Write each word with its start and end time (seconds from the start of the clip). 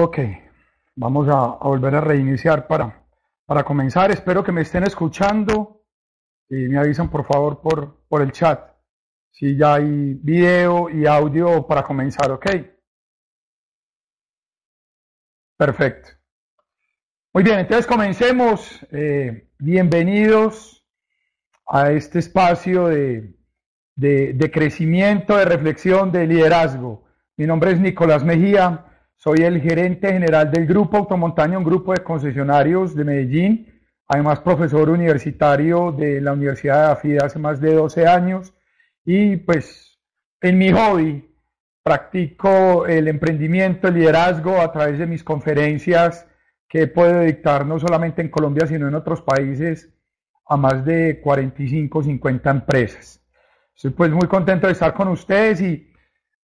Ok, 0.00 0.18
vamos 0.94 1.28
a, 1.28 1.58
volver 1.66 1.96
a 1.96 2.00
reiniciar 2.00 2.68
para, 2.68 3.04
para 3.44 3.64
comenzar. 3.64 4.12
Espero 4.12 4.44
que 4.44 4.52
me 4.52 4.60
estén 4.60 4.84
escuchando 4.84 5.82
y 6.48 6.68
me 6.68 6.78
avisan 6.78 7.10
por 7.10 7.26
favor 7.26 7.60
por, 7.60 8.06
por 8.06 8.22
el 8.22 8.30
chat 8.30 8.60
si 9.32 9.56
ya 9.56 9.74
hay 9.74 10.14
video 10.14 10.88
y 10.88 11.04
audio 11.04 11.66
para 11.66 11.82
comenzar, 11.82 12.30
¿ok? 12.30 12.46
Perfecto. 15.56 16.10
Muy 17.32 17.42
bien, 17.42 17.58
entonces 17.58 17.86
comencemos. 17.86 18.86
Eh, 18.92 19.50
bienvenidos 19.58 20.86
a 21.66 21.90
este 21.90 22.20
espacio 22.20 22.86
de, 22.86 23.34
de 23.96 24.50
crecimiento, 24.52 25.36
de 25.36 25.44
reflexión, 25.44 26.12
de 26.12 26.28
liderazgo. 26.28 27.04
Mi 27.36 27.46
nombre 27.46 27.72
es 27.72 27.80
Nicolás 27.80 28.22
Mejía. 28.22 28.87
Soy 29.20 29.38
el 29.40 29.60
gerente 29.60 30.12
general 30.12 30.48
del 30.52 30.64
Grupo 30.64 30.96
Automontaña, 30.96 31.58
un 31.58 31.64
grupo 31.64 31.92
de 31.92 32.04
concesionarios 32.04 32.94
de 32.94 33.02
Medellín, 33.02 33.80
además 34.06 34.38
profesor 34.38 34.88
universitario 34.88 35.90
de 35.90 36.20
la 36.20 36.34
Universidad 36.34 36.86
de 36.86 36.92
AFIDA 36.92 37.26
hace 37.26 37.40
más 37.40 37.60
de 37.60 37.74
12 37.74 38.06
años 38.06 38.54
y 39.04 39.36
pues 39.38 39.98
en 40.40 40.56
mi 40.56 40.70
hobby 40.70 41.34
practico 41.82 42.86
el 42.86 43.08
emprendimiento, 43.08 43.88
el 43.88 43.94
liderazgo 43.94 44.60
a 44.60 44.70
través 44.70 45.00
de 45.00 45.06
mis 45.08 45.24
conferencias 45.24 46.24
que 46.68 46.86
puedo 46.86 47.22
dictar 47.22 47.66
no 47.66 47.80
solamente 47.80 48.22
en 48.22 48.28
Colombia 48.28 48.68
sino 48.68 48.86
en 48.86 48.94
otros 48.94 49.22
países 49.22 49.92
a 50.46 50.56
más 50.56 50.84
de 50.84 51.20
45, 51.20 52.04
50 52.04 52.50
empresas. 52.50 53.20
Estoy 53.74 53.90
pues 53.90 54.12
muy 54.12 54.28
contento 54.28 54.68
de 54.68 54.74
estar 54.74 54.94
con 54.94 55.08
ustedes 55.08 55.60
y 55.60 55.87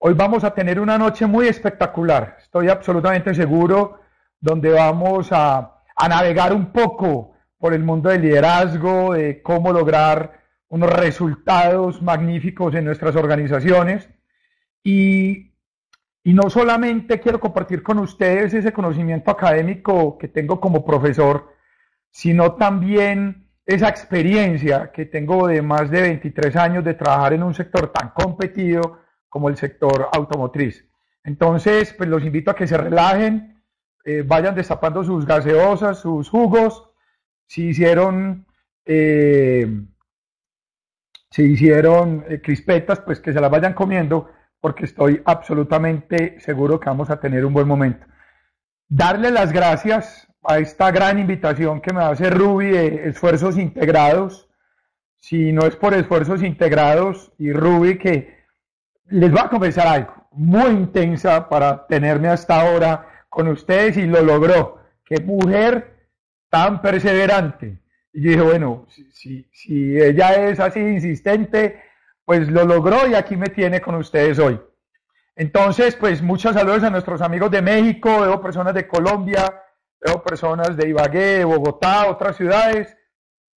Hoy 0.06 0.12
vamos 0.12 0.44
a 0.44 0.52
tener 0.52 0.78
una 0.80 0.98
noche 0.98 1.24
muy 1.24 1.48
espectacular, 1.48 2.36
estoy 2.38 2.68
absolutamente 2.68 3.32
seguro, 3.32 4.00
donde 4.38 4.70
vamos 4.70 5.28
a, 5.32 5.80
navegar 6.06 6.52
un 6.52 6.72
poco 6.72 7.32
por 7.56 7.72
el 7.72 7.82
mundo 7.82 8.10
del 8.10 8.20
liderazgo, 8.20 9.14
de 9.14 9.40
cómo 9.40 9.72
lograr 9.72 10.42
unos 10.68 10.92
resultados 10.92 12.02
magníficos 12.02 12.74
en 12.74 12.84
nuestras 12.84 13.16
organizaciones. 13.16 14.06
Y, 14.82 15.54
y 16.22 16.34
no 16.34 16.50
solamente 16.50 17.18
quiero 17.18 17.40
compartir 17.40 17.82
con 17.82 17.98
ustedes 17.98 18.52
ese 18.52 18.74
conocimiento 18.74 19.30
académico 19.30 20.18
que 20.18 20.28
tengo 20.28 20.60
como 20.60 20.84
profesor, 20.84 21.54
sino 22.10 22.56
también 22.56 23.48
esa 23.64 23.88
experiencia 23.88 24.92
que 24.92 25.06
tengo 25.06 25.48
de 25.48 25.62
más 25.62 25.90
de 25.90 26.02
23 26.02 26.56
años 26.56 26.84
de 26.84 26.92
trabajar 26.92 27.32
en 27.32 27.42
un 27.42 27.54
sector 27.54 27.90
tan 27.90 28.10
competido 28.10 29.03
como 29.34 29.48
el 29.48 29.56
sector 29.56 30.10
automotriz. 30.12 30.88
Entonces, 31.24 31.92
pues 31.92 32.08
los 32.08 32.24
invito 32.24 32.52
a 32.52 32.54
que 32.54 32.68
se 32.68 32.76
relajen, 32.76 33.60
eh, 34.04 34.22
vayan 34.24 34.54
destapando 34.54 35.02
sus 35.02 35.26
gaseosas, 35.26 35.98
sus 35.98 36.28
jugos, 36.28 36.88
si 37.44 37.70
hicieron, 37.70 38.46
eh, 38.84 39.66
si 41.32 41.42
hicieron 41.42 42.24
eh, 42.28 42.40
crispetas, 42.40 43.00
pues 43.00 43.18
que 43.18 43.32
se 43.32 43.40
las 43.40 43.50
vayan 43.50 43.74
comiendo, 43.74 44.30
porque 44.60 44.84
estoy 44.84 45.20
absolutamente 45.24 46.38
seguro 46.38 46.78
que 46.78 46.88
vamos 46.88 47.10
a 47.10 47.18
tener 47.18 47.44
un 47.44 47.54
buen 47.54 47.66
momento. 47.66 48.06
Darle 48.88 49.32
las 49.32 49.52
gracias 49.52 50.28
a 50.44 50.60
esta 50.60 50.92
gran 50.92 51.18
invitación 51.18 51.80
que 51.80 51.92
me 51.92 52.04
hace 52.04 52.30
Ruby 52.30 52.68
de 52.68 53.08
Esfuerzos 53.08 53.58
Integrados. 53.58 54.48
Si 55.18 55.50
no 55.50 55.66
es 55.66 55.74
por 55.74 55.92
Esfuerzos 55.92 56.40
Integrados 56.44 57.32
y 57.36 57.52
Ruby 57.52 57.98
que 57.98 58.43
les 59.06 59.30
voy 59.30 59.40
a 59.40 59.48
confesar 59.48 59.86
algo 59.86 60.24
muy 60.34 60.70
intensa 60.70 61.48
para 61.48 61.86
tenerme 61.86 62.28
hasta 62.28 62.60
ahora 62.60 63.06
con 63.28 63.48
ustedes 63.48 63.96
y 63.96 64.06
lo 64.06 64.22
logró. 64.22 64.78
Qué 65.04 65.20
mujer 65.20 66.08
tan 66.48 66.80
perseverante. 66.80 67.78
Y 68.12 68.22
yo 68.22 68.30
dije, 68.30 68.42
bueno, 68.42 68.86
si, 68.88 69.48
si 69.52 69.96
ella 69.96 70.48
es 70.48 70.60
así 70.60 70.80
insistente, 70.80 71.82
pues 72.24 72.48
lo 72.48 72.64
logró 72.64 73.06
y 73.06 73.14
aquí 73.14 73.36
me 73.36 73.48
tiene 73.48 73.80
con 73.80 73.96
ustedes 73.96 74.38
hoy. 74.38 74.60
Entonces, 75.36 75.96
pues 75.96 76.22
muchos 76.22 76.54
saludos 76.54 76.84
a 76.84 76.90
nuestros 76.90 77.20
amigos 77.20 77.50
de 77.50 77.60
México, 77.60 78.20
veo 78.20 78.40
personas 78.40 78.72
de 78.74 78.86
Colombia, 78.86 79.62
veo 80.00 80.22
personas 80.22 80.76
de 80.76 80.88
Ibagué, 80.88 81.44
Bogotá, 81.44 82.06
otras 82.06 82.36
ciudades. 82.36 82.96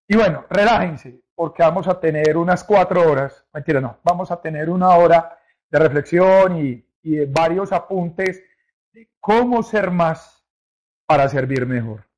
Y 0.08 0.16
bueno, 0.16 0.46
relájense, 0.48 1.20
porque 1.34 1.62
vamos 1.62 1.86
a 1.86 2.00
tener 2.00 2.36
unas 2.36 2.64
cuatro 2.64 3.02
horas, 3.10 3.44
mentira, 3.52 3.80
no, 3.80 3.98
vamos 4.02 4.30
a 4.30 4.40
tener 4.40 4.70
una 4.70 4.90
hora 4.90 5.35
de 5.70 5.78
reflexión 5.78 6.58
y, 6.58 6.86
de 7.02 7.26
varios 7.26 7.72
apuntes 7.72 8.42
de 8.92 9.08
cómo 9.20 9.62
ser 9.62 9.92
más 9.92 10.44
para 11.06 11.28
servir 11.28 11.64
mejor. 11.64 12.08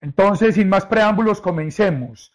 Entonces, 0.00 0.54
sin 0.54 0.68
más 0.68 0.86
preámbulos, 0.86 1.40
comencemos. 1.40 2.32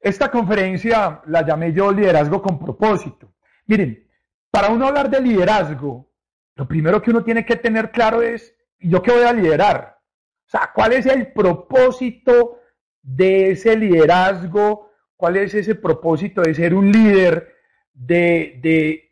Esta 0.00 0.30
conferencia 0.30 1.22
la 1.26 1.46
llamé 1.46 1.72
yo 1.72 1.90
liderazgo 1.90 2.42
con 2.42 2.58
propósito. 2.58 3.32
Miren, 3.66 4.06
para 4.50 4.68
uno 4.68 4.88
hablar 4.88 5.08
de 5.08 5.22
liderazgo, 5.22 6.10
lo 6.54 6.68
primero 6.68 7.00
que 7.00 7.10
uno 7.10 7.24
tiene 7.24 7.46
que 7.46 7.56
tener 7.56 7.90
claro 7.90 8.20
es, 8.20 8.54
¿yo 8.78 9.00
qué 9.02 9.12
voy 9.12 9.22
a 9.22 9.32
liderar? 9.32 9.98
O 10.46 10.50
sea, 10.50 10.70
¿cuál 10.74 10.92
es 10.92 11.06
el 11.06 11.32
propósito 11.32 12.60
de 13.02 13.52
ese 13.52 13.76
liderazgo? 13.76 14.90
¿Cuál 15.16 15.36
es 15.36 15.54
ese 15.54 15.74
propósito 15.74 16.42
de 16.42 16.54
ser 16.54 16.74
un 16.74 16.90
líder? 16.90 17.54
De, 17.92 18.58
de 18.62 19.07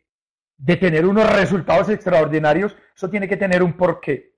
de 0.57 0.75
tener 0.75 1.05
unos 1.05 1.31
resultados 1.31 1.89
extraordinarios, 1.89 2.75
eso 2.95 3.09
tiene 3.09 3.27
que 3.27 3.37
tener 3.37 3.61
un 3.61 3.73
porqué. 3.73 4.33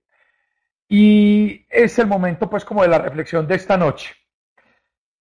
Y 0.87 1.65
es 1.69 1.97
el 1.99 2.07
momento 2.07 2.49
pues 2.49 2.65
como 2.65 2.81
de 2.81 2.89
la 2.89 2.97
reflexión 2.97 3.47
de 3.47 3.55
esta 3.55 3.77
noche. 3.77 4.15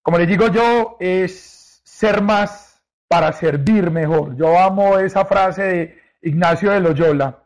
Como 0.02 0.18
les 0.18 0.28
digo 0.28 0.48
yo, 0.48 0.96
es 0.98 1.82
ser 1.84 2.22
más 2.22 2.82
para 3.06 3.32
servir 3.32 3.90
mejor. 3.90 4.36
Yo 4.36 4.58
amo 4.58 4.98
esa 4.98 5.24
frase 5.24 5.62
de 5.62 5.98
Ignacio 6.22 6.70
de 6.70 6.80
Loyola, 6.80 7.44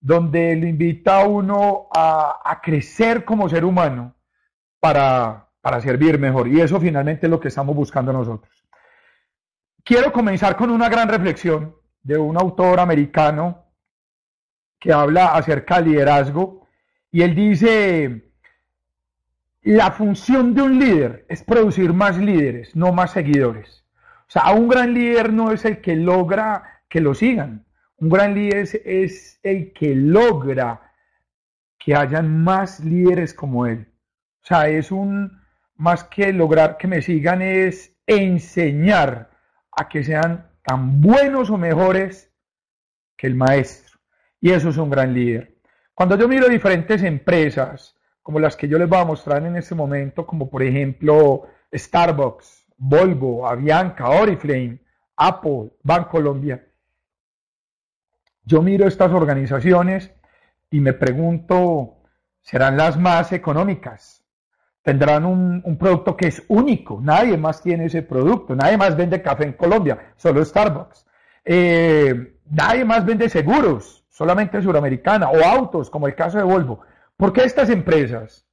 donde 0.00 0.54
le 0.56 0.68
invita 0.68 1.20
a 1.20 1.26
uno 1.26 1.88
a, 1.92 2.60
crecer 2.62 3.24
como 3.24 3.48
ser 3.48 3.64
humano 3.64 4.14
para, 4.80 5.48
para 5.60 5.80
servir 5.80 6.18
mejor. 6.18 6.48
Y 6.48 6.60
eso 6.60 6.80
finalmente 6.80 7.26
es 7.26 7.30
lo 7.30 7.40
que 7.40 7.48
estamos 7.48 7.74
buscando 7.74 8.12
nosotros. 8.12 8.52
Quiero 9.84 10.12
comenzar 10.12 10.56
con 10.56 10.70
una 10.70 10.88
gran 10.88 11.08
reflexión 11.08 11.77
de 12.08 12.16
un 12.16 12.38
autor 12.38 12.80
americano 12.80 13.66
que 14.80 14.94
habla 14.94 15.34
acerca 15.34 15.76
del 15.76 15.92
liderazgo 15.92 16.66
y 17.10 17.20
él 17.20 17.34
dice, 17.34 18.32
la 19.60 19.90
función 19.90 20.54
de 20.54 20.62
un 20.62 20.78
líder 20.78 21.26
es 21.28 21.42
producir 21.42 21.92
más 21.92 22.16
líderes, 22.16 22.74
no 22.74 22.92
más 22.92 23.10
seguidores. 23.10 23.84
O 24.26 24.30
sea, 24.30 24.52
un 24.52 24.68
gran 24.68 24.94
líder 24.94 25.34
no 25.34 25.52
es 25.52 25.66
el 25.66 25.82
que 25.82 25.96
logra 25.96 26.80
que 26.88 27.02
lo 27.02 27.14
sigan, 27.14 27.66
un 27.98 28.08
gran 28.08 28.32
líder 28.34 28.66
es, 28.86 29.38
el 29.42 29.74
que 29.74 29.94
logra 29.94 30.80
que 31.78 31.94
hayan 31.94 32.42
más 32.42 32.80
líderes 32.80 33.34
como 33.34 33.66
él. 33.66 33.86
O 34.42 34.46
sea, 34.46 34.68
es 34.68 34.90
un, 34.90 35.42
más 35.76 36.04
que 36.04 36.32
lograr 36.32 36.78
que 36.78 36.88
me 36.88 37.02
sigan, 37.02 37.42
es 37.42 37.94
enseñar 38.06 39.28
a 39.72 39.90
que 39.90 40.02
sean 40.02 40.47
tan 40.68 41.00
buenos 41.00 41.48
o 41.48 41.56
mejores 41.56 42.30
que 43.16 43.26
el 43.26 43.34
maestro. 43.34 43.98
Y 44.38 44.50
eso 44.50 44.68
es 44.68 44.76
un 44.76 44.90
gran 44.90 45.14
líder. 45.14 45.56
Cuando 45.94 46.14
yo 46.18 46.28
miro 46.28 46.46
diferentes 46.46 47.02
empresas, 47.02 47.96
como 48.22 48.38
las 48.38 48.54
que 48.54 48.68
yo 48.68 48.78
les 48.78 48.86
voy 48.86 48.98
a 48.98 49.06
mostrar 49.06 49.46
en 49.46 49.56
este 49.56 49.74
momento, 49.74 50.26
como 50.26 50.50
por 50.50 50.62
ejemplo 50.62 51.44
Starbucks, 51.74 52.66
Volvo, 52.76 53.48
Avianca, 53.48 54.10
Oriflame, 54.10 54.80
Apple, 55.16 55.70
Colombia, 56.10 56.62
yo 58.44 58.60
miro 58.60 58.86
estas 58.86 59.10
organizaciones 59.10 60.12
y 60.70 60.80
me 60.80 60.92
pregunto, 60.92 61.96
¿serán 62.42 62.76
las 62.76 62.98
más 62.98 63.32
económicas? 63.32 64.17
Tendrán 64.88 65.26
un, 65.26 65.76
producto 65.78 66.16
que 66.16 66.28
es 66.28 66.42
único, 66.48 66.98
nadie 67.02 67.36
más 67.36 67.60
tiene 67.60 67.84
ese 67.84 68.00
producto, 68.00 68.56
nadie 68.56 68.78
más 68.78 68.96
vende 68.96 69.20
café 69.20 69.44
en 69.44 69.52
Colombia, 69.52 70.14
solo 70.16 70.42
Starbucks. 70.42 71.04
Eh, 71.44 72.38
nadie 72.50 72.86
más 72.86 73.04
vende 73.04 73.28
seguros, 73.28 74.06
solamente 74.08 74.62
Suramericana, 74.62 75.28
o 75.28 75.44
autos, 75.44 75.90
como 75.90 76.06
el 76.06 76.14
caso 76.14 76.38
de 76.38 76.44
Volvo. 76.44 76.80
¿Por 77.18 77.34
qué 77.34 77.44
estas 77.44 77.68
empresas 77.68 78.46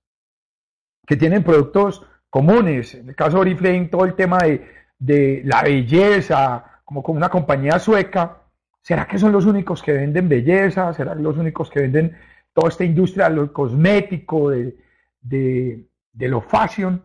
que 1.07 1.15
tienen 1.15 1.41
productos 1.41 2.05
comunes, 2.29 2.95
en 2.95 3.07
el 3.07 3.15
caso 3.15 3.37
de 3.37 3.41
Oriflame, 3.41 3.85
todo 3.85 4.03
el 4.03 4.15
tema 4.15 4.39
de, 4.39 4.67
de 4.99 5.41
la 5.45 5.63
belleza, 5.63 6.81
como 6.83 7.01
con 7.01 7.15
una 7.15 7.29
compañía 7.29 7.79
sueca, 7.79 8.41
¿será 8.81 9.07
que 9.07 9.19
son 9.19 9.31
los 9.31 9.45
únicos 9.45 9.81
que 9.81 9.93
venden 9.93 10.27
belleza? 10.27 10.93
¿Serán 10.93 11.23
los 11.23 11.37
únicos 11.37 11.69
que 11.69 11.79
venden 11.79 12.17
toda 12.51 12.67
esta 12.67 12.83
industria 12.83 13.29
lo 13.29 13.53
cosmético, 13.53 14.49
de, 14.49 14.75
de 15.21 15.87
de 16.15 16.27
lo 16.29 16.41
fashion, 16.41 17.01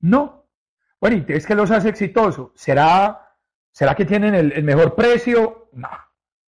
no. 0.00 0.46
Bueno, 1.00 1.24
¿y 1.28 1.32
es 1.32 1.46
que 1.46 1.54
los 1.54 1.70
hace 1.70 1.90
exitosos? 1.90 2.50
¿Será, 2.54 3.34
¿Será 3.70 3.94
que 3.94 4.04
tienen 4.04 4.34
el, 4.34 4.62
mejor 4.64 4.94
precio? 4.94 5.68
No, 5.72 5.88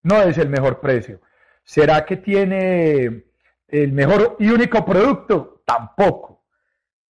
no 0.03 0.23
es 0.23 0.39
el 0.39 0.49
mejor 0.49 0.81
precio. 0.81 1.21
¿Será 1.63 2.05
que 2.05 2.17
tiene 2.17 3.27
el 3.69 3.93
mejor 3.93 4.37
y 4.39 4.51
único 4.51 4.85
producto, 4.85 5.63
tampoco. 5.65 6.45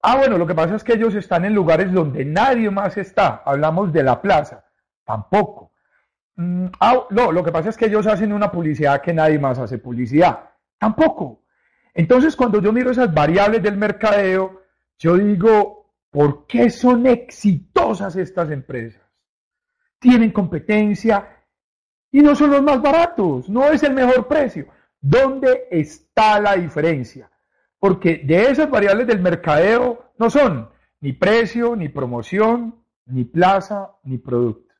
Ah, 0.02 0.16
bueno, 0.16 0.38
lo 0.38 0.46
que 0.46 0.54
pasa 0.54 0.76
es 0.76 0.84
que 0.84 0.94
ellos 0.94 1.14
están 1.14 1.44
en 1.44 1.54
lugares 1.54 1.92
donde 1.92 2.24
nadie 2.24 2.70
más 2.70 2.96
está. 2.96 3.42
Hablamos 3.44 3.92
de 3.92 4.02
la 4.02 4.20
plaza, 4.20 4.64
tampoco. 5.04 5.72
Mm, 6.36 6.66
ah, 6.80 7.06
no, 7.10 7.32
lo 7.32 7.44
que 7.44 7.52
pasa 7.52 7.70
es 7.70 7.76
que 7.76 7.86
ellos 7.86 8.06
hacen 8.06 8.32
una 8.32 8.50
publicidad 8.50 9.00
que 9.00 9.12
nadie 9.12 9.38
más 9.38 9.58
hace 9.58 9.78
publicidad, 9.78 10.50
tampoco. 10.78 11.42
Entonces, 11.94 12.36
cuando 12.36 12.60
yo 12.60 12.72
miro 12.72 12.90
esas 12.90 13.12
variables 13.12 13.62
del 13.62 13.76
mercadeo, 13.76 14.62
yo 14.98 15.16
digo, 15.16 15.92
¿por 16.10 16.46
qué 16.46 16.70
son 16.70 17.06
exitosas 17.06 18.16
estas 18.16 18.50
empresas? 18.50 19.02
Tienen 19.98 20.32
competencia 20.32 21.44
y 22.10 22.20
no 22.20 22.34
son 22.34 22.50
los 22.50 22.62
más 22.62 22.80
baratos, 22.80 23.48
no 23.48 23.68
es 23.70 23.82
el 23.82 23.92
mejor 23.92 24.26
precio. 24.26 24.68
¿Dónde 25.00 25.68
está 25.70 26.40
la 26.40 26.54
diferencia? 26.54 27.30
Porque 27.78 28.22
de 28.24 28.50
esas 28.50 28.70
variables 28.70 29.06
del 29.06 29.20
mercadeo 29.20 30.12
no 30.18 30.30
son 30.30 30.70
ni 31.00 31.12
precio, 31.12 31.76
ni 31.76 31.88
promoción, 31.88 32.82
ni 33.06 33.24
plaza, 33.24 33.92
ni 34.04 34.18
producto. 34.18 34.74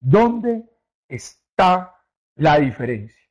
¿Dónde 0.00 0.64
está 1.08 1.94
la 2.34 2.58
diferencia? 2.58 3.22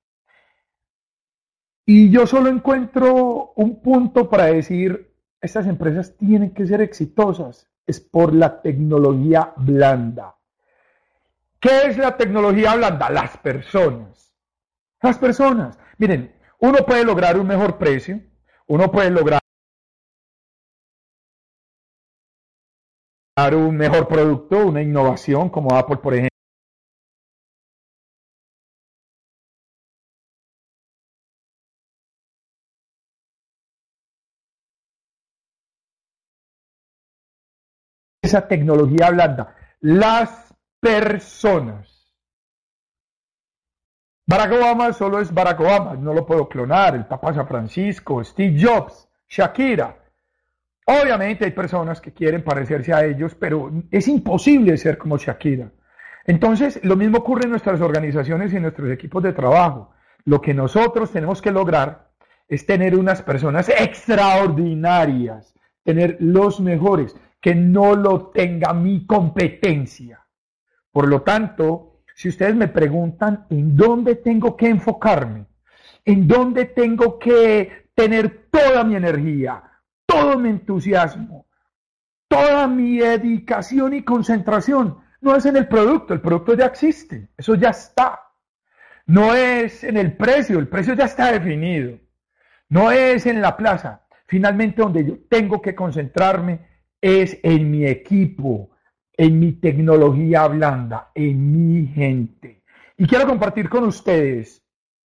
Y 1.86 2.10
yo 2.10 2.26
solo 2.26 2.50
encuentro 2.50 3.54
un 3.56 3.82
punto 3.82 4.30
para 4.30 4.46
decir, 4.46 5.11
estas 5.42 5.66
empresas 5.68 6.16
tienen 6.18 6.54
que 6.54 6.68
ser 6.68 6.82
exitosas, 6.82 7.68
es 7.86 8.00
por 8.00 8.34
la 8.34 8.62
tecnología 8.62 9.54
blanda. 9.58 10.36
¿Qué 11.60 11.88
es 11.88 11.98
la 11.98 12.16
tecnología 12.16 12.76
blanda? 12.76 13.10
Las 13.10 13.38
personas. 13.38 14.36
Las 15.02 15.18
personas. 15.18 15.78
Miren, 15.98 16.36
uno 16.60 16.80
puede 16.86 17.04
lograr 17.04 17.40
un 17.40 17.48
mejor 17.48 17.78
precio, 17.78 18.22
uno 18.68 18.92
puede 18.92 19.10
lograr 19.10 19.42
un 23.50 23.76
mejor 23.76 24.08
producto, 24.08 24.68
una 24.68 24.84
innovación 24.84 25.50
como 25.50 25.76
Apple, 25.76 25.98
por 25.98 26.14
ejemplo. 26.14 26.31
Esa 38.32 38.48
tecnología 38.48 39.10
blanda. 39.10 39.54
Las 39.82 40.56
personas. 40.80 42.10
Barack 44.26 44.54
Obama 44.54 44.94
solo 44.94 45.20
es 45.20 45.34
Barack 45.34 45.60
Obama, 45.60 45.96
no 45.96 46.14
lo 46.14 46.26
puedo 46.26 46.48
clonar, 46.48 46.96
el 46.96 47.06
Papa 47.06 47.34
San 47.34 47.46
Francisco, 47.46 48.24
Steve 48.24 48.58
Jobs, 48.58 49.10
Shakira. 49.28 49.98
Obviamente 50.86 51.44
hay 51.44 51.52
personas 51.52 52.00
que 52.00 52.14
quieren 52.14 52.42
parecerse 52.42 52.94
a 52.94 53.04
ellos, 53.04 53.36
pero 53.36 53.70
es 53.92 54.08
imposible 54.08 54.78
ser 54.78 54.98
como 54.98 55.18
Shakira. 55.18 55.70
Entonces, 56.24 56.80
lo 56.84 56.96
mismo 56.96 57.18
ocurre 57.18 57.44
en 57.44 57.50
nuestras 57.50 57.82
organizaciones 57.82 58.54
y 58.54 58.56
en 58.56 58.62
nuestros 58.62 58.90
equipos 58.92 59.22
de 59.24 59.34
trabajo. 59.34 59.92
Lo 60.24 60.40
que 60.40 60.54
nosotros 60.54 61.12
tenemos 61.12 61.42
que 61.42 61.52
lograr 61.52 62.12
es 62.48 62.66
tener 62.66 62.96
unas 62.96 63.22
personas 63.24 63.68
extraordinarias, 63.68 65.54
tener 65.84 66.16
los 66.22 66.62
mejores, 66.62 67.14
que 67.42 67.56
no 67.56 67.96
lo 67.96 68.28
tenga 68.28 68.74
mi 68.74 69.06
competencia. 69.06 70.26
Por 70.92 71.08
lo 71.08 71.24
tanto, 71.24 72.04
si 72.14 72.30
ustedes 72.30 72.56
me 72.56 72.68
preguntan 72.68 73.48
en 73.50 73.76
dónde 73.76 74.16
tengo 74.16 74.56
que 74.56 74.68
enfocarme, 74.68 75.48
en 76.06 76.28
dónde 76.28 76.66
tengo 76.66 77.18
que 77.18 77.90
tener 77.96 78.48
toda 78.52 78.84
mi 78.84 78.96
energía, 78.96 79.64
todo 80.06 80.38
mi 80.38 80.50
entusiasmo, 80.50 81.48
toda 82.28 82.68
mi 82.68 83.00
dedicación 83.00 83.94
y 83.94 84.04
concentración, 84.04 85.00
no 85.22 85.36
es 85.36 85.46
en 85.46 85.58
el 85.58 85.68
producto, 85.68 86.14
el 86.14 86.22
producto 86.22 86.54
ya 86.54 86.66
existe, 86.66 87.30
eso 87.38 87.56
ya 87.56 87.70
está. 87.70 88.20
No 89.06 89.34
es 89.34 89.84
en 89.84 89.98
el 89.98 90.16
precio, 90.16 90.60
el 90.60 90.68
precio 90.68 90.94
ya 90.94 91.06
está 91.06 91.32
definido. 91.32 92.00
No 92.70 92.92
es 92.92 93.26
en 93.26 93.42
la 93.42 93.58
plaza. 93.58 94.06
Finalmente 94.26 94.82
donde 94.82 95.06
yo 95.06 95.18
tengo 95.30 95.62
que 95.62 95.76
concentrarme 95.76 96.71
es 97.02 97.40
en 97.44 97.72
mi 97.72 97.86
equipo, 97.86 98.70
en 99.14 99.40
mi 99.40 99.54
tecnología 99.54 100.48
blanda, 100.48 101.12
en 101.16 101.52
mi 101.52 101.88
gente. 101.88 102.64
Y 102.98 103.08
quiero 103.08 103.28
compartir 103.28 103.68
con 103.68 103.84
ustedes 103.84 104.64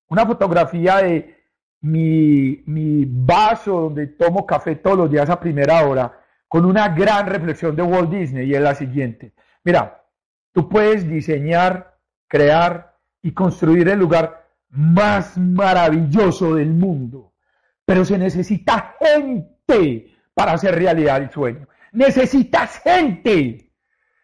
una 0.10 0.26
fotografía 0.26 0.98
de 0.98 1.36
mi, 1.82 2.62
mi 2.66 3.06
vaso 3.06 3.82
donde 3.82 4.08
tomo 4.08 4.46
café 4.46 4.76
todos 4.76 4.98
los 4.98 5.12
días 5.12 5.30
a 5.30 5.40
primera 5.40 5.88
hora, 5.88 6.20
con 6.48 6.66
una 6.66 6.90
gran 6.90 7.28
reflexión 7.28 7.76
de 7.76 7.84
Walt 7.84 8.12
Disney, 8.12 8.48
y 8.48 8.56
es 8.56 8.62
la 8.62 8.76
siguiente. 8.76 9.34
Mira, 9.64 10.04
tú 10.52 10.70
puedes 10.70 11.08
diseñar, 11.08 11.98
crear 12.28 12.98
y 13.22 13.32
construir 13.32 13.88
el 13.90 14.00
lugar 14.00 14.48
más 14.70 15.38
maravilloso 15.38 16.56
del 16.56 16.70
mundo, 16.70 17.34
pero 17.86 18.06
se 18.06 18.18
necesita 18.18 18.96
gente 19.00 20.14
para 20.34 20.54
hacer 20.54 20.76
realidad 20.76 21.22
el 21.22 21.32
sueño. 21.32 21.68
Necesitas 21.96 22.80
gente. 22.80 23.72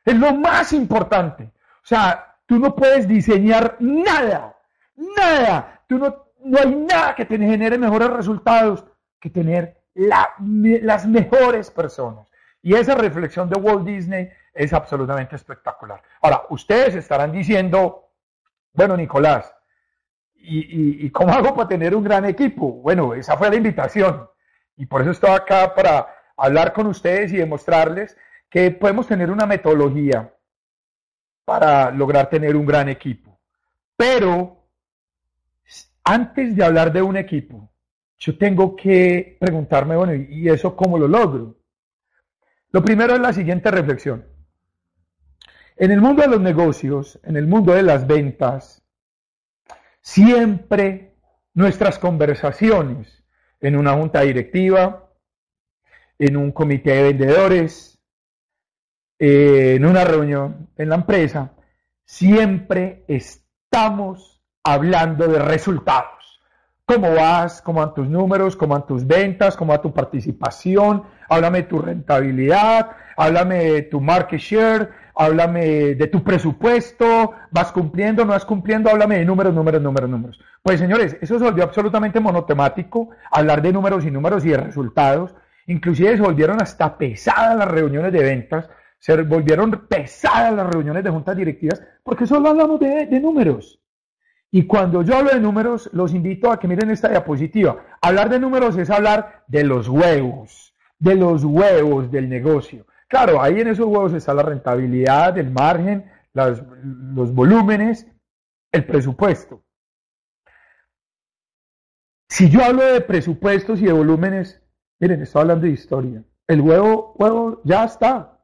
Es 0.04 0.16
lo 0.16 0.34
más 0.34 0.74
importante. 0.74 1.44
O 1.46 1.86
sea, 1.86 2.36
tú 2.46 2.60
no 2.60 2.76
puedes 2.76 3.08
diseñar 3.08 3.78
nada, 3.80 4.58
nada. 5.18 5.82
Tú 5.88 5.98
no, 5.98 6.26
no 6.44 6.60
hay 6.60 6.76
nada 6.76 7.16
que 7.16 7.26
te 7.26 7.38
genere 7.38 7.78
mejores 7.78 8.10
resultados 8.10 8.86
que 9.20 9.30
tener 9.30 9.78
las 9.94 11.08
mejores 11.08 11.72
personas. 11.72 12.28
Y 12.62 12.76
esa 12.76 12.96
reflexión 12.96 13.50
de 13.50 13.60
Walt 13.60 13.86
Disney 13.86 14.30
es 14.54 14.74
absolutamente 14.74 15.36
espectacular. 15.38 16.02
Ahora, 16.22 16.44
ustedes 16.50 16.96
estarán 16.96 17.32
diciendo, 17.32 18.10
bueno, 18.74 18.98
Nicolás, 18.98 19.56
¿y, 20.36 21.06
y 21.06 21.10
cómo 21.10 21.34
hago 21.34 21.56
para 21.56 21.70
tener 21.70 21.96
un 21.96 22.04
gran 22.04 22.26
equipo? 22.26 22.68
Bueno, 22.82 23.14
esa 23.14 23.38
fue 23.38 23.50
la 23.50 23.56
invitación. 23.56 24.28
Y 24.76 24.86
por 24.86 25.02
eso 25.02 25.12
estoy 25.12 25.32
acá 25.32 25.74
para 25.74 26.21
hablar 26.42 26.74
con 26.74 26.88
ustedes 26.88 27.32
y 27.32 27.38
demostrarles 27.38 28.18
que 28.50 28.72
podemos 28.72 29.08
tener 29.08 29.30
una 29.32 29.46
metodología 29.46 30.34
para 31.46 31.92
lograr 31.92 32.30
tener 32.30 32.56
un 32.56 32.66
gran 32.66 32.90
equipo. 32.90 33.40
Pero 33.96 34.66
antes 36.04 36.56
de 36.56 36.64
hablar 36.64 36.92
de 36.92 37.02
un 37.02 37.16
equipo, 37.18 37.72
yo 38.18 38.38
tengo 38.38 38.76
que 38.76 39.38
preguntarme, 39.40 39.96
bueno, 39.96 40.14
¿y 40.16 40.50
eso 40.50 40.76
cómo 40.76 40.98
lo 40.98 41.08
logro? 41.08 41.58
Lo 42.72 42.84
primero 42.84 43.14
es 43.14 43.22
la 43.22 43.34
siguiente 43.34 43.70
reflexión. 43.70 44.26
En 45.76 45.92
el 45.92 46.02
mundo 46.02 46.22
de 46.22 46.28
los 46.28 46.42
negocios, 46.42 47.20
en 47.24 47.36
el 47.36 47.48
mundo 47.48 47.74
de 47.74 47.84
las 47.84 48.08
ventas, 48.08 48.84
siempre 50.02 51.16
nuestras 51.54 52.00
conversaciones 52.00 53.24
en 53.60 53.76
una 53.76 53.94
junta 53.94 54.22
directiva, 54.22 55.11
en 56.22 56.38
un 56.38 56.52
comité 56.52 56.92
de 56.92 57.04
vendedores, 57.04 58.00
en 59.18 59.84
una 59.84 60.04
reunión 60.04 60.70
en 60.78 60.90
la 60.90 60.96
empresa, 60.96 61.54
siempre 62.06 63.04
estamos 63.08 64.40
hablando 64.64 65.28
de 65.28 65.40
resultados. 65.40 66.40
¿Cómo 66.86 67.12
vas? 67.16 67.64
¿Cómo 67.64 67.80
van 67.80 67.96
tus 67.96 68.08
números? 68.08 68.56
¿Cómo 68.56 68.76
van 68.76 68.86
tus 68.86 69.08
ventas? 69.08 69.58
¿Cómo 69.58 69.72
va 69.72 69.82
tu 69.82 69.92
participación? 69.94 71.04
Háblame 71.28 71.64
de 71.64 71.68
tu 71.68 71.80
rentabilidad, 71.80 72.92
háblame 73.18 73.64
de 73.72 73.82
tu 73.82 74.00
market 74.00 74.40
share, 74.40 74.92
háblame 75.16 75.96
de 75.96 76.08
tu 76.08 76.24
presupuesto, 76.24 77.32
vas 77.50 77.72
cumpliendo, 77.72 78.26
no 78.26 78.34
vas 78.34 78.46
cumpliendo, 78.46 78.92
háblame 78.92 79.18
de 79.18 79.26
números, 79.26 79.56
números, 79.56 79.82
números, 79.82 80.10
números. 80.10 80.40
Pues 80.62 80.80
señores, 80.80 81.18
eso 81.20 81.40
se 81.40 81.46
volvió 81.46 81.64
absolutamente 81.64 82.20
monotemático, 82.20 83.10
hablar 83.32 83.64
de 83.64 83.74
números 83.74 84.06
y 84.06 84.12
números 84.12 84.46
y 84.46 84.50
de 84.50 84.58
resultados. 84.58 85.34
Inclusive 85.72 86.18
se 86.18 86.22
volvieron 86.22 86.62
hasta 86.62 86.98
pesadas 86.98 87.58
las 87.58 87.68
reuniones 87.68 88.12
de 88.12 88.24
ventas 88.24 88.70
se 89.02 89.20
volvieron 89.24 89.88
pesadas 89.88 90.54
las 90.54 90.68
reuniones 90.68 91.04
de 91.04 91.10
juntas 91.10 91.36
directivas 91.36 91.82
porque 92.04 92.28
solo 92.28 92.50
hablamos 92.50 92.80
de, 92.80 93.20
números. 93.20 93.82
Y 94.52 94.68
cuando 94.68 95.02
yo 95.02 95.18
hablo 95.18 95.32
de 95.32 95.40
números, 95.40 95.90
los 95.92 96.14
invito 96.14 96.52
a 96.52 96.60
que 96.60 96.68
miren 96.68 96.92
esta 96.92 97.10
diapositiva. 97.10 97.84
Hablar 98.00 98.30
de 98.30 98.40
números 98.40 98.78
es 98.78 98.92
hablar 98.92 99.44
de 99.48 99.64
los 99.64 99.90
huevos, 99.90 100.76
de 101.00 101.16
los 101.16 101.44
huevos 101.44 102.12
del 102.12 102.30
negocio. 102.30 102.86
Claro, 103.08 103.42
ahí 103.42 103.60
en 103.60 103.70
esos 103.70 103.88
huevos 103.88 104.14
está 104.14 104.36
la 104.36 104.44
rentabilidad, 104.44 105.36
el 105.38 105.50
margen, 105.50 106.12
los 106.34 107.34
volúmenes, 107.34 108.06
el 108.72 108.86
presupuesto. 108.86 109.64
Si 112.30 112.50
yo 112.50 112.64
hablo 112.64 112.84
de 112.84 113.02
presupuestos 113.02 113.82
y 113.82 113.86
de 113.86 113.94
volúmenes, 113.94 114.61
miren, 115.02 115.24
estoy 115.24 115.42
hablando 115.42 115.66
de 115.66 115.74
historia. 115.74 116.24
El 116.48 116.62
huevo, 116.62 117.16
huevo 117.18 117.62
ya 117.64 117.86
está. 117.86 118.40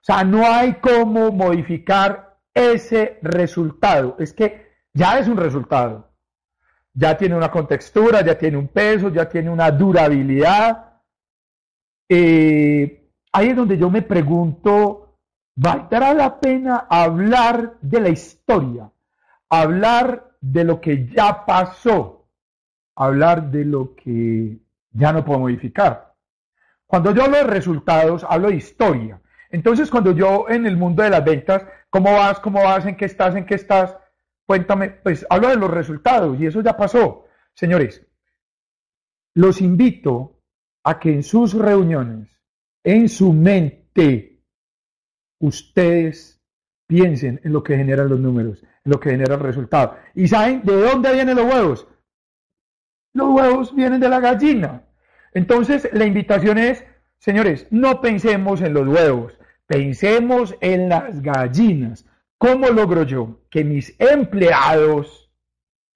O 0.00 0.04
sea, 0.06 0.22
no 0.24 0.46
hay 0.46 0.74
cómo 0.74 1.32
modificar 1.32 2.38
ese 2.54 3.18
resultado. 3.22 4.16
Es 4.18 4.32
que 4.32 4.66
ya 4.94 5.18
es 5.18 5.28
un 5.28 5.36
resultado. 5.36 6.06
ya 6.98 7.14
tiene 7.18 7.36
una 7.36 7.50
contextura, 7.50 8.24
ya 8.24 8.38
tiene 8.38 8.56
un 8.56 8.68
peso, 8.68 9.10
ya 9.10 9.28
tiene 9.28 9.50
una 9.50 9.70
durabilidad. 9.70 10.94
Eh, 12.08 13.10
ahí 13.32 13.48
es 13.48 13.56
donde 13.56 13.76
yo 13.76 13.90
me 13.90 14.00
pregunto, 14.00 15.18
¿valdrá 15.54 16.14
la 16.14 16.40
pena 16.40 16.86
hablar 16.88 17.76
de 17.82 18.00
la 18.00 18.08
historia? 18.08 18.90
Hablar 19.50 20.38
de 20.40 20.64
lo 20.64 20.80
que 20.80 21.06
ya 21.08 21.44
pasó, 21.44 22.30
hablar 22.94 23.50
de 23.50 23.66
lo 23.66 23.94
que 23.94 24.58
ya 24.96 25.12
no 25.12 25.24
puedo 25.24 25.40
modificar. 25.40 26.14
Cuando 26.86 27.12
yo 27.12 27.24
hablo 27.24 27.38
de 27.38 27.44
resultados, 27.44 28.24
hablo 28.28 28.48
de 28.48 28.56
historia. 28.56 29.20
Entonces, 29.50 29.90
cuando 29.90 30.12
yo 30.12 30.46
en 30.48 30.66
el 30.66 30.76
mundo 30.76 31.02
de 31.02 31.10
las 31.10 31.24
ventas, 31.24 31.64
¿cómo 31.90 32.12
vas? 32.12 32.40
¿Cómo 32.40 32.62
vas? 32.62 32.86
¿En 32.86 32.96
qué 32.96 33.04
estás? 33.04 33.34
¿En 33.34 33.46
qué 33.46 33.54
estás? 33.54 33.96
Cuéntame, 34.46 34.90
pues 34.90 35.26
hablo 35.28 35.48
de 35.48 35.56
los 35.56 35.70
resultados 35.70 36.38
y 36.40 36.46
eso 36.46 36.60
ya 36.60 36.76
pasó. 36.76 37.24
Señores, 37.54 38.06
los 39.34 39.60
invito 39.60 40.40
a 40.84 40.98
que 40.98 41.12
en 41.12 41.22
sus 41.22 41.54
reuniones, 41.54 42.28
en 42.84 43.08
su 43.08 43.32
mente, 43.32 44.40
ustedes 45.40 46.40
piensen 46.86 47.40
en 47.42 47.52
lo 47.52 47.62
que 47.62 47.76
generan 47.76 48.08
los 48.08 48.20
números, 48.20 48.62
en 48.62 48.92
lo 48.92 49.00
que 49.00 49.10
genera 49.10 49.34
el 49.34 49.40
resultado. 49.40 49.96
¿Y 50.14 50.28
saben 50.28 50.62
de 50.62 50.80
dónde 50.80 51.12
vienen 51.12 51.36
los 51.36 51.52
huevos? 51.52 51.88
Los 53.16 53.30
huevos 53.30 53.74
vienen 53.74 53.98
de 53.98 54.10
la 54.10 54.20
gallina. 54.20 54.82
Entonces, 55.32 55.88
la 55.94 56.04
invitación 56.04 56.58
es, 56.58 56.84
señores, 57.16 57.66
no 57.70 58.02
pensemos 58.02 58.60
en 58.60 58.74
los 58.74 58.86
huevos, 58.86 59.38
pensemos 59.66 60.54
en 60.60 60.90
las 60.90 61.22
gallinas. 61.22 62.04
¿Cómo 62.36 62.68
logro 62.68 63.04
yo 63.04 63.40
que 63.48 63.64
mis 63.64 63.98
empleados, 63.98 65.32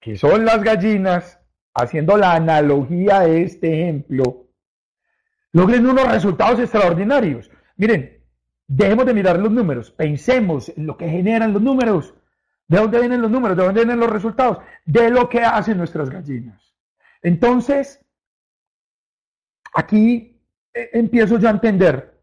que 0.01 0.17
son 0.17 0.47
las 0.47 0.63
gallinas, 0.63 1.39
haciendo 1.75 2.17
la 2.17 2.33
analogía 2.33 3.21
de 3.21 3.43
este 3.43 3.83
ejemplo, 3.83 4.47
logren 5.53 5.87
unos 5.87 6.11
resultados 6.11 6.59
extraordinarios? 6.59 7.51
Miren, 7.77 8.25
dejemos 8.67 9.05
de 9.05 9.13
mirar 9.13 9.39
los 9.39 9.53
números, 9.53 9.91
pensemos 9.91 10.71
en 10.75 10.87
lo 10.87 10.97
que 10.97 11.07
generan 11.07 11.53
los 11.53 11.61
números. 11.61 12.15
¿De 12.67 12.79
dónde 12.79 12.99
vienen 12.99 13.21
los 13.21 13.31
números? 13.31 13.59
¿De 13.59 13.65
dónde 13.65 13.85
vienen 13.85 14.01
los 14.01 14.09
resultados? 14.09 14.61
De 14.87 15.11
lo 15.11 15.29
que 15.29 15.41
hacen 15.41 15.77
nuestras 15.77 16.09
gallinas. 16.09 16.70
Entonces, 17.23 18.05
aquí 19.75 20.41
eh, 20.75 20.91
empiezo 20.93 21.39
yo 21.39 21.49
a 21.49 21.53
entender 21.53 22.21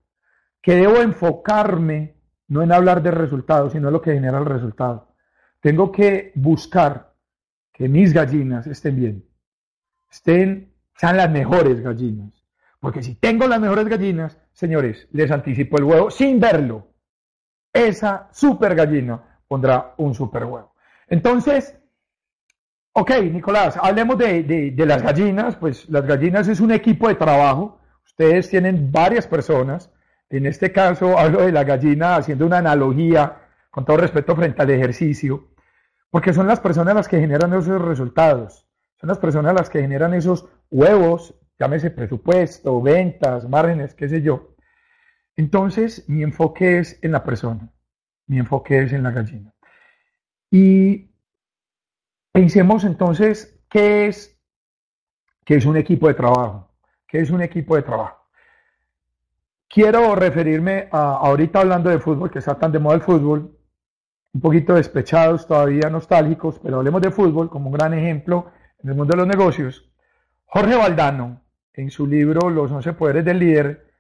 que 0.62 0.76
debo 0.76 0.98
enfocarme 0.98 2.18
no 2.48 2.62
en 2.62 2.72
hablar 2.72 3.02
de 3.02 3.12
resultados, 3.12 3.74
sino 3.74 3.88
en 3.90 3.94
lo 3.94 4.02
que 4.02 4.14
genera 4.14 4.38
el 4.40 4.46
resultado. 4.46 5.16
Tengo 5.60 5.92
que 5.92 6.32
buscar 6.36 7.14
que 7.74 7.90
mis 7.90 8.14
gallinas 8.14 8.68
estén 8.68 8.96
bien, 8.96 9.26
estén, 10.10 10.74
sean 10.96 11.18
las 11.18 11.30
mejores 11.30 11.82
gallinas. 11.82 12.34
Porque 12.80 13.04
si 13.04 13.16
tengo 13.16 13.48
las 13.48 13.60
mejores 13.60 13.88
gallinas, 13.88 14.38
señores, 14.54 15.08
les 15.12 15.30
anticipo 15.32 15.78
el 15.78 15.84
huevo 15.84 16.12
sin 16.12 16.40
verlo. 16.40 16.94
Esa 17.74 18.30
super 18.32 18.76
gallina 18.76 19.42
pondrá 19.48 19.94
un 19.98 20.14
super 20.14 20.46
huevo. 20.46 20.74
Entonces, 21.08 21.78
ok, 23.00 23.12
Nicolás, 23.32 23.78
hablemos 23.82 24.18
de, 24.18 24.44
de 24.44 24.86
las 24.86 25.02
gallinas. 25.02 25.56
Pues 25.56 25.88
las 25.90 26.06
gallinas 26.06 26.48
es 26.48 26.60
un 26.60 26.72
equipo 26.72 27.08
de 27.08 27.16
trabajo. 27.16 27.80
Ustedes 28.06 28.50
tienen 28.50 28.92
varias 28.92 29.28
personas 29.28 29.92
en 30.30 30.46
este 30.46 30.72
caso 30.72 31.18
hablo 31.18 31.46
de 31.46 31.52
la 31.52 31.64
gallina 31.64 32.18
haciendo 32.18 32.46
una 32.46 32.58
analogía, 32.58 33.42
con 33.72 33.86
todo 33.86 33.98
respeto, 33.98 34.36
frente 34.36 34.62
al 34.62 34.70
ejercicio, 34.70 35.48
porque 36.10 36.34
son 36.34 36.48
las 36.48 36.60
personas 36.60 36.96
las 36.96 37.08
que 37.08 37.20
generan 37.20 37.54
esos 37.54 37.82
resultados, 37.82 38.68
son 39.00 39.08
las 39.08 39.20
personas 39.20 39.54
las 39.54 39.70
que 39.70 39.82
generan 39.82 40.14
esos 40.14 40.48
huevos, 40.70 41.36
llámese 41.60 41.92
presupuesto, 41.92 42.82
ventas, 42.82 43.48
márgenes, 43.48 43.94
qué 43.94 44.10
sé 44.10 44.22
yo. 44.22 44.56
Entonces, 45.36 46.10
mi 46.10 46.24
enfoque 46.24 46.80
es 46.80 47.00
en 47.02 47.12
la 47.12 47.24
persona, 47.24 47.72
mi 48.26 48.40
enfoque 48.40 48.82
es 48.82 48.92
en 48.92 49.04
la 49.04 49.12
gallina. 49.12 49.54
Y 50.52 51.12
pensemos 52.38 52.84
entonces 52.84 53.60
qué 53.68 54.06
es, 54.06 54.40
qué 55.44 55.56
es 55.56 55.66
un 55.66 55.76
equipo 55.76 56.08
de 56.08 56.14
trabajo, 56.14 56.70
qué 57.08 57.20
es 57.20 57.32
un 57.32 57.42
equipo 57.42 57.76
de 57.76 57.82
trabajo. 57.82 58.28
Quiero 59.68 60.14
referirme 60.14 60.88
a 60.92 61.16
ahorita 61.16 61.62
hablando 61.62 61.90
de 61.90 61.98
fútbol, 61.98 62.30
que 62.30 62.38
está 62.38 62.54
tan 62.54 62.72
de 62.72 62.78
moda 62.78 62.94
el 62.94 63.02
fútbol, 63.02 63.58
un 64.34 64.42
poquito 64.42 64.76
despechados, 64.76 65.48
todavía 65.48 65.90
nostálgicos, 65.90 66.60
pero 66.60 66.78
hablemos 66.78 67.02
de 67.02 67.10
fútbol 67.10 67.50
como 67.50 67.70
un 67.70 67.74
gran 67.74 67.96
ejemplo 67.96 68.52
en 68.84 68.92
el 68.92 68.96
mundo 68.96 69.14
de 69.14 69.18
los 69.18 69.28
negocios. 69.28 69.92
Jorge 70.46 70.76
Valdano, 70.76 71.42
en 71.74 71.90
su 71.90 72.06
libro 72.06 72.52
Los 72.52 72.72
11 72.72 72.94
Poderes 72.94 73.26
del 73.26 73.40
Líder, 73.40 73.92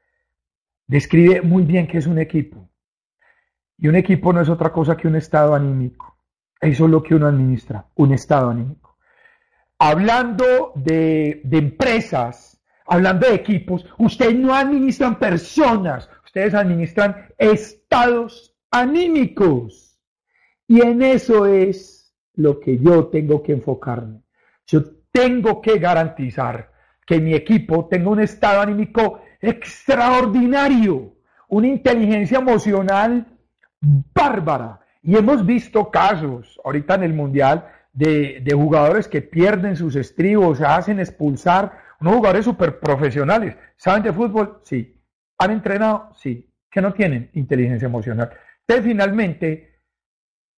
describe 0.85 1.41
muy 1.41 1.63
bien 1.63 1.87
qué 1.87 1.97
es 1.97 2.05
un 2.05 2.19
equipo. 2.19 2.69
Y 3.79 3.87
un 3.87 3.95
equipo 3.95 4.31
no 4.31 4.41
es 4.41 4.49
otra 4.49 4.71
cosa 4.71 4.95
que 4.95 5.07
un 5.07 5.15
estado 5.15 5.55
anímico. 5.55 6.16
Eso 6.61 6.85
es 6.85 6.91
lo 6.91 7.03
que 7.03 7.15
uno 7.15 7.27
administra, 7.27 7.85
un 7.95 8.13
estado 8.13 8.49
anímico. 8.49 8.97
Hablando 9.79 10.71
de, 10.75 11.41
de 11.43 11.57
empresas, 11.57 12.59
hablando 12.85 13.27
de 13.27 13.35
equipos, 13.35 13.85
ustedes 13.99 14.35
no 14.35 14.55
administran 14.55 15.19
personas, 15.19 16.09
ustedes 16.25 16.53
administran 16.53 17.27
estados 17.37 18.55
anímicos. 18.71 19.99
Y 20.67 20.81
en 20.81 21.01
eso 21.01 21.45
es 21.45 22.13
lo 22.33 22.59
que 22.59 22.77
yo 22.77 23.07
tengo 23.07 23.43
que 23.43 23.53
enfocarme. 23.53 24.21
Yo 24.65 24.83
tengo 25.11 25.61
que 25.61 25.79
garantizar 25.79 26.71
que 27.05 27.19
mi 27.19 27.33
equipo 27.33 27.87
tenga 27.87 28.09
un 28.09 28.19
estado 28.19 28.61
anímico 28.61 29.21
extraordinario, 29.41 31.15
una 31.47 31.67
inteligencia 31.67 32.39
emocional 32.39 33.25
bárbara. 33.81 34.81
Y 35.07 35.15
hemos 35.15 35.45
visto 35.45 35.89
casos 35.89 36.59
ahorita 36.65 36.95
en 36.95 37.03
el 37.03 37.13
Mundial 37.13 37.65
de, 37.93 38.41
de 38.43 38.53
jugadores 38.53 39.07
que 39.07 39.21
pierden 39.21 39.77
sus 39.77 39.95
estribos, 39.95 40.57
se 40.57 40.65
hacen 40.65 40.99
expulsar 40.99 41.79
unos 42.01 42.15
jugadores 42.15 42.43
súper 42.43 42.81
profesionales. 42.81 43.55
¿Saben 43.77 44.03
de 44.03 44.11
fútbol? 44.11 44.59
Sí. 44.63 45.01
¿Han 45.37 45.51
entrenado? 45.51 46.09
Sí. 46.17 46.51
Que 46.69 46.81
no 46.81 46.91
tienen 46.91 47.29
inteligencia 47.35 47.85
emocional. 47.85 48.31
Entonces, 48.67 48.85
finalmente, 48.85 49.79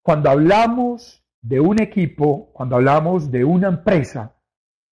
cuando 0.01 0.31
hablamos 0.31 1.23
de 1.43 1.59
un 1.59 1.79
equipo, 1.79 2.51
cuando 2.51 2.77
hablamos 2.77 3.29
de 3.29 3.45
una 3.45 3.67
empresa, 3.67 4.33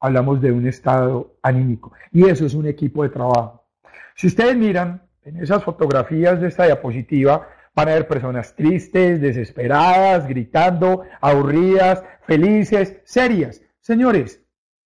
hablamos 0.01 0.43
de 0.43 0.53
un 0.53 0.69
estado 0.69 1.39
anímico. 1.43 1.95
Y 2.13 2.29
eso 2.29 2.45
es 2.45 2.53
un 2.53 2.67
equipo 2.67 3.05
de 3.05 3.09
trabajo. 3.09 3.67
Si 4.17 4.27
ustedes 4.27 4.55
miran 4.55 5.01
en 5.23 5.39
esas 5.39 5.65
fotografías 5.65 6.43
de 6.43 6.49
esta 6.49 6.67
diapositiva, 6.67 7.49
van 7.76 7.90
a 7.90 7.95
ver 7.95 8.09
personas 8.09 8.56
tristes, 8.56 9.21
desesperadas, 9.21 10.26
gritando, 10.26 11.02
aburridas, 11.21 12.02
felices, 12.26 12.97
serias. 13.04 13.61
Señores, 13.80 14.42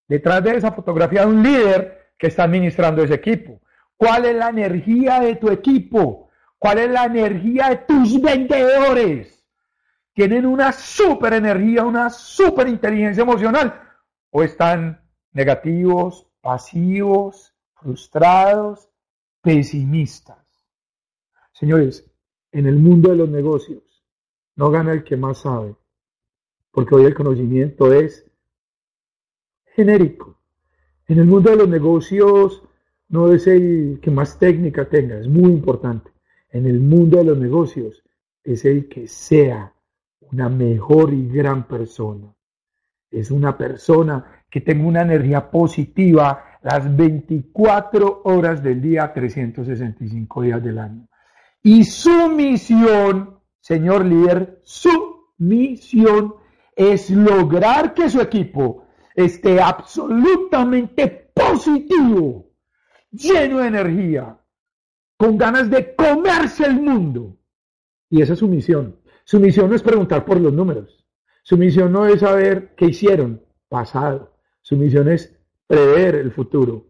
detrás 0.09 0.43
de 0.43 0.57
esa 0.57 0.73
fotografía 0.73 1.21
hay 1.21 1.29
un 1.29 1.43
líder 1.43 2.15
que 2.19 2.27
está 2.27 2.43
administrando 2.43 3.05
ese 3.05 3.15
equipo. 3.15 3.63
¿Cuál 3.97 4.25
es 4.25 4.35
la 4.35 4.49
energía 4.49 5.21
de 5.21 5.37
tu 5.37 5.51
equipo? 5.51 6.31
¿Cuál 6.59 6.79
es 6.79 6.91
la 6.91 7.05
energía 7.05 7.71
de 7.71 7.77
tus 7.77 8.21
vendedores? 8.21 9.47
¿Tienen 10.13 10.45
una 10.45 10.73
super 10.73 11.33
energía, 11.35 11.85
una 11.85 12.11
super 12.11 12.67
inteligencia 12.67 13.23
emocional? 13.23 13.81
¿O 14.31 14.43
están 14.43 15.01
negativos, 15.33 16.27
pasivos, 16.41 17.55
frustrados, 17.75 18.91
pesimistas? 19.43 20.39
Señores, 21.53 22.10
en 22.53 22.67
el 22.67 22.77
mundo 22.77 23.11
de 23.11 23.17
los 23.17 23.29
negocios 23.29 23.83
no 24.57 24.71
gana 24.71 24.93
el 24.93 25.05
que 25.05 25.17
más 25.17 25.39
sabe, 25.39 25.75
porque 26.71 26.95
hoy 26.95 27.05
el 27.05 27.15
conocimiento 27.15 27.93
es 27.93 28.27
genérico. 29.75 30.37
En 31.07 31.19
el 31.19 31.27
mundo 31.27 31.51
de 31.51 31.57
los 31.57 31.69
negocios 31.69 32.63
no 33.09 33.33
es 33.33 33.47
el 33.47 33.99
que 34.03 34.11
más 34.11 34.39
técnica 34.39 34.89
tenga, 34.89 35.19
es 35.19 35.29
muy 35.29 35.51
importante. 35.51 36.11
En 36.51 36.67
el 36.67 36.81
mundo 36.81 37.19
de 37.19 37.25
los 37.25 37.39
negocios 37.39 38.03
es 38.45 38.65
el 38.65 38.89
que 38.89 39.07
sea 39.07 39.73
una 40.21 40.49
mejor 40.49 41.13
y 41.13 41.29
gran 41.29 41.67
persona. 41.67 42.33
Es 43.11 43.31
una 43.31 43.57
persona 43.57 44.45
que 44.49 44.61
tenga 44.61 44.87
una 44.87 45.03
energía 45.03 45.51
positiva 45.51 46.45
las 46.63 46.95
24 46.97 48.23
horas 48.25 48.63
del 48.63 48.81
día, 48.81 49.13
365 49.13 50.43
días 50.43 50.63
del 50.63 50.79
año. 50.79 51.10
Y 51.63 51.85
su 51.85 52.29
misión, 52.29 53.39
señor 53.61 54.05
líder, 54.05 54.61
su 54.65 55.27
misión 55.39 56.35
es 56.75 57.11
lograr 57.11 57.93
que 57.95 58.09
su 58.09 58.21
equipo 58.21 58.87
esté 59.15 59.61
absolutamente 59.61 61.31
positivo, 61.35 62.51
lleno 63.11 63.59
de 63.59 63.67
energía, 63.67 64.39
con 65.17 65.37
ganas 65.37 65.69
de 65.69 65.95
comerse 65.95 66.65
el 66.65 66.81
mundo. 66.81 67.37
Y 68.09 68.23
esa 68.23 68.33
es 68.33 68.39
su 68.39 68.49
misión. 68.49 68.97
Su 69.25 69.39
misión 69.39 69.69
no 69.69 69.77
es 69.77 69.83
preguntar 69.83 70.25
por 70.25 70.41
los 70.41 70.53
números. 70.53 71.07
Su 71.43 71.57
misión 71.57 71.93
no 71.93 72.07
es 72.07 72.21
saber 72.21 72.75
qué 72.77 72.87
hicieron. 72.87 73.43
pasado. 73.69 74.37
Su 74.63 74.77
misión 74.77 75.09
es 75.09 75.37
prever 75.67 76.17
el 76.17 76.33
futuro. 76.33 76.90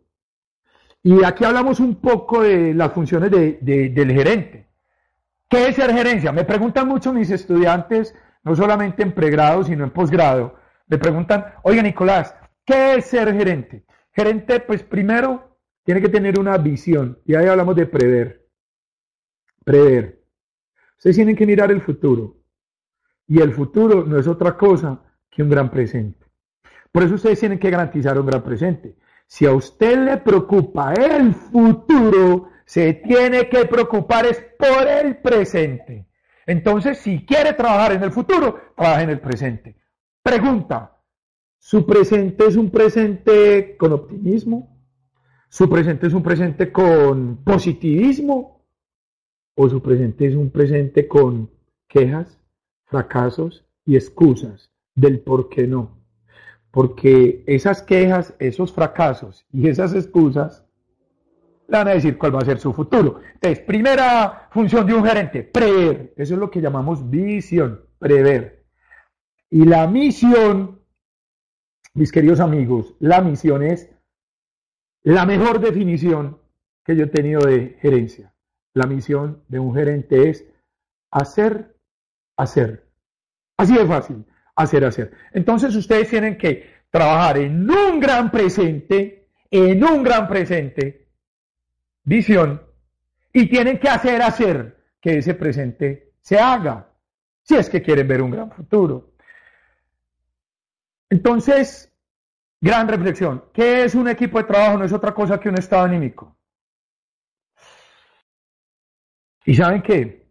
Y 1.02 1.24
aquí 1.24 1.44
hablamos 1.44 1.80
un 1.80 1.96
poco 1.96 2.42
de 2.42 2.74
las 2.74 2.92
funciones 2.92 3.30
del 3.30 4.12
gerente. 4.12 4.68
¿Qué 5.48 5.68
es 5.68 5.76
ser 5.76 5.92
gerencia? 5.92 6.30
Me 6.30 6.44
preguntan 6.44 6.86
mucho 6.86 7.12
mis 7.12 7.30
estudiantes, 7.30 8.14
no 8.44 8.54
solamente 8.54 9.02
en 9.02 9.12
pregrado, 9.12 9.64
sino 9.64 9.84
en 9.84 9.90
posgrado. 9.90 10.56
Me 10.86 10.98
preguntan, 10.98 11.46
oiga 11.62 11.82
Nicolás, 11.82 12.34
¿qué 12.64 12.94
es 12.94 13.06
ser 13.06 13.32
gerente? 13.32 13.84
Gerente, 14.12 14.60
pues 14.60 14.82
primero 14.82 15.58
tiene 15.84 16.00
que 16.00 16.08
tener 16.08 16.38
una 16.38 16.58
visión. 16.58 17.18
Y 17.24 17.34
ahí 17.34 17.46
hablamos 17.46 17.74
de 17.76 17.86
prever. 17.86 18.46
Prever. 19.64 20.22
Ustedes 20.98 21.16
tienen 21.16 21.36
que 21.36 21.46
mirar 21.46 21.70
el 21.70 21.80
futuro. 21.80 22.36
Y 23.26 23.40
el 23.40 23.52
futuro 23.52 24.04
no 24.04 24.18
es 24.18 24.26
otra 24.26 24.56
cosa 24.56 25.00
que 25.30 25.42
un 25.42 25.48
gran 25.48 25.70
presente. 25.70 26.26
Por 26.92 27.04
eso 27.04 27.14
ustedes 27.14 27.40
tienen 27.40 27.58
que 27.58 27.70
garantizar 27.70 28.18
un 28.18 28.26
gran 28.26 28.42
presente. 28.42 28.96
Si 29.30 29.46
a 29.46 29.52
usted 29.52 29.96
le 29.96 30.16
preocupa 30.16 30.92
el 30.92 31.32
futuro, 31.32 32.48
se 32.64 32.94
tiene 32.94 33.48
que 33.48 33.64
preocupar 33.64 34.26
es 34.26 34.44
por 34.58 34.88
el 34.88 35.18
presente. 35.18 36.08
Entonces, 36.46 36.98
si 36.98 37.24
quiere 37.24 37.52
trabajar 37.52 37.92
en 37.92 38.02
el 38.02 38.10
futuro, 38.10 38.58
trabaje 38.76 39.04
en 39.04 39.10
el 39.10 39.20
presente. 39.20 39.76
Pregunta, 40.20 40.98
¿su 41.58 41.86
presente 41.86 42.44
es 42.48 42.56
un 42.56 42.70
presente 42.70 43.76
con 43.76 43.92
optimismo? 43.92 44.76
¿Su 45.48 45.70
presente 45.70 46.08
es 46.08 46.12
un 46.12 46.24
presente 46.24 46.72
con 46.72 47.44
positivismo? 47.44 48.66
¿O 49.54 49.68
su 49.68 49.80
presente 49.80 50.26
es 50.26 50.34
un 50.34 50.50
presente 50.50 51.06
con 51.06 51.48
quejas, 51.86 52.36
fracasos 52.84 53.64
y 53.86 53.94
excusas 53.94 54.72
del 54.96 55.20
por 55.20 55.48
qué 55.48 55.68
no? 55.68 55.99
Porque 56.70 57.42
esas 57.46 57.82
quejas, 57.82 58.34
esos 58.38 58.72
fracasos 58.72 59.44
y 59.52 59.68
esas 59.68 59.94
excusas 59.94 60.64
le 61.66 61.78
van 61.78 61.88
a 61.88 61.92
decir 61.92 62.18
cuál 62.18 62.34
va 62.34 62.40
a 62.40 62.44
ser 62.44 62.58
su 62.58 62.72
futuro. 62.72 63.20
Entonces, 63.34 63.60
primera 63.60 64.48
función 64.50 64.86
de 64.86 64.94
un 64.94 65.04
gerente, 65.04 65.42
prever. 65.42 66.12
Eso 66.16 66.34
es 66.34 66.40
lo 66.40 66.50
que 66.50 66.60
llamamos 66.60 67.08
visión, 67.08 67.80
prever. 67.98 68.64
Y 69.50 69.64
la 69.64 69.86
misión, 69.86 70.80
mis 71.94 72.12
queridos 72.12 72.40
amigos, 72.40 72.94
la 73.00 73.20
misión 73.20 73.62
es 73.62 73.90
la 75.02 75.26
mejor 75.26 75.60
definición 75.60 76.38
que 76.84 76.96
yo 76.96 77.04
he 77.04 77.08
tenido 77.08 77.40
de 77.42 77.76
gerencia. 77.80 78.32
La 78.74 78.86
misión 78.86 79.42
de 79.48 79.58
un 79.58 79.74
gerente 79.74 80.28
es 80.28 80.46
hacer, 81.10 81.76
hacer. 82.36 82.86
Así 83.56 83.74
de 83.76 83.86
fácil, 83.86 84.24
hacer, 84.62 84.84
hacer. 84.84 85.12
Entonces 85.32 85.74
ustedes 85.74 86.08
tienen 86.08 86.36
que 86.36 86.70
trabajar 86.90 87.38
en 87.38 87.70
un 87.70 88.00
gran 88.00 88.30
presente, 88.30 89.28
en 89.50 89.82
un 89.84 90.02
gran 90.02 90.28
presente, 90.28 91.08
visión 92.04 92.62
y 93.32 93.48
tienen 93.48 93.78
que 93.78 93.88
hacer 93.88 94.22
hacer 94.22 94.76
que 95.00 95.18
ese 95.18 95.34
presente 95.34 96.12
se 96.20 96.38
haga, 96.38 96.88
si 97.42 97.56
es 97.56 97.70
que 97.70 97.82
quieren 97.82 98.08
ver 98.08 98.22
un 98.22 98.30
gran 98.30 98.50
futuro. 98.50 99.12
Entonces, 101.08 101.92
gran 102.60 102.88
reflexión, 102.88 103.44
¿qué 103.52 103.84
es 103.84 103.94
un 103.94 104.08
equipo 104.08 104.38
de 104.38 104.44
trabajo? 104.44 104.78
No 104.78 104.84
es 104.84 104.92
otra 104.92 105.14
cosa 105.14 105.38
que 105.38 105.48
un 105.48 105.58
estado 105.58 105.84
anímico. 105.84 106.36
¿Y 109.44 109.54
saben 109.54 109.82
qué? 109.82 110.28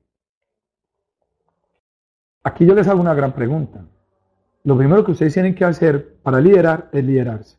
Aquí 2.43 2.65
yo 2.65 2.73
les 2.73 2.87
hago 2.87 3.01
una 3.01 3.13
gran 3.13 3.33
pregunta. 3.33 3.85
Lo 4.69 4.77
primero 4.77 5.03
que 5.03 5.13
ustedes 5.13 5.33
tienen 5.33 5.55
que 5.55 5.65
hacer 5.65 6.19
para 6.21 6.39
liderar 6.39 6.91
es 6.93 7.03
liderarse. 7.03 7.57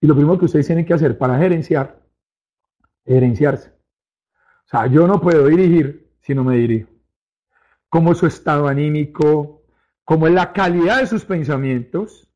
Y 0.00 0.08
lo 0.08 0.16
primero 0.16 0.36
que 0.36 0.46
ustedes 0.46 0.66
tienen 0.66 0.84
que 0.84 0.92
hacer 0.92 1.16
para 1.16 1.38
gerenciar 1.38 2.02
gerenciarse. 3.06 3.68
O 3.68 4.68
sea, 4.68 4.88
yo 4.88 5.06
no 5.06 5.20
puedo 5.20 5.46
dirigir 5.46 6.10
si 6.20 6.34
no 6.34 6.42
me 6.42 6.56
dirijo. 6.56 6.90
Cómo 7.88 8.10
es 8.10 8.18
su 8.18 8.26
estado 8.26 8.66
anímico, 8.66 9.62
cómo 10.02 10.26
es 10.26 10.34
la 10.34 10.52
calidad 10.52 10.98
de 10.98 11.06
sus 11.06 11.24
pensamientos, 11.24 12.28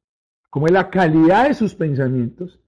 cómo 0.49 0.67
es 0.67 0.73
la 0.73 0.89
calidad 0.89 1.49
de 1.49 1.55
sus 1.55 1.75
pensamientos. 1.75 2.61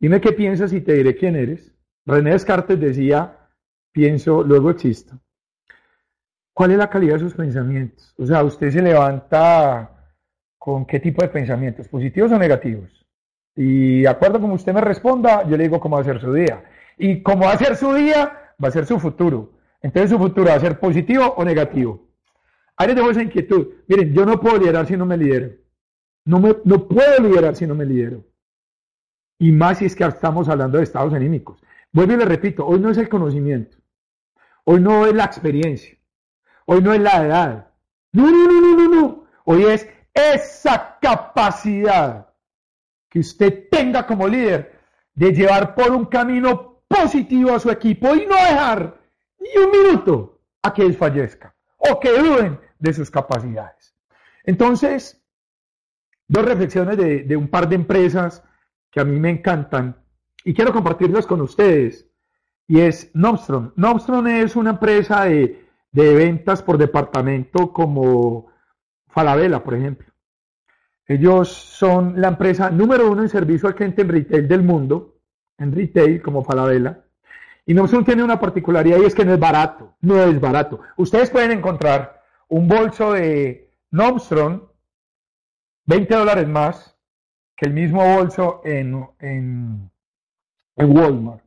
Dime 0.00 0.22
qué 0.22 0.32
piensas 0.32 0.72
y 0.72 0.80
te 0.80 0.94
diré 0.94 1.16
quién 1.16 1.36
eres. 1.36 1.74
René 2.06 2.30
Descartes 2.30 2.80
decía, 2.80 3.50
pienso, 3.92 4.42
luego 4.42 4.70
existo. 4.70 5.20
¿Cuál 6.54 6.70
es 6.70 6.78
la 6.78 6.88
calidad 6.88 7.16
de 7.16 7.20
sus 7.20 7.34
pensamientos? 7.34 8.14
O 8.16 8.24
sea, 8.24 8.42
usted 8.42 8.70
se 8.70 8.80
levanta 8.80 9.96
con 10.74 10.86
qué 10.86 11.00
tipo 11.00 11.22
de 11.22 11.28
pensamientos, 11.28 11.88
positivos 11.88 12.30
o 12.32 12.38
negativos. 12.38 13.06
Y 13.56 14.02
de 14.02 14.08
acuerdo 14.08 14.40
como 14.40 14.54
usted 14.54 14.72
me 14.72 14.80
responda, 14.80 15.48
yo 15.48 15.56
le 15.56 15.64
digo 15.64 15.80
cómo 15.80 15.96
va 15.96 16.02
a 16.02 16.04
ser 16.04 16.20
su 16.20 16.32
día. 16.32 16.62
Y 16.96 17.22
como 17.22 17.46
va 17.46 17.52
a 17.52 17.58
ser 17.58 17.76
su 17.76 17.92
día, 17.94 18.54
va 18.62 18.68
a 18.68 18.70
ser 18.70 18.86
su 18.86 19.00
futuro. 19.00 19.52
Entonces 19.80 20.10
su 20.10 20.18
futuro 20.18 20.48
va 20.48 20.54
a 20.54 20.60
ser 20.60 20.78
positivo 20.78 21.34
o 21.36 21.44
negativo. 21.44 22.08
Ahí 22.76 22.88
les 22.88 22.96
dejo 22.96 23.10
esa 23.10 23.22
inquietud. 23.22 23.68
Miren, 23.88 24.12
yo 24.12 24.26
no 24.26 24.40
puedo 24.40 24.58
liderar 24.58 24.86
si 24.86 24.96
no 24.96 25.06
me 25.06 25.16
lidero. 25.16 25.50
No, 26.24 26.38
me, 26.38 26.56
no 26.64 26.86
puedo 26.86 27.22
liderar 27.22 27.56
si 27.56 27.66
no 27.66 27.74
me 27.74 27.84
lidero. 27.84 28.24
Y 29.38 29.50
más 29.52 29.78
si 29.78 29.86
es 29.86 29.96
que 29.96 30.04
estamos 30.04 30.48
hablando 30.48 30.78
de 30.78 30.84
estados 30.84 31.14
anímicos. 31.14 31.60
Vuelvo 31.92 32.12
y 32.12 32.16
le 32.18 32.24
repito, 32.26 32.66
hoy 32.66 32.78
no 32.78 32.90
es 32.90 32.98
el 32.98 33.08
conocimiento. 33.08 33.78
Hoy 34.64 34.80
no 34.80 35.06
es 35.06 35.14
la 35.14 35.24
experiencia. 35.24 35.96
Hoy 36.66 36.82
no 36.82 36.92
es 36.92 37.00
la 37.00 37.24
edad. 37.24 37.70
No, 38.12 38.30
no, 38.30 38.46
no, 38.46 38.60
no, 38.60 38.76
no, 38.76 39.00
no. 39.00 39.24
Hoy 39.44 39.64
es 39.64 39.88
esa 40.18 40.98
capacidad 41.00 42.28
que 43.08 43.20
usted 43.20 43.68
tenga 43.70 44.06
como 44.06 44.28
líder 44.28 44.78
de 45.14 45.32
llevar 45.32 45.74
por 45.74 45.90
un 45.90 46.06
camino 46.06 46.82
positivo 46.86 47.54
a 47.54 47.60
su 47.60 47.70
equipo 47.70 48.14
y 48.14 48.26
no 48.26 48.34
dejar 48.34 48.98
ni 49.40 49.62
un 49.62 49.70
minuto 49.70 50.40
a 50.62 50.72
que 50.72 50.84
desfallezca 50.84 51.54
o 51.76 52.00
que 52.00 52.10
duden 52.18 52.58
de 52.78 52.92
sus 52.92 53.10
capacidades. 53.10 53.94
Entonces, 54.44 55.22
dos 56.26 56.44
reflexiones 56.44 56.96
de, 56.96 57.36
un 57.36 57.48
par 57.48 57.68
de 57.68 57.76
empresas 57.76 58.42
que 58.90 59.00
a 59.00 59.04
mí 59.04 59.18
me 59.18 59.30
encantan 59.30 59.96
y 60.44 60.54
quiero 60.54 60.72
compartirlas 60.72 61.26
con 61.26 61.40
ustedes. 61.40 62.06
Y 62.66 62.80
es 62.80 63.10
Nomstron. 63.14 63.72
Nomstron 63.76 64.26
es 64.28 64.54
una 64.54 64.70
empresa 64.70 65.24
de, 65.24 65.66
de 65.90 66.14
ventas 66.14 66.62
por 66.62 66.76
departamento 66.76 67.72
como 67.72 68.46
Falabella, 69.08 69.64
por 69.64 69.74
ejemplo. 69.74 70.07
Ellos 71.08 71.48
son 71.48 72.20
la 72.20 72.28
empresa 72.28 72.70
número 72.70 73.10
uno 73.10 73.22
en 73.22 73.28
servicio 73.28 73.68
al 73.68 73.74
cliente 73.74 74.02
en 74.02 74.08
retail 74.10 74.46
del 74.46 74.62
mundo 74.62 75.18
en 75.58 75.74
retail 75.74 76.22
como 76.22 76.44
Falabella. 76.44 77.04
Y 77.66 77.74
Nomstron 77.74 78.04
tiene 78.04 78.22
una 78.22 78.40
particularidad 78.40 78.98
y 78.98 79.04
es 79.04 79.14
que 79.14 79.24
no 79.24 79.34
es 79.34 79.40
barato, 79.40 79.96
no 80.00 80.22
es 80.22 80.40
barato. 80.40 80.80
Ustedes 80.96 81.30
pueden 81.30 81.50
encontrar 81.50 82.22
un 82.48 82.66
bolso 82.66 83.12
de 83.12 83.74
Nomstron 83.90 84.70
20 85.84 86.14
dólares 86.14 86.48
más 86.48 86.96
que 87.56 87.66
el 87.66 87.74
mismo 87.74 88.16
bolso 88.16 88.62
en, 88.64 89.06
en, 89.18 89.90
en 90.76 90.96
Walmart. 90.96 91.42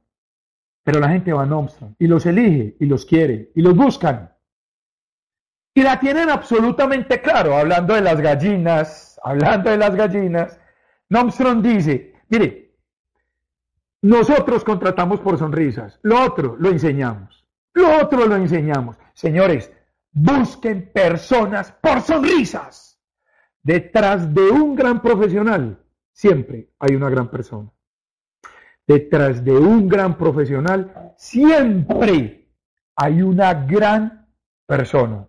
Pero 0.83 0.99
la 0.99 1.09
gente 1.09 1.33
va 1.33 1.43
a 1.43 1.47
Nomstron 1.47 1.95
y 1.97 2.07
los 2.07 2.25
elige 2.25 2.75
y 2.79 2.85
los 2.85 3.05
quiere 3.05 3.51
y 3.55 3.61
los 3.61 3.75
buscan. 3.75 4.31
Y 5.73 5.81
la 5.83 5.99
tienen 5.99 6.29
absolutamente 6.29 7.21
claro, 7.21 7.55
hablando 7.55 7.93
de 7.93 8.01
las 8.01 8.19
gallinas, 8.19 9.10
hablando 9.23 9.69
de 9.69 9.77
las 9.77 9.95
gallinas. 9.95 10.59
Nomstron 11.09 11.61
dice, 11.61 12.13
mire, 12.29 12.75
nosotros 14.01 14.63
contratamos 14.63 15.19
por 15.19 15.37
sonrisas, 15.37 15.99
lo 16.03 16.23
otro 16.23 16.55
lo 16.59 16.69
enseñamos, 16.69 17.45
lo 17.73 17.97
otro 18.01 18.25
lo 18.25 18.35
enseñamos. 18.35 18.97
Señores, 19.13 19.71
busquen 20.11 20.91
personas 20.91 21.71
por 21.71 22.01
sonrisas. 22.01 22.99
Detrás 23.63 24.33
de 24.33 24.49
un 24.49 24.75
gran 24.75 25.01
profesional 25.01 25.83
siempre 26.11 26.69
hay 26.79 26.95
una 26.95 27.09
gran 27.09 27.29
persona. 27.29 27.71
Detrás 28.87 29.43
de 29.43 29.51
un 29.51 29.87
gran 29.87 30.17
profesional 30.17 31.13
siempre 31.15 32.49
hay 32.95 33.21
una 33.21 33.53
gran 33.53 34.27
persona. 34.65 35.27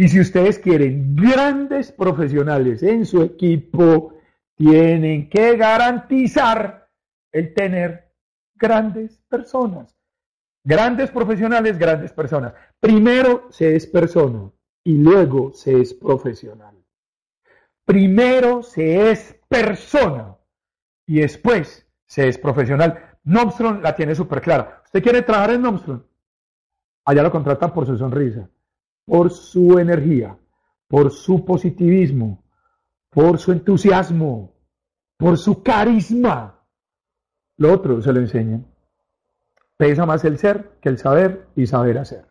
Y 0.00 0.08
si 0.08 0.18
ustedes 0.18 0.58
quieren 0.58 1.14
grandes 1.14 1.92
profesionales 1.92 2.82
en 2.82 3.04
su 3.04 3.20
equipo, 3.20 4.14
tienen 4.56 5.28
que 5.28 5.58
garantizar 5.58 6.88
el 7.30 7.52
tener 7.52 8.10
grandes 8.54 9.20
personas. 9.28 9.94
Grandes 10.64 11.10
profesionales, 11.10 11.76
grandes 11.76 12.14
personas. 12.14 12.54
Primero 12.80 13.48
se 13.50 13.76
es 13.76 13.86
persona 13.86 14.50
y 14.84 14.96
luego 14.96 15.52
se 15.52 15.82
es 15.82 15.92
profesional. 15.92 16.82
Primero 17.84 18.62
se 18.62 19.10
es 19.10 19.38
persona 19.48 20.34
y 21.06 21.20
después 21.20 21.86
se 22.06 22.26
es 22.26 22.38
profesional. 22.38 23.18
Nomstron 23.24 23.82
la 23.82 23.94
tiene 23.94 24.14
súper 24.14 24.40
clara. 24.40 24.80
¿Usted 24.82 25.02
quiere 25.02 25.20
trabajar 25.20 25.50
en 25.50 25.60
Nomstron? 25.60 26.06
Allá 27.04 27.22
lo 27.22 27.30
contratan 27.30 27.74
por 27.74 27.84
su 27.84 27.98
sonrisa, 27.98 28.48
por 29.04 29.30
su 29.30 29.78
energía, 29.78 30.36
por 30.88 31.10
su 31.10 31.44
positivismo, 31.44 32.42
por 33.10 33.38
su 33.38 33.52
entusiasmo, 33.52 34.54
por 35.16 35.36
su 35.38 35.62
carisma. 35.62 36.64
Lo 37.56 37.72
otro 37.72 38.00
se 38.00 38.12
lo 38.12 38.20
enseñan. 38.20 38.66
Pesa 39.76 40.06
más 40.06 40.24
el 40.24 40.38
ser 40.38 40.78
que 40.80 40.88
el 40.88 40.98
saber 40.98 41.48
y 41.56 41.66
saber 41.66 41.98
hacer. 41.98 42.26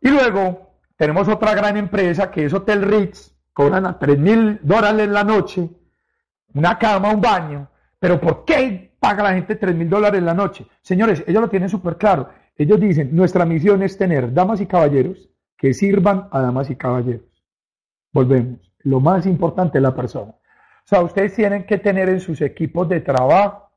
Y 0.00 0.10
luego 0.10 0.74
tenemos 0.96 1.28
otra 1.28 1.54
gran 1.54 1.76
empresa 1.76 2.30
que 2.30 2.44
es 2.44 2.52
Hotel 2.52 2.82
Ritz, 2.82 3.34
cobran 3.52 3.86
a 3.86 3.98
3 3.98 4.18
mil 4.18 4.60
dólares 4.62 5.08
la 5.08 5.24
noche, 5.24 5.68
una 6.54 6.78
cama, 6.78 7.12
un 7.12 7.20
baño. 7.20 7.68
Pero 7.98 8.20
¿por 8.20 8.44
qué 8.44 8.94
paga 9.00 9.22
la 9.22 9.34
gente 9.34 9.56
3 9.56 9.74
mil 9.74 9.88
dólares 9.88 10.22
la 10.22 10.34
noche? 10.34 10.66
Señores, 10.82 11.24
ellos 11.26 11.40
lo 11.40 11.48
tienen 11.48 11.68
súper 11.68 11.96
claro. 11.96 12.28
Ellos 12.56 12.78
dicen, 12.78 13.14
nuestra 13.14 13.44
misión 13.44 13.82
es 13.82 13.96
tener 13.96 14.32
damas 14.32 14.60
y 14.60 14.66
caballeros 14.66 15.30
que 15.64 15.72
sirvan 15.72 16.28
a 16.30 16.42
damas 16.42 16.68
y 16.68 16.76
caballeros. 16.76 17.42
Volvemos. 18.12 18.60
Lo 18.80 19.00
más 19.00 19.24
importante 19.24 19.78
es 19.78 19.82
la 19.82 19.96
persona. 19.96 20.32
O 20.32 20.86
sea, 20.86 21.00
ustedes 21.00 21.34
tienen 21.34 21.64
que 21.64 21.78
tener 21.78 22.10
en 22.10 22.20
sus 22.20 22.42
equipos 22.42 22.86
de 22.86 23.00
trabajo 23.00 23.70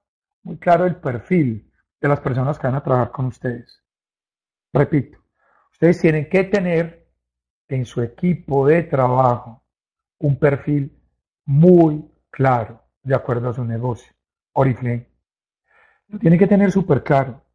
muy 0.44 0.58
claro 0.58 0.86
el 0.86 0.98
perfil 0.98 1.72
de 2.02 2.08
las 2.10 2.20
personas 2.20 2.60
que 2.60 2.68
van 2.68 2.76
a 2.76 2.84
trabajar 2.84 3.12
con 3.12 3.28
ustedes. 3.28 3.82
Repito, 4.74 5.20
ustedes 5.72 6.02
tienen 6.02 6.28
que 6.28 6.44
tener 6.44 7.08
en 7.70 7.86
su 7.86 8.02
equipo 8.02 8.68
de 8.68 8.84
trabajo 8.84 9.64
un 10.20 10.38
perfil 10.38 10.92
muy 11.46 12.04
claro 12.30 12.84
de 13.02 13.16
acuerdo 13.16 13.52
a 13.52 13.54
su 13.54 13.64
negocio. 13.64 14.14
Oriflame. 14.52 15.08
Lo 16.10 16.20
tiene 16.20 16.38
que 16.38 16.48
tener 16.48 16.70
súper 16.70 17.02
claro. 17.02 17.46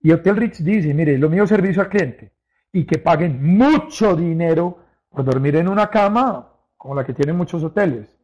Y 0.00 0.10
Hotel 0.10 0.36
Rich 0.38 0.60
dice, 0.60 0.94
mire, 0.94 1.18
lo 1.18 1.28
mío 1.28 1.42
es 1.42 1.50
servicio 1.50 1.82
al 1.82 1.90
cliente 1.90 2.33
y 2.74 2.84
que 2.86 2.98
paguen 2.98 3.56
mucho 3.56 4.16
dinero 4.16 4.80
por 5.08 5.24
dormir 5.24 5.54
en 5.54 5.68
una 5.68 5.88
cama 5.88 6.50
como 6.76 6.96
la 6.96 7.04
que 7.04 7.14
tienen 7.14 7.36
muchos 7.36 7.62
hoteles. 7.62 8.18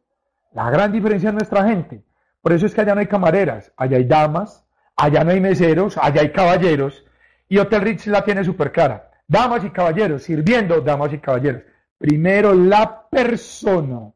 La 0.51 0.69
gran 0.69 0.91
diferencia 0.91 1.29
es 1.29 1.33
nuestra 1.33 1.65
gente. 1.69 2.03
Por 2.41 2.51
eso 2.51 2.65
es 2.65 2.75
que 2.75 2.81
allá 2.81 2.93
no 2.93 2.99
hay 2.99 3.07
camareras, 3.07 3.71
allá 3.77 3.95
hay 3.95 4.03
damas, 4.03 4.67
allá 4.97 5.23
no 5.23 5.31
hay 5.31 5.39
meseros, 5.39 5.97
allá 5.97 6.19
hay 6.19 6.33
caballeros. 6.33 7.05
Y 7.47 7.59
Hotel 7.59 7.81
Rich 7.81 8.07
la 8.07 8.25
tiene 8.25 8.43
súper 8.43 8.73
clara. 8.73 9.09
Damas 9.25 9.63
y 9.63 9.69
caballeros, 9.69 10.23
sirviendo 10.23 10.81
damas 10.81 11.13
y 11.13 11.19
caballeros. 11.19 11.63
Primero 11.97 12.53
la 12.53 13.07
persona 13.09 14.11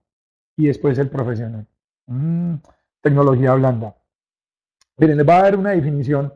y 0.57 0.67
después 0.67 0.99
el 0.99 1.09
profesional. 1.09 1.65
Mm, 2.07 2.55
tecnología 2.99 3.53
blanda. 3.53 3.95
Miren, 4.97 5.15
les 5.15 5.25
voy 5.25 5.35
a 5.35 5.43
dar 5.43 5.55
una 5.55 5.71
definición 5.71 6.33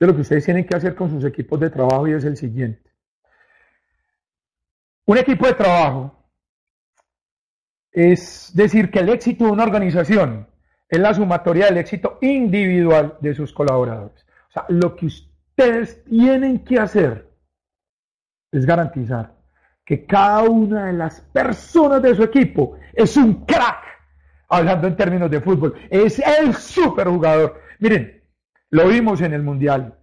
de 0.00 0.06
lo 0.06 0.14
que 0.14 0.22
ustedes 0.22 0.46
tienen 0.46 0.64
que 0.64 0.74
hacer 0.74 0.94
con 0.94 1.10
sus 1.10 1.22
equipos 1.26 1.60
de 1.60 1.68
trabajo 1.68 2.08
y 2.08 2.12
es 2.12 2.24
el 2.24 2.38
siguiente. 2.38 2.91
Un 5.06 5.18
equipo 5.18 5.46
de 5.46 5.54
trabajo 5.54 6.16
es 7.90 8.50
decir 8.54 8.90
que 8.90 9.00
el 9.00 9.10
éxito 9.10 9.44
de 9.44 9.50
una 9.50 9.64
organización 9.64 10.46
es 10.88 10.98
la 10.98 11.14
sumatoria 11.14 11.66
del 11.66 11.78
éxito 11.78 12.18
individual 12.20 13.16
de 13.20 13.34
sus 13.34 13.52
colaboradores. 13.52 14.24
O 14.48 14.52
sea, 14.52 14.64
lo 14.68 14.94
que 14.94 15.06
ustedes 15.06 16.04
tienen 16.04 16.64
que 16.64 16.78
hacer 16.78 17.30
es 18.50 18.66
garantizar 18.66 19.34
que 19.84 20.06
cada 20.06 20.42
una 20.42 20.86
de 20.86 20.92
las 20.92 21.20
personas 21.20 22.02
de 22.02 22.14
su 22.14 22.22
equipo 22.22 22.78
es 22.92 23.16
un 23.16 23.44
crack, 23.44 23.82
hablando 24.48 24.86
en 24.86 24.96
términos 24.96 25.30
de 25.30 25.40
fútbol, 25.40 25.74
es 25.90 26.18
el 26.18 26.54
superjugador. 26.54 27.60
Miren, 27.78 28.22
lo 28.70 28.88
vimos 28.88 29.20
en 29.20 29.32
el 29.32 29.42
Mundial. 29.42 29.98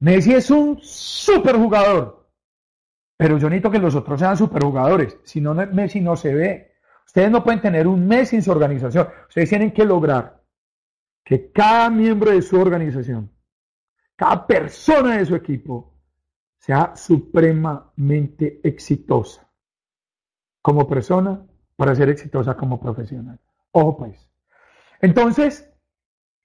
Messi 0.00 0.34
es 0.34 0.50
un 0.50 0.78
superjugador. 0.82 2.21
Pero 3.22 3.38
yo 3.38 3.48
necesito 3.48 3.70
que 3.70 3.78
los 3.78 3.94
otros 3.94 4.18
sean 4.18 4.36
superjugadores. 4.36 5.16
Si 5.22 5.40
no, 5.40 5.54
Messi 5.54 6.00
no 6.00 6.16
se 6.16 6.34
ve. 6.34 6.72
Ustedes 7.06 7.30
no 7.30 7.44
pueden 7.44 7.60
tener 7.60 7.86
un 7.86 8.04
mes 8.04 8.30
sin 8.30 8.42
su 8.42 8.50
organización. 8.50 9.06
Ustedes 9.28 9.48
tienen 9.48 9.70
que 9.70 9.84
lograr 9.84 10.42
que 11.22 11.52
cada 11.52 11.88
miembro 11.88 12.32
de 12.32 12.42
su 12.42 12.60
organización, 12.60 13.30
cada 14.16 14.44
persona 14.44 15.18
de 15.18 15.26
su 15.26 15.36
equipo, 15.36 15.94
sea 16.58 16.96
supremamente 16.96 18.60
exitosa 18.64 19.48
como 20.60 20.88
persona 20.88 21.46
para 21.76 21.94
ser 21.94 22.08
exitosa 22.08 22.56
como 22.56 22.80
profesional. 22.80 23.38
Ojo 23.70 23.98
pues. 23.98 24.32
Entonces, 25.00 25.71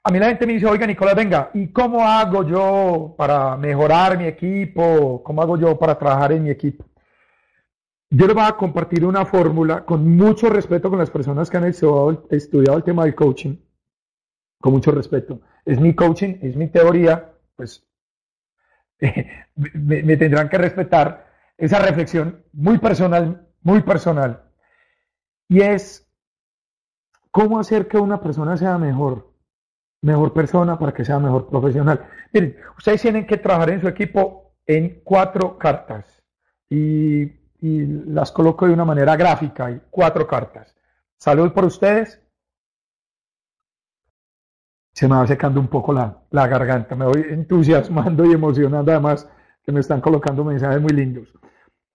a 0.08 0.10
mí 0.10 0.20
la 0.20 0.28
gente 0.28 0.48
me 0.48 0.54
dice, 0.54 0.65
oiga 0.65 0.88
Nicolás, 0.88 1.15
venga, 1.15 1.52
¿y 1.54 1.67
cómo 1.67 2.02
hago 2.08 2.41
yo 2.48 3.13
para 3.17 3.58
mejorar 3.58 4.17
mi 4.17 4.24
equipo? 4.24 5.22
¿Cómo 5.22 5.41
hago 5.41 5.58
yo 5.58 5.78
para 5.78 6.00
trabajar 6.00 6.32
en 6.32 6.46
mi 6.46 6.50
equipo? 6.50 6.86
Yo 8.10 8.26
les 8.26 8.34
voy 8.34 8.46
a 8.46 8.54
compartir 8.54 9.04
una 9.04 9.26
fórmula 9.26 9.84
con 9.84 10.15
mucho 10.15 10.48
respeto 10.48 10.89
con 10.89 10.98
las 10.98 11.12
personas 11.12 11.50
que 11.50 11.58
han 11.58 11.65
estudiado, 11.65 12.78
el 12.78 12.84
tema 12.86 13.04
del 13.04 13.15
coaching, 13.15 13.58
con 14.62 14.72
mucho 14.72 14.91
respeto. 14.91 15.41
Es 15.65 15.78
mi 15.78 15.93
coaching, 15.93 16.36
es 16.41 16.56
mi 16.56 16.70
teoría, 16.70 17.34
pues 17.58 17.86
me 19.74 20.15
tendrán 20.15 20.48
que 20.48 20.58
respetar 20.58 21.28
esa 21.58 21.80
reflexión 21.80 22.46
muy 22.54 22.78
personal, 22.78 23.46
muy 23.62 23.82
personal. 23.82 24.41
Y 25.50 25.60
es 25.60 26.10
cómo 27.30 27.60
hacer 27.60 27.89
que 27.89 27.98
una 27.98 28.22
persona 28.22 28.56
sea 28.56 28.78
mejor 28.78 29.26
mejor 30.01 30.33
persona 30.33 30.77
para 30.77 30.93
que 30.93 31.05
sea 31.05 31.19
mejor 31.19 31.49
profesional. 31.49 32.07
Miren, 32.33 32.57
ustedes 32.77 33.01
tienen 33.01 33.25
que 33.25 33.38
trabajar 33.38 33.71
en 33.71 33.81
su 33.81 33.88
equipo 33.88 34.53
en 34.65 35.01
cuatro 35.03 35.57
cartas 35.57 36.23
y, 36.69 37.36
las 37.60 38.31
coloco 38.31 38.67
de 38.67 38.73
una 38.73 38.86
manera 38.86 39.15
gráfica, 39.15 39.65
hay 39.65 39.81
cuatro 39.89 40.27
cartas. 40.27 40.75
Salud 41.17 41.51
por 41.51 41.65
ustedes. 41.65 42.21
Se 44.93 45.07
me 45.07 45.15
va 45.15 45.25
secando 45.25 45.60
un 45.60 45.67
poco 45.67 45.91
la, 45.91 46.21
la 46.29 46.47
garganta, 46.47 46.95
me 46.95 47.05
voy 47.05 47.25
entusiasmando 47.29 48.25
y 48.25 48.33
emocionando 48.33 48.91
además 48.91 49.27
que 49.63 49.71
me 49.71 49.79
están 49.79 50.01
colocando 50.01 50.43
mensajes 50.43 50.79
muy 50.79 50.91
lindos. 50.91 51.33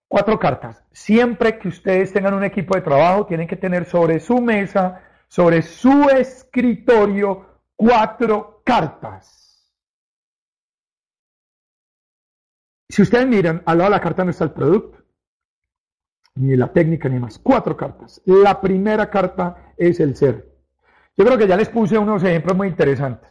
Cuatro 0.09 0.39
cartas. 0.39 0.85
Siempre 0.91 1.59
que 1.59 1.69
ustedes 1.69 2.13
tengan 2.13 2.35
un 2.35 2.45
equipo 2.45 2.75
de 2.75 2.83
trabajo, 2.83 3.25
tienen 3.25 3.47
que 3.47 3.57
tener 3.57 3.85
sobre 3.85 4.19
su 4.19 4.41
mesa, 4.41 5.01
sobre 5.29 5.63
su 5.63 6.11
escritorio, 6.11 7.52
cuatro 7.77 8.63
cartas. 8.65 9.43
Si 12.89 13.03
ustedes 13.03 13.27
miran, 13.27 13.63
al 13.65 13.79
lado 13.79 13.91
de 13.91 13.97
la 13.97 14.03
carta 14.03 14.25
no 14.25 14.31
está 14.31 14.45
el 14.45 14.51
producto, 14.51 15.03
ni 16.35 16.57
la 16.57 16.73
técnica, 16.73 17.09
ni 17.09 17.19
más. 17.19 17.39
Cuatro 17.39 17.77
cartas. 17.77 18.21
La 18.25 18.61
primera 18.61 19.09
carta 19.11 19.75
es 19.77 20.01
el 20.01 20.17
ser. 20.17 20.53
Yo 21.17 21.25
creo 21.25 21.39
que 21.39 21.47
ya 21.47 21.57
les 21.57 21.69
puse 21.69 21.99
unos 21.99 22.23
ejemplos 22.23 22.57
muy 22.57 22.69
interesantes. 22.69 23.31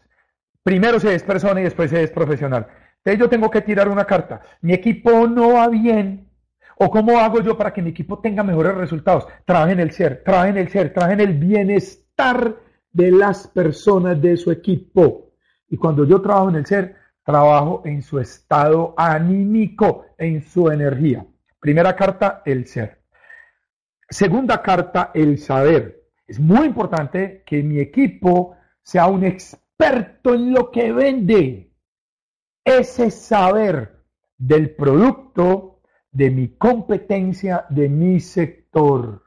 Primero 0.63 0.99
se 0.99 1.15
es 1.15 1.23
persona 1.23 1.61
y 1.61 1.63
después 1.63 1.89
se 1.89 2.03
es 2.03 2.11
profesional. 2.11 2.67
Entonces 2.97 3.19
yo 3.19 3.29
tengo 3.29 3.49
que 3.49 3.61
tirar 3.61 3.89
una 3.89 4.05
carta. 4.05 4.41
Mi 4.61 4.73
equipo 4.73 5.27
no 5.27 5.53
va 5.53 5.67
bien. 5.67 6.29
¿O 6.77 6.89
cómo 6.89 7.19
hago 7.19 7.41
yo 7.41 7.57
para 7.57 7.73
que 7.73 7.81
mi 7.81 7.91
equipo 7.91 8.19
tenga 8.19 8.43
mejores 8.43 8.75
resultados? 8.75 9.27
Trabajen 9.45 9.79
el 9.79 9.91
ser, 9.91 10.23
trabajen 10.23 10.57
el 10.57 10.69
ser, 10.69 10.93
trabajen 10.93 11.19
el 11.19 11.33
bienestar 11.33 12.55
de 12.91 13.11
las 13.11 13.47
personas 13.47 14.21
de 14.21 14.37
su 14.37 14.51
equipo. 14.51 15.31
Y 15.69 15.77
cuando 15.77 16.05
yo 16.05 16.21
trabajo 16.21 16.49
en 16.49 16.55
el 16.55 16.65
ser, 16.65 16.95
trabajo 17.23 17.81
en 17.85 18.01
su 18.01 18.19
estado 18.19 18.93
anímico, 18.97 20.05
en 20.17 20.41
su 20.41 20.69
energía. 20.69 21.25
Primera 21.59 21.95
carta, 21.95 22.41
el 22.45 22.67
ser. 22.67 23.03
Segunda 24.09 24.61
carta, 24.61 25.11
el 25.13 25.37
saber. 25.37 26.03
Es 26.27 26.39
muy 26.39 26.67
importante 26.67 27.43
que 27.45 27.63
mi 27.63 27.79
equipo 27.79 28.57
sea 28.81 29.07
un 29.07 29.23
experto 29.23 30.33
en 30.33 30.53
lo 30.53 30.71
que 30.71 30.91
vende. 30.91 31.71
Ese 32.63 33.09
saber 33.11 34.03
del 34.37 34.75
producto, 34.75 35.81
de 36.11 36.29
mi 36.29 36.57
competencia, 36.57 37.65
de 37.69 37.87
mi 37.89 38.19
sector 38.19 39.23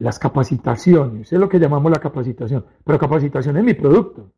las 0.00 0.18
capacitaciones, 0.18 1.30
es 1.30 1.38
lo 1.38 1.48
que 1.48 1.58
llamamos 1.58 1.92
la 1.92 2.00
capacitación, 2.00 2.64
pero 2.84 2.98
capacitación 2.98 3.58
en 3.58 3.64
mi 3.66 3.74
producto, 3.74 4.32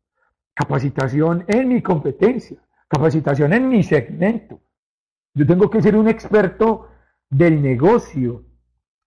capacitación 0.53 1.45
en 1.47 1.69
mi 1.69 1.81
competencia, 1.81 2.57
capacitación 2.87 3.53
en 3.53 3.69
mi 3.69 3.81
segmento. 3.81 4.59
Yo 5.33 5.47
tengo 5.47 5.69
que 5.69 5.81
ser 5.81 5.95
un 5.95 6.09
experto 6.09 6.89
del 7.29 7.61
negocio 7.61 8.43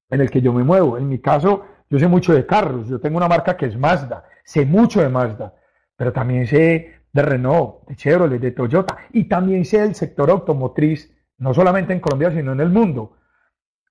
en 0.09 0.23
el 0.23 0.31
que 0.31 0.41
yo 0.41 0.55
me 0.55 0.65
muevo. 0.65 0.97
En 0.97 1.09
mi 1.09 1.19
caso, 1.19 1.63
yo 1.91 1.99
sé 1.99 2.09
mucho 2.09 2.33
de 2.33 2.47
carros, 2.47 2.89
yo 2.89 2.99
tengo 3.01 3.19
una 3.19 3.29
marca 3.29 3.55
que 3.55 3.67
es 3.67 3.77
Mazda, 3.77 4.25
sé 4.43 4.65
mucho 4.65 5.03
de 5.03 5.11
Mazda, 5.11 5.55
pero 5.95 6.11
también 6.13 6.47
sé 6.47 7.03
de 7.13 7.23
Renault, 7.23 7.87
de 7.87 7.97
Chevrolet, 7.97 8.41
de 8.41 8.53
Toyota 8.53 8.97
y 9.13 9.25
también 9.25 9.67
sé 9.67 9.83
del 9.83 9.95
sector 9.95 10.31
automotriz, 10.31 11.15
no 11.37 11.53
solamente 11.53 11.93
en 11.93 12.01
Colombia, 12.01 12.31
sino 12.31 12.53
en 12.53 12.61
el 12.61 12.71
mundo. 12.71 13.19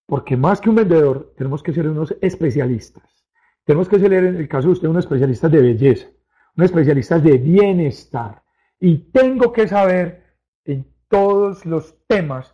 Porque 0.06 0.38
más 0.38 0.62
que 0.62 0.70
un 0.70 0.76
vendedor, 0.76 1.34
tenemos 1.36 1.64
que 1.64 1.74
ser 1.74 1.88
unos 1.88 2.16
especialistas. 2.22 3.26
Tenemos 3.64 3.90
que 3.90 4.00
ser, 4.00 4.14
en 4.14 4.36
el 4.36 4.48
caso 4.48 4.68
de 4.68 4.74
usted, 4.74 4.88
un 4.88 5.00
especialista 5.00 5.50
de 5.50 5.62
belleza, 5.62 6.08
un 6.56 6.64
especialista 6.64 7.18
de 7.20 7.38
bienestar. 7.38 8.44
Y 8.80 9.12
tengo 9.12 9.52
que 9.52 9.68
saber 9.68 10.24
en 10.64 10.86
todos 11.08 11.66
los 11.66 11.96
temas 12.08 12.54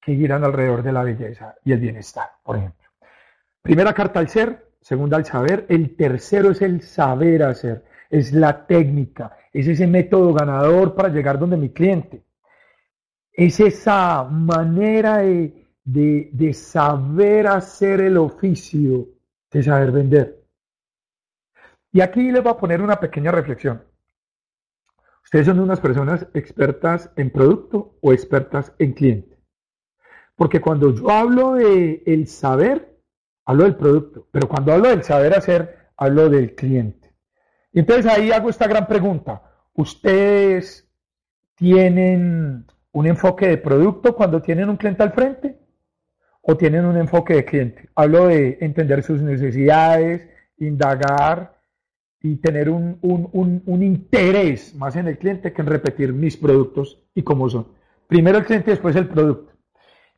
que 0.00 0.14
giran 0.14 0.44
alrededor 0.44 0.82
de 0.82 0.92
la 0.92 1.02
belleza 1.02 1.56
y 1.64 1.72
el 1.72 1.80
bienestar, 1.80 2.28
por 2.42 2.56
ejemplo. 2.56 2.88
Primera 3.60 3.92
carta 3.92 4.20
al 4.20 4.28
ser, 4.28 4.70
segunda 4.80 5.16
al 5.16 5.26
saber, 5.26 5.66
el 5.68 5.96
tercero 5.96 6.52
es 6.52 6.62
el 6.62 6.80
saber 6.80 7.42
hacer, 7.42 7.84
es 8.08 8.32
la 8.32 8.66
técnica, 8.66 9.36
es 9.52 9.66
ese 9.66 9.86
método 9.86 10.32
ganador 10.32 10.94
para 10.94 11.08
llegar 11.08 11.38
donde 11.38 11.56
mi 11.56 11.70
cliente. 11.70 12.22
Es 13.32 13.60
esa 13.60 14.24
manera 14.24 15.18
de, 15.18 15.65
de 15.86 16.52
saber 16.52 17.46
hacer 17.46 18.00
el 18.00 18.16
oficio, 18.16 19.08
de 19.50 19.62
saber 19.62 19.92
vender. 19.92 20.44
Y 21.92 22.00
aquí 22.02 22.30
les 22.30 22.42
voy 22.42 22.52
a 22.52 22.58
poner 22.58 22.82
una 22.82 23.00
pequeña 23.00 23.30
reflexión. 23.30 23.82
¿Ustedes 25.24 25.46
son 25.46 25.60
unas 25.60 25.80
personas 25.80 26.26
expertas 26.34 27.10
en 27.16 27.30
producto 27.30 27.96
o 28.00 28.12
expertas 28.12 28.74
en 28.78 28.92
cliente? 28.92 29.38
Porque 30.34 30.60
cuando 30.60 30.94
yo 30.94 31.10
hablo 31.10 31.54
de 31.54 32.02
el 32.04 32.26
saber, 32.26 33.00
hablo 33.44 33.64
del 33.64 33.76
producto, 33.76 34.28
pero 34.30 34.48
cuando 34.48 34.72
hablo 34.72 34.88
del 34.88 35.02
saber 35.04 35.34
hacer, 35.34 35.88
hablo 35.96 36.28
del 36.28 36.54
cliente. 36.54 37.14
Y 37.72 37.80
entonces 37.80 38.06
ahí 38.06 38.30
hago 38.30 38.50
esta 38.50 38.68
gran 38.68 38.86
pregunta. 38.86 39.42
¿Ustedes 39.72 40.88
tienen 41.54 42.66
un 42.92 43.06
enfoque 43.06 43.48
de 43.48 43.58
producto 43.58 44.14
cuando 44.14 44.42
tienen 44.42 44.68
un 44.68 44.76
cliente 44.76 45.02
al 45.02 45.12
frente? 45.12 45.65
¿O 46.48 46.56
tienen 46.56 46.84
un 46.84 46.96
enfoque 46.96 47.34
de 47.34 47.44
cliente? 47.44 47.88
Hablo 47.94 48.28
de 48.28 48.58
entender 48.60 49.02
sus 49.02 49.20
necesidades, 49.20 50.28
indagar, 50.58 51.56
y 52.22 52.36
tener 52.36 52.68
un, 52.68 52.98
interés 53.82 54.74
más 54.74 54.96
en 54.96 55.08
el 55.08 55.18
cliente 55.18 55.52
que 55.52 55.62
en 55.62 55.68
repetir 55.68 56.12
mis 56.12 56.36
productos 56.36 56.98
y 57.14 57.22
cómo 57.22 57.48
son. 57.48 57.68
Primero 58.06 58.38
el 58.38 58.44
cliente, 58.44 58.70
después 58.70 58.96
el 58.96 59.08
producto. 59.08 59.52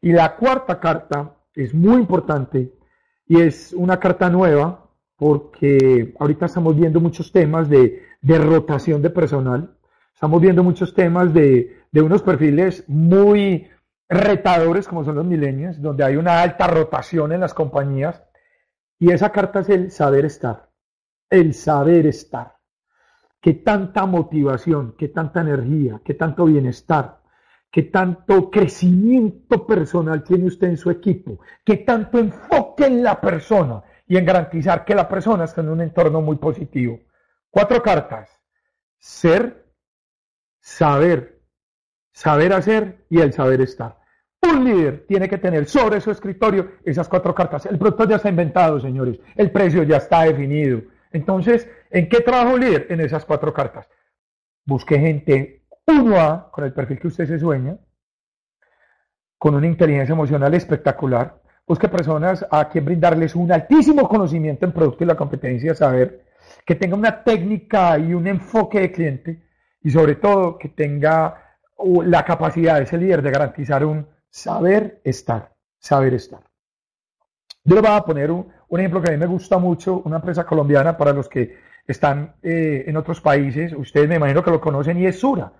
Y 0.01 0.12
la 0.12 0.37
cuarta 0.37 0.79
carta 0.81 1.35
es 1.55 1.75
muy 1.75 1.97
importante 1.97 2.73
y 3.27 3.41
es 3.41 3.73
una 3.73 3.99
carta 3.99 4.31
nueva 4.31 4.91
porque 5.17 6.14
ahorita 6.19 6.47
estamos 6.47 6.77
viendo 6.77 7.01
muchos 7.01 7.33
temas 7.33 7.69
de, 7.69 8.05
rotación 8.23 9.03
de 9.03 9.11
personal, 9.11 9.77
estamos 10.14 10.41
viendo 10.41 10.62
muchos 10.62 10.95
temas 10.95 11.35
de, 11.35 11.77
de 11.91 12.03
unos 12.03 12.23
perfiles 12.23 12.85
muy 12.87 13.69
retadores 14.09 14.88
como 14.88 15.05
son 15.05 15.16
los 15.16 15.25
milenios, 15.25 15.81
donde 15.81 16.05
hay 16.05 16.16
una 16.16 16.42
alta 16.42 16.66
rotación 16.66 17.33
en 17.33 17.40
las 17.40 17.55
compañías 17.55 18.23
y 18.99 19.12
esa 19.12 19.31
carta 19.31 19.61
es 19.61 19.68
el 19.68 19.90
saber 19.90 20.25
estar 20.25 20.68
el 21.31 21.55
saber 21.55 22.07
estar. 22.07 22.57
Qué 23.40 23.55
tanta 23.55 24.07
motivación, 24.07 24.94
qué 24.99 25.09
tanta 25.09 25.40
energía, 25.40 26.01
qué 26.05 26.14
tanto 26.14 26.44
bienestar, 26.47 27.21
qué 27.71 27.85
tanto 27.85 28.51
crecimiento 28.51 29.66
personal 29.66 30.25
tiene 30.25 30.47
usted 30.47 30.68
en 30.68 30.77
su 30.77 30.90
equipo, 30.90 31.40
qué 31.64 31.79
tanto 31.79 32.18
enfoque 32.18 32.87
en 32.87 33.03
la 33.03 33.21
persona 33.21 33.83
y 34.07 34.16
en 34.16 34.25
garantizar 34.25 34.85
que 34.85 34.94
la 34.94 35.09
persona 35.09 35.44
está 35.44 35.61
en 35.61 35.68
un 35.68 35.81
entorno 35.81 36.21
muy 36.21 36.37
positivo. 36.37 36.99
Cuatro 37.51 37.83
cartas. 37.83 38.31
Ser, 38.99 39.73
saber, 40.59 41.38
saber 42.18 42.52
hacer 42.52 43.04
y 43.09 43.20
el 43.20 43.33
saber 43.33 43.61
estar. 43.61 43.96
Un 44.42 44.64
líder 44.64 45.07
tiene 45.07 45.28
que 45.28 45.38
tener 45.38 45.66
sobre 45.66 46.00
su 46.00 46.11
escritorio 46.11 46.72
esas 46.85 47.09
cuatro 47.09 47.33
cartas. 47.33 47.66
El 47.66 47.78
producto 47.78 48.09
ya 48.09 48.16
está 48.16 48.28
inventado, 48.28 48.81
señores. 48.81 49.20
El 49.37 49.52
precio 49.52 49.85
ya 49.85 49.98
está 49.98 50.24
definido. 50.24 50.83
Entonces, 51.12 51.70
¿en 51.90 52.09
qué 52.09 52.20
trabajo 52.20 52.59
líder? 52.59 52.88
En 52.90 53.00
esas 53.00 53.24
cuatro 53.24 53.54
cartas. 53.54 53.87
Busque 54.66 54.98
gente 54.98 55.62
1A 55.87 56.50
con 56.50 56.64
el 56.64 56.72
perfil 56.72 56.98
que 56.98 57.07
usted 57.07 57.28
se 57.28 57.38
sueña, 57.38 57.78
con 59.38 59.54
una 59.54 59.68
inteligencia 59.68 60.12
emocional 60.12 60.52
espectacular. 60.54 61.40
Busque 61.68 61.88
personas 61.88 62.44
a 62.50 62.68
quien 62.68 62.85
brindarles 62.85 63.37
un 63.37 63.52
altísimo 63.52 64.09
conocimiento 64.09 64.66
en 64.66 64.72
producto 64.72 65.04
y 65.04 65.07
la 65.07 65.14
competencia, 65.14 65.72
saber 65.72 66.24
que 66.66 66.74
tenga 66.74 66.96
una 66.96 67.22
técnica 67.22 67.96
y 67.96 68.12
un 68.12 68.26
enfoque 68.26 68.81
de 68.81 68.90
cliente 68.90 69.42
y 69.83 69.90
sobre 69.92 70.16
todo 70.16 70.59
que 70.59 70.70
tenga 70.70 71.44
la 72.05 72.25
capacidad 72.25 72.77
de 72.77 72.85
ese 72.85 72.99
líder 72.99 73.23
de 73.23 73.31
garantizar 73.31 73.85
un 73.85 74.07
saber 74.31 75.01
estar, 75.05 75.55
saber 75.79 76.14
estar. 76.14 76.41
Yo 77.64 77.75
le 77.75 77.81
voy 77.81 77.91
a 77.91 78.03
poner 78.03 78.31
un, 78.31 78.51
ejemplo 78.71 79.03
que 79.03 79.11
a 79.11 79.12
mí 79.12 79.19
me 79.19 79.27
gusta 79.27 79.59
mucho, 79.59 80.01
una 80.05 80.17
empresa 80.17 80.45
colombiana 80.45 80.97
para 80.97 81.12
los 81.12 81.29
que 81.29 81.57
están 81.87 82.37
eh, 82.43 82.85
en 82.87 82.97
otros 82.97 83.21
países, 83.21 83.73
ustedes 83.73 84.09
me 84.09 84.17
imagino 84.17 84.43
que 84.43 84.51
lo 84.51 84.61
conocen 84.61 84.99
y 84.99 85.07
es 85.07 85.19
Sura, 85.19 85.53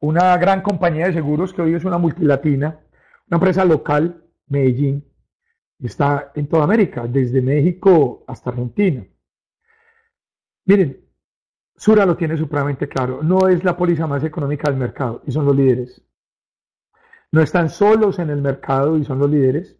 una 0.00 0.36
gran 0.38 0.62
compañía 0.62 1.06
de 1.06 1.12
seguros 1.12 1.52
que 1.52 1.62
hoy 1.62 1.74
es 1.74 1.84
una 1.84 1.98
multilatina, 1.98 2.80
una 3.28 3.36
empresa 3.36 3.64
local, 3.64 4.24
Medellín, 4.48 5.04
está 5.78 6.32
en 6.34 6.48
toda 6.48 6.64
América, 6.64 7.06
desde 7.06 7.40
México 7.40 8.24
hasta 8.26 8.50
Argentina. 8.50 9.04
Miren, 10.64 11.09
Sura 11.80 12.04
lo 12.04 12.14
tiene 12.14 12.36
supremamente 12.36 12.86
claro, 12.88 13.22
no 13.22 13.48
es 13.48 13.64
la 13.64 13.74
póliza 13.74 14.06
más 14.06 14.22
económica 14.22 14.68
del 14.68 14.78
mercado 14.78 15.22
y 15.26 15.32
son 15.32 15.46
los 15.46 15.56
líderes. 15.56 16.02
No 17.32 17.40
están 17.40 17.70
solos 17.70 18.18
en 18.18 18.28
el 18.28 18.42
mercado 18.42 18.98
y 18.98 19.04
son 19.06 19.18
los 19.18 19.30
líderes. 19.30 19.78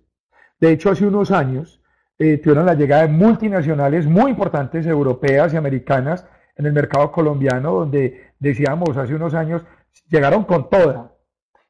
De 0.59 0.73
hecho, 0.73 0.89
hace 0.89 1.07
unos 1.07 1.31
años 1.31 1.83
eh, 2.19 2.39
tuvieron 2.39 2.65
la 2.65 2.73
llegada 2.73 3.03
de 3.03 3.09
multinacionales 3.09 4.07
muy 4.07 4.31
importantes, 4.31 4.87
europeas 4.87 5.53
y 5.53 5.59
americanas, 5.59 6.27
en 6.57 6.65
el 6.65 6.73
mercado 6.73 7.13
colombiano, 7.13 7.73
donde 7.73 8.33
decíamos 8.39 8.97
hace 8.97 9.15
unos 9.15 9.35
años, 9.35 9.63
llegaron 10.09 10.45
con 10.45 10.71
toda. 10.71 11.13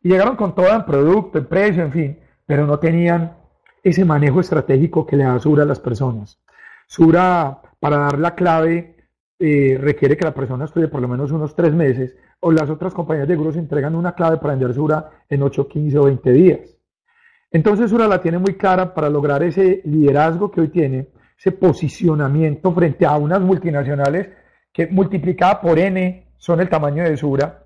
Y 0.00 0.10
llegaron 0.10 0.36
con 0.36 0.54
toda 0.54 0.76
en 0.76 0.84
producto, 0.84 1.38
en 1.38 1.46
precio, 1.46 1.82
en 1.82 1.90
fin, 1.90 2.20
pero 2.46 2.68
no 2.68 2.78
tenían 2.78 3.36
ese 3.82 4.04
manejo 4.04 4.38
estratégico 4.38 5.04
que 5.04 5.16
le 5.16 5.24
da 5.24 5.40
Sura 5.40 5.64
a 5.64 5.66
las 5.66 5.80
personas. 5.80 6.40
Sura, 6.86 7.62
para 7.80 7.96
dar 7.96 8.20
la 8.20 8.36
clave, 8.36 8.99
eh, 9.40 9.78
requiere 9.80 10.18
que 10.18 10.24
la 10.26 10.34
persona 10.34 10.66
estudie 10.66 10.88
por 10.88 11.00
lo 11.00 11.08
menos 11.08 11.32
unos 11.32 11.56
tres 11.56 11.72
meses, 11.72 12.14
o 12.40 12.52
las 12.52 12.68
otras 12.68 12.92
compañías 12.92 13.26
de 13.26 13.34
seguros 13.34 13.56
entregan 13.56 13.94
una 13.94 14.14
clave 14.14 14.36
para 14.36 14.52
vender 14.52 14.74
Sura 14.74 15.10
en 15.28 15.42
8, 15.42 15.66
15 15.66 15.98
o 15.98 16.04
20 16.04 16.32
días. 16.32 16.76
Entonces 17.50 17.90
Sura 17.90 18.06
la 18.06 18.20
tiene 18.20 18.38
muy 18.38 18.58
clara 18.58 18.92
para 18.92 19.08
lograr 19.08 19.42
ese 19.42 19.80
liderazgo 19.84 20.50
que 20.50 20.60
hoy 20.60 20.68
tiene, 20.68 21.08
ese 21.38 21.52
posicionamiento 21.52 22.70
frente 22.72 23.06
a 23.06 23.16
unas 23.16 23.40
multinacionales 23.40 24.28
que 24.72 24.86
multiplicada 24.86 25.60
por 25.60 25.78
N 25.78 26.34
son 26.36 26.60
el 26.60 26.68
tamaño 26.68 27.02
de 27.02 27.16
Sura, 27.16 27.64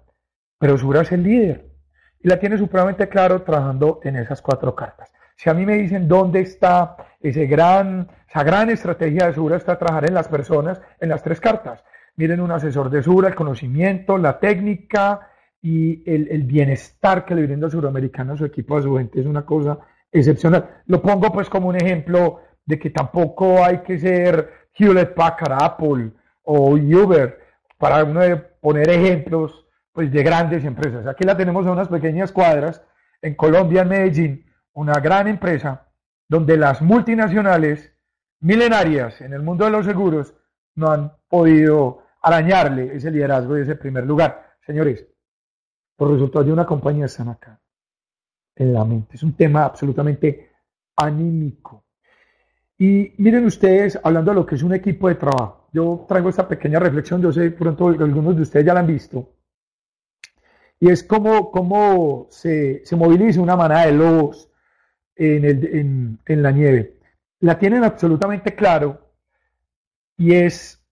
pero 0.58 0.78
Sura 0.78 1.02
es 1.02 1.10
el 1.10 1.24
líder 1.24 1.74
y 2.22 2.28
la 2.28 2.38
tiene 2.38 2.56
supremamente 2.56 3.08
claro 3.08 3.42
trabajando 3.42 4.00
en 4.02 4.16
esas 4.16 4.40
cuatro 4.40 4.74
cartas. 4.74 5.12
Si 5.36 5.50
a 5.50 5.54
mí 5.54 5.66
me 5.66 5.74
dicen 5.74 6.08
dónde 6.08 6.40
está 6.40 6.96
ese 7.20 7.46
gran, 7.46 8.08
esa 8.28 8.42
gran 8.44 8.70
estrategia 8.70 9.26
de 9.26 9.34
Sura, 9.34 9.56
está 9.56 9.78
trabajar 9.78 10.08
en 10.08 10.14
las 10.14 10.28
personas, 10.28 10.80
en 11.00 11.08
las 11.08 11.22
tres 11.22 11.40
cartas. 11.40 11.84
Miren 12.16 12.40
un 12.40 12.52
asesor 12.52 12.90
de 12.90 13.02
Sura, 13.02 13.28
el 13.28 13.34
conocimiento, 13.34 14.16
la 14.18 14.38
técnica, 14.38 15.28
y 15.64 16.02
el, 16.04 16.42
bienestar 16.42 17.24
que 17.24 17.34
le 17.34 17.46
brinda 17.46 17.64
el 17.64 17.72
suramericano 17.72 18.34
a 18.34 18.36
su 18.36 18.44
equipo, 18.44 18.76
a 18.76 18.82
su 18.82 18.98
gente, 18.98 19.18
es 19.18 19.24
una 19.24 19.46
cosa 19.46 19.78
excepcional. 20.12 20.82
Lo 20.84 21.00
pongo 21.00 21.32
pues 21.32 21.48
como 21.48 21.68
un 21.68 21.76
ejemplo 21.76 22.42
de 22.66 22.78
que 22.78 22.90
tampoco 22.90 23.64
hay 23.64 23.78
que 23.78 23.98
ser 23.98 24.50
Hewlett 24.74 25.14
Packard, 25.14 25.62
Apple 25.62 26.10
o 26.42 26.72
Uber 26.72 27.38
para 27.78 28.04
uno 28.04 28.20
poner 28.60 28.90
ejemplos 28.90 29.64
pues 29.90 30.12
de 30.12 30.22
grandes 30.22 30.66
empresas. 30.66 31.06
Aquí 31.06 31.24
la 31.24 31.34
tenemos 31.34 31.64
en 31.64 31.72
unas 31.72 31.88
pequeñas 31.88 32.30
cuadras 32.30 32.84
en 33.22 33.34
Colombia, 33.34 33.82
en 33.82 33.88
Medellín, 33.88 34.46
una 34.74 35.00
gran 35.00 35.28
empresa 35.28 35.88
donde 36.28 36.56
las 36.56 36.82
multinacionales 36.82 37.92
milenarias 38.40 39.20
en 39.20 39.32
el 39.32 39.42
mundo 39.42 39.64
de 39.64 39.70
los 39.70 39.86
seguros 39.86 40.34
no 40.74 40.90
han 40.90 41.12
podido 41.28 42.02
arañarle 42.22 42.94
ese 42.96 43.10
liderazgo 43.10 43.56
y 43.56 43.62
ese 43.62 43.76
primer 43.76 44.04
lugar. 44.06 44.56
Señores, 44.66 45.06
los 45.98 46.10
resultados 46.10 46.46
de 46.46 46.52
una 46.52 46.66
compañía 46.66 47.06
están 47.06 47.28
acá, 47.28 47.60
en 48.56 48.72
la 48.72 48.84
mente. 48.84 49.16
Es 49.16 49.22
un 49.22 49.34
tema 49.34 49.64
absolutamente 49.64 50.50
anímico. 50.96 51.84
Y 52.78 53.12
miren 53.18 53.44
ustedes, 53.46 53.98
hablando 54.02 54.32
de 54.32 54.36
lo 54.36 54.46
que 54.46 54.56
es 54.56 54.62
un 54.62 54.74
equipo 54.74 55.08
de 55.08 55.14
trabajo, 55.14 55.68
yo 55.72 56.04
traigo 56.08 56.28
esta 56.28 56.48
pequeña 56.48 56.78
reflexión, 56.78 57.22
yo 57.22 57.32
sé 57.32 57.50
pronto 57.50 57.88
algunos 57.88 58.36
de 58.36 58.42
ustedes 58.42 58.66
ya 58.66 58.74
la 58.74 58.80
han 58.80 58.86
visto, 58.86 59.34
y 60.80 60.90
es 60.90 61.04
cómo, 61.04 61.50
cómo 61.50 62.26
se, 62.30 62.82
moviliza 62.96 63.40
una 63.40 63.56
manada 63.56 63.86
de 63.86 63.92
lobos 63.92 64.50
en, 65.16 66.18
la 66.26 66.50
nieve. 66.50 66.98
La 67.40 67.58
tienen 67.58 67.84
absolutamente 67.84 68.54
claro 68.54 69.12
y 70.16 70.34
es 70.34 70.84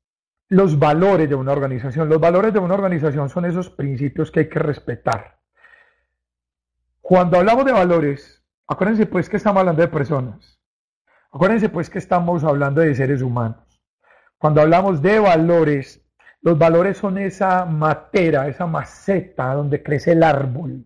los 0.49 0.79
valores 0.79 1.29
de 1.29 1.35
una 1.35 1.53
organización. 1.53 2.09
Los 2.09 2.21
valores 2.21 2.53
de 2.53 2.59
una 2.59 2.75
organización 2.75 3.29
son 3.29 3.45
esos 3.47 3.71
principios 3.71 4.31
que 4.31 4.41
hay 4.41 4.49
que 4.49 4.59
respetar. 4.59 5.39
Cuando 7.01 7.39
hablamos 7.39 7.65
de 7.65 7.73
valores, 7.73 8.45
acuérdense 8.67 9.07
pues 9.07 9.29
que 9.29 9.39
estamos 9.39 9.61
hablando 9.61 9.83
de 9.83 9.89
personas. 9.89 10.61
Acuérdense 11.31 11.69
pues 11.69 11.89
que 11.89 11.99
estamos 11.99 12.45
hablando 12.45 12.83
de 12.83 12.95
seres 12.95 13.23
humanos. 13.23 13.83
Cuando 14.37 14.61
hablamos 14.61 15.01
de 15.01 15.19
valores, 15.19 16.05
los 16.43 16.59
valores 16.59 16.99
son 16.99 17.17
esa 17.17 17.65
matera, 17.65 18.49
esa 18.49 18.67
maceta 18.67 19.55
donde 19.55 19.83
crece 19.83 20.13
el 20.13 20.23
árbol. 20.23 20.85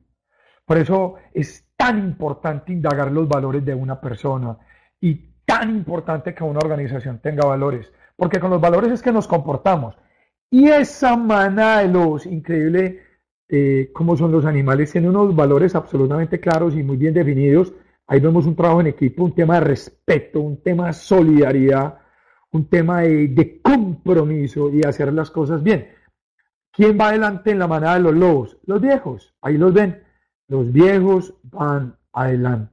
Por 0.64 0.78
eso 0.78 1.16
es 1.32 1.65
tan 1.76 1.98
importante 1.98 2.72
indagar 2.72 3.12
los 3.12 3.28
valores 3.28 3.64
de 3.64 3.74
una 3.74 4.00
persona 4.00 4.56
y 5.00 5.14
tan 5.44 5.70
importante 5.70 6.34
que 6.34 6.42
una 6.42 6.58
organización 6.58 7.20
tenga 7.20 7.46
valores, 7.46 7.92
porque 8.16 8.40
con 8.40 8.50
los 8.50 8.60
valores 8.60 8.92
es 8.92 9.02
que 9.02 9.12
nos 9.12 9.28
comportamos. 9.28 9.96
Y 10.50 10.68
esa 10.68 11.16
manada 11.16 11.80
de 11.80 11.88
lobos, 11.88 12.26
increíble 12.26 13.02
eh, 13.48 13.90
como 13.92 14.16
son 14.16 14.32
los 14.32 14.44
animales, 14.44 14.90
tiene 14.92 15.08
unos 15.08 15.34
valores 15.34 15.74
absolutamente 15.74 16.40
claros 16.40 16.74
y 16.74 16.82
muy 16.82 16.96
bien 16.96 17.14
definidos. 17.14 17.72
Ahí 18.06 18.20
vemos 18.20 18.46
un 18.46 18.56
trabajo 18.56 18.80
en 18.80 18.88
equipo, 18.88 19.24
un 19.24 19.34
tema 19.34 19.54
de 19.54 19.66
respeto, 19.66 20.40
un 20.40 20.62
tema 20.62 20.88
de 20.88 20.92
solidaridad, 20.92 21.98
un 22.52 22.68
tema 22.68 23.02
de, 23.02 23.28
de 23.28 23.60
compromiso 23.60 24.70
y 24.70 24.82
hacer 24.84 25.12
las 25.12 25.30
cosas 25.30 25.62
bien. 25.62 25.88
¿Quién 26.72 26.98
va 26.98 27.08
adelante 27.08 27.50
en 27.50 27.58
la 27.58 27.66
manada 27.66 27.94
de 27.94 28.00
los 28.00 28.14
lobos? 28.14 28.58
Los 28.66 28.80
viejos. 28.80 29.34
Ahí 29.40 29.56
los 29.56 29.72
ven. 29.72 30.05
Los 30.48 30.72
viejos 30.72 31.34
van 31.42 31.96
adelante. 32.12 32.72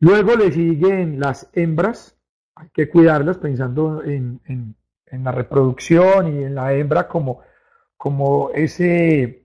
Luego 0.00 0.34
le 0.34 0.50
siguen 0.50 1.20
las 1.20 1.50
hembras, 1.52 2.16
hay 2.54 2.68
que 2.72 2.88
cuidarlas 2.88 3.36
pensando 3.36 4.02
en, 4.02 4.40
la 5.12 5.32
reproducción 5.32 6.34
y 6.34 6.44
en 6.44 6.54
la 6.54 6.72
hembra 6.72 7.06
como, 7.08 7.40
como 7.96 8.50
ese, 8.54 9.44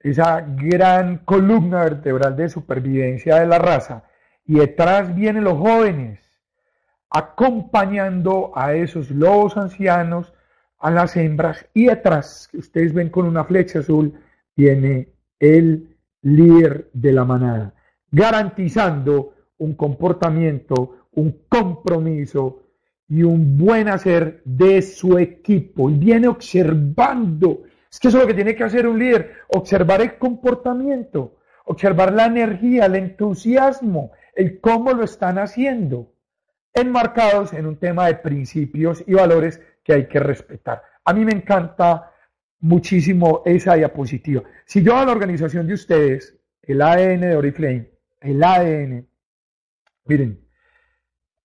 esa 0.00 0.42
gran 0.42 1.18
columna 1.18 1.84
vertebral 1.84 2.36
de 2.36 2.50
supervivencia 2.50 3.36
de 3.36 3.46
la 3.46 3.58
raza. 3.58 4.04
Y 4.44 4.56
detrás 4.58 5.14
vienen 5.14 5.44
los 5.44 5.56
jóvenes, 5.56 6.20
acompañando 7.08 8.52
a 8.54 8.74
esos 8.74 9.10
lobos 9.10 9.56
ancianos, 9.56 10.34
a 10.78 10.90
las 10.90 11.16
hembras, 11.16 11.66
y 11.72 11.86
detrás, 11.86 12.48
que 12.48 12.58
ustedes 12.58 12.92
ven 12.92 13.08
con 13.08 13.24
una 13.24 13.44
flecha 13.44 13.78
azul, 13.78 14.20
viene 14.54 15.14
el 15.38 15.93
líder 16.24 16.90
de 16.92 17.12
la 17.12 17.24
manada, 17.24 17.74
garantizando 18.10 19.34
un 19.58 19.74
comportamiento, 19.74 21.06
un 21.12 21.44
compromiso 21.48 22.62
y 23.08 23.22
un 23.22 23.56
buen 23.56 23.88
hacer 23.88 24.42
de 24.44 24.82
su 24.82 25.18
equipo. 25.18 25.90
Y 25.90 25.98
viene 25.98 26.26
observando. 26.26 27.62
Es 27.90 28.00
que 28.00 28.08
eso 28.08 28.18
es 28.18 28.24
lo 28.24 28.26
que 28.26 28.34
tiene 28.34 28.56
que 28.56 28.64
hacer 28.64 28.88
un 28.88 28.98
líder, 28.98 29.32
observar 29.48 30.00
el 30.00 30.18
comportamiento, 30.18 31.36
observar 31.66 32.12
la 32.12 32.26
energía, 32.26 32.86
el 32.86 32.96
entusiasmo, 32.96 34.10
el 34.34 34.60
cómo 34.60 34.92
lo 34.92 35.04
están 35.04 35.38
haciendo, 35.38 36.12
enmarcados 36.72 37.52
en 37.52 37.66
un 37.66 37.76
tema 37.76 38.06
de 38.06 38.16
principios 38.16 39.04
y 39.06 39.14
valores 39.14 39.60
que 39.84 39.92
hay 39.92 40.08
que 40.08 40.18
respetar. 40.18 40.82
A 41.04 41.12
mí 41.12 41.24
me 41.24 41.32
encanta 41.32 42.13
muchísimo 42.64 43.42
esa 43.44 43.74
diapositiva. 43.74 44.42
Si 44.64 44.82
yo 44.82 44.96
a 44.96 45.04
la 45.04 45.12
organización 45.12 45.66
de 45.66 45.74
ustedes, 45.74 46.36
el 46.62 46.80
ADN 46.80 47.20
de 47.20 47.36
Oriflame, 47.36 47.90
el 48.20 48.42
ADN 48.42 49.06
Miren, 50.06 50.38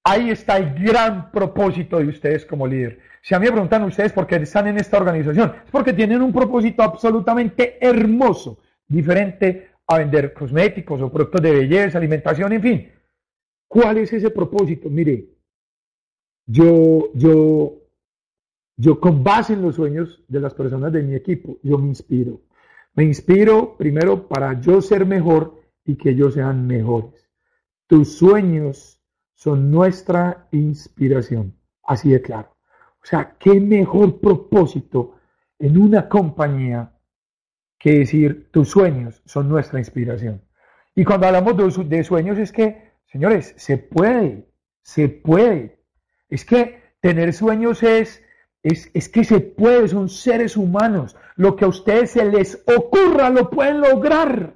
ahí 0.04 0.32
está 0.32 0.58
el 0.58 0.74
gran 0.74 1.32
propósito 1.32 1.98
de 2.00 2.08
ustedes 2.08 2.46
como 2.46 2.68
líder. 2.68 3.00
Si 3.22 3.34
a 3.34 3.40
mí 3.40 3.46
me 3.46 3.52
preguntan 3.52 3.84
ustedes 3.84 4.12
por 4.12 4.28
qué 4.28 4.36
están 4.36 4.68
en 4.68 4.78
esta 4.78 4.98
organización, 4.98 5.54
es 5.66 5.72
porque 5.72 5.94
tienen 5.94 6.22
un 6.22 6.34
propósito 6.34 6.84
absolutamente 6.84 7.78
hermoso, 7.80 8.60
diferente 8.88 9.70
a 9.88 9.98
vender 9.98 10.34
cosméticos 10.34 11.02
o 11.02 11.12
productos 11.12 11.42
de 11.42 11.52
belleza, 11.52 11.98
alimentación, 11.98 12.52
en 12.54 12.62
fin. 12.62 12.92
¿Cuál 13.68 14.00
es 14.00 14.12
ese 14.12 14.30
propósito? 14.30 14.90
Mire, 14.90 15.26
yo, 16.46 17.12
yo, 17.14 17.78
yo 18.80 18.98
con 19.02 19.26
base 19.26 19.52
en 19.54 19.62
los 19.62 19.76
sueños 19.76 20.24
de 20.30 20.40
las 20.40 20.54
personas 20.54 20.94
de 20.94 21.04
mi 21.04 21.14
equipo, 21.14 21.60
yo 21.64 21.78
me 21.78 21.90
inspiro. 21.90 22.40
Me 22.94 23.04
inspiro 23.04 23.76
primero 23.76 24.26
para 24.26 24.62
yo 24.62 24.82
ser 24.82 25.06
mejor 25.06 25.62
y 25.84 25.98
que 25.98 26.12
ellos 26.12 26.36
sean 26.36 26.66
mejores. 26.66 27.30
Tus 27.88 28.18
sueños 28.18 29.02
son 29.34 29.70
nuestra 29.70 30.48
inspiración. 30.52 31.54
Así 31.84 32.10
de 32.10 32.22
claro. 32.22 32.56
O 33.04 33.06
sea, 33.06 33.36
qué 33.38 33.60
mejor 33.60 34.22
propósito 34.22 35.16
en 35.58 35.78
una 35.78 36.08
compañía 36.08 36.94
que 37.78 38.00
decir 38.00 38.50
tus 38.52 38.70
sueños 38.70 39.22
son 39.26 39.50
nuestra 39.50 39.80
inspiración. 39.80 40.42
Y 40.96 41.04
cuando 41.04 41.28
hablamos 41.28 41.90
de, 41.90 42.04
sueños 42.06 42.38
es 42.38 42.54
que, 42.54 42.94
señores, 43.08 43.54
se 43.58 43.78
puede, 43.78 44.50
se 44.84 45.10
puede. 45.10 45.84
Es 46.30 46.46
que 46.46 46.82
tener 47.02 47.34
sueños 47.34 47.84
es, 47.84 48.24
es, 48.64 48.90
es 48.94 49.10
que 49.10 49.24
se 49.24 49.40
puede, 49.40 49.88
son 49.88 50.10
seres 50.10 50.58
humanos. 50.58 51.16
Lo 51.36 51.56
que 51.56 51.66
a 51.66 51.70
ustedes 51.70 52.12
se 52.12 52.26
les 52.26 52.64
ocurra 52.68 53.30
lo 53.30 53.50
pueden 53.50 53.82
lograr. 53.82 54.54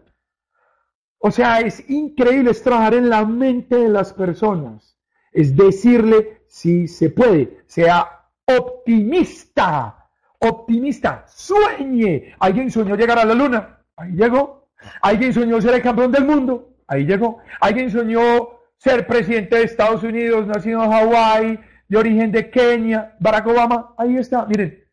O 1.20 1.32
sea, 1.32 1.62
es 1.62 1.90
increíble, 1.90 2.52
es 2.52 2.64
trabajar 2.64 2.96
en 2.96 3.10
la 3.10 3.26
mente 3.26 3.78
de 3.78 3.90
las 3.90 4.14
personas. 4.14 4.98
Es 5.32 5.56
decirle 5.56 6.44
si 6.48 6.88
se 6.88 7.10
puede, 7.10 7.62
sea 7.66 8.28
optimista, 8.46 10.10
optimista, 10.40 11.26
sueñe. 11.28 12.36
¿Alguien 12.40 12.70
soñó 12.70 12.96
llegar 12.96 13.20
a 13.20 13.26
la 13.26 13.34
luna? 13.34 13.80
Ahí 13.96 14.12
llegó. 14.12 14.68
¿Alguien 15.02 15.34
soñó 15.34 15.62
ser 15.62 15.76
el 15.76 15.82
campeón 15.82 16.12
del 16.12 16.26
mundo? 16.26 16.76
Ahí 16.88 17.06
llegó. 17.06 17.40
¿Alguien 17.62 17.90
soñó 17.90 18.60
ser 18.78 19.08
presidente 19.08 19.56
de 19.56 19.64
Estados 19.64 20.04
Unidos, 20.04 20.46
nacido 20.46 20.84
en 20.84 20.92
Hawái, 20.92 21.60
de 21.88 21.98
origen 21.98 22.32
de 22.32 22.50
Kenia, 22.50 23.16
Barack 23.20 23.48
Obama? 23.48 23.94
Ahí 23.98 24.18
está. 24.18 24.46
Miren, 24.46 24.84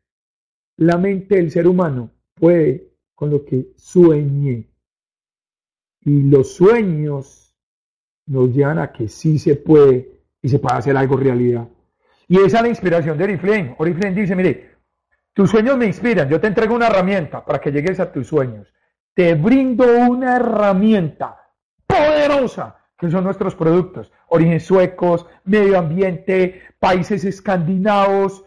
la 0.77 0.97
mente 0.97 1.37
del 1.37 1.51
ser 1.51 1.67
humano 1.67 2.11
puede 2.35 2.95
con 3.15 3.31
lo 3.31 3.45
que 3.45 3.73
sueñe. 3.77 4.71
Y 6.03 6.23
los 6.23 6.55
sueños 6.55 7.55
nos 8.27 8.51
llevan 8.55 8.79
a 8.79 8.93
que 8.93 9.09
sí 9.09 9.39
se 9.39 9.57
puede 9.57 10.21
y 10.41 10.49
se 10.49 10.59
puede 10.59 10.77
hacer 10.77 10.97
algo 10.97 11.17
realidad. 11.17 11.69
Y 12.29 12.39
esa 12.39 12.59
es 12.59 12.63
la 12.63 12.69
inspiración 12.69 13.19
de 13.19 13.25
Oriflame. 13.25 13.75
Oriflame 13.79 14.15
dice, 14.15 14.37
mire, 14.37 14.71
tus 15.33 15.51
sueños 15.51 15.77
me 15.77 15.87
inspiran, 15.87 16.29
yo 16.29 16.41
te 16.41 16.47
entrego 16.47 16.75
una 16.75 16.87
herramienta 16.87 17.45
para 17.45 17.61
que 17.61 17.73
llegues 17.73 18.01
a 18.01 18.11
tus 18.11 18.27
sueños. 18.27 18.73
Te 19.15 19.35
brindo 19.35 19.85
una 20.09 20.37
herramienta 20.37 21.37
poderosa, 21.87 22.80
que 23.01 23.11
son 23.11 23.25
nuestros 23.25 23.55
productos. 23.55 24.13
Origen 24.29 24.61
suecos, 24.61 25.27
medio 25.45 25.79
ambiente, 25.79 26.63
países 26.79 27.25
escandinavos, 27.25 28.45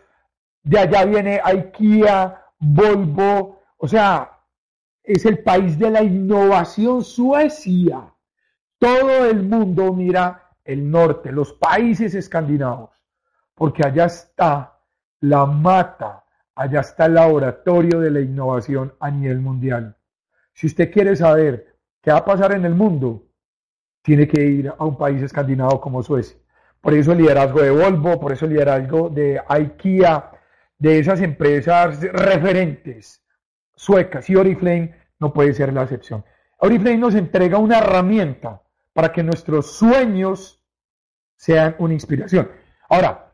de 0.64 0.80
allá 0.80 1.06
viene 1.06 1.42
IKEA, 1.44 2.40
Volvo, 2.60 3.64
o 3.78 3.88
sea, 3.88 4.40
es 5.04 5.26
el 5.26 5.40
país 5.40 5.78
de 5.78 5.90
la 5.90 6.04
innovación 6.04 7.04
Suecia. 7.04 8.14
Todo 8.78 9.26
el 9.26 9.44
mundo 9.44 9.92
mira 9.92 10.52
el 10.64 10.90
norte, 10.90 11.32
los 11.32 11.52
países 11.54 12.16
escandinavos, 12.16 12.92
porque 13.56 13.86
allá 13.86 14.06
está 14.06 14.80
la 15.20 15.46
mata, 15.46 16.24
allá 16.56 16.82
está 16.82 17.08
el 17.08 17.16
laboratorio 17.16 18.00
de 18.00 18.12
la 18.12 18.22
innovación 18.22 18.94
a 19.00 19.12
nivel 19.12 19.40
mundial. 19.42 19.98
Si 20.54 20.68
usted 20.68 20.92
quiere 20.92 21.16
saber 21.16 21.76
qué 22.02 22.12
va 22.12 22.20
a 22.20 22.26
pasar 22.26 22.54
en 22.54 22.64
el 22.64 22.76
mundo, 22.76 23.26
tiene 24.04 24.28
que 24.28 24.42
ir 24.46 24.72
a 24.78 24.86
un 24.86 24.98
país 24.98 25.24
escandinavo 25.24 25.82
como 25.82 26.04
Suecia. 26.04 26.38
Por 26.80 26.94
eso 26.94 27.14
el 27.14 27.20
liderazgo 27.20 27.62
de 27.62 27.72
Volvo, 27.72 28.20
por 28.20 28.34
eso 28.34 28.46
el 28.46 28.52
liderazgo 28.52 29.10
de 29.10 29.42
IKEA, 29.48 30.32
de 30.78 31.00
esas 31.00 31.22
empresas 31.22 32.02
referentes 32.02 33.24
suecas 33.74 34.30
y 34.30 34.36
Oriflame 34.36 34.94
no 35.20 35.32
puede 35.34 35.54
ser 35.54 35.72
la 35.72 35.84
excepción. 35.84 36.26
Oriflame 36.58 36.98
nos 36.98 37.16
entrega 37.16 37.58
una 37.58 37.78
herramienta 37.78 38.62
para 38.92 39.14
que 39.14 39.24
nuestros 39.24 39.72
sueños 39.78 40.62
sean 41.38 41.76
una 41.80 41.94
inspiración. 41.94 42.52
Ahora, 42.90 43.34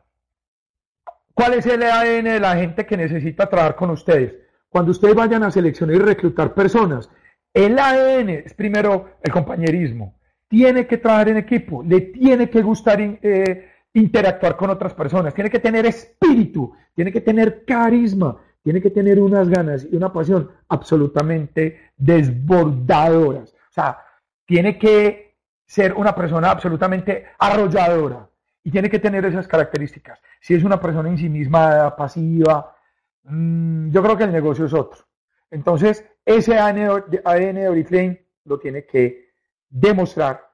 ¿cuál 1.34 1.54
es 1.54 1.66
el 1.66 1.82
ADN 1.82 2.24
de 2.24 2.40
la 2.40 2.54
gente 2.54 2.86
que 2.86 2.96
necesita 2.96 3.48
trabajar 3.48 3.74
con 3.74 3.90
ustedes? 3.90 4.36
Cuando 4.68 4.92
ustedes 4.92 5.16
vayan 5.16 5.42
a 5.42 5.50
seleccionar 5.50 5.96
y 5.96 5.98
reclutar 5.98 6.54
personas, 6.54 7.10
el 7.52 7.76
ADN 7.76 8.28
es 8.30 8.54
primero 8.54 9.16
el 9.22 9.32
compañerismo. 9.32 10.19
Tiene 10.50 10.88
que 10.88 10.98
trabajar 10.98 11.28
en 11.28 11.36
equipo, 11.36 11.84
le 11.84 12.00
tiene 12.00 12.50
que 12.50 12.60
gustar 12.60 13.00
eh, 13.00 13.70
interactuar 13.94 14.56
con 14.56 14.68
otras 14.68 14.94
personas, 14.94 15.32
tiene 15.32 15.48
que 15.48 15.60
tener 15.60 15.86
espíritu, 15.86 16.74
tiene 16.92 17.12
que 17.12 17.20
tener 17.20 17.64
carisma, 17.64 18.36
tiene 18.60 18.82
que 18.82 18.90
tener 18.90 19.20
unas 19.20 19.48
ganas 19.48 19.86
y 19.88 19.94
una 19.94 20.12
pasión 20.12 20.50
absolutamente 20.68 21.92
desbordadoras. 21.96 23.52
O 23.52 23.72
sea, 23.72 23.98
tiene 24.44 24.76
que 24.76 25.36
ser 25.66 25.94
una 25.94 26.16
persona 26.16 26.50
absolutamente 26.50 27.26
arrolladora 27.38 28.28
y 28.64 28.72
tiene 28.72 28.90
que 28.90 28.98
tener 28.98 29.24
esas 29.24 29.46
características. 29.46 30.20
Si 30.40 30.54
es 30.54 30.64
una 30.64 30.80
persona 30.80 31.10
ensimismada, 31.10 31.94
pasiva, 31.94 32.74
mm, 33.22 33.90
yo 33.90 34.02
creo 34.02 34.16
que 34.16 34.24
el 34.24 34.32
negocio 34.32 34.66
es 34.66 34.74
otro. 34.74 35.04
Entonces, 35.48 36.04
ese 36.24 36.58
ADN 36.58 37.54
de 37.54 37.68
Oriflame 37.68 38.26
lo 38.46 38.58
tiene 38.58 38.84
que 38.84 39.29
demostrar 39.70 40.50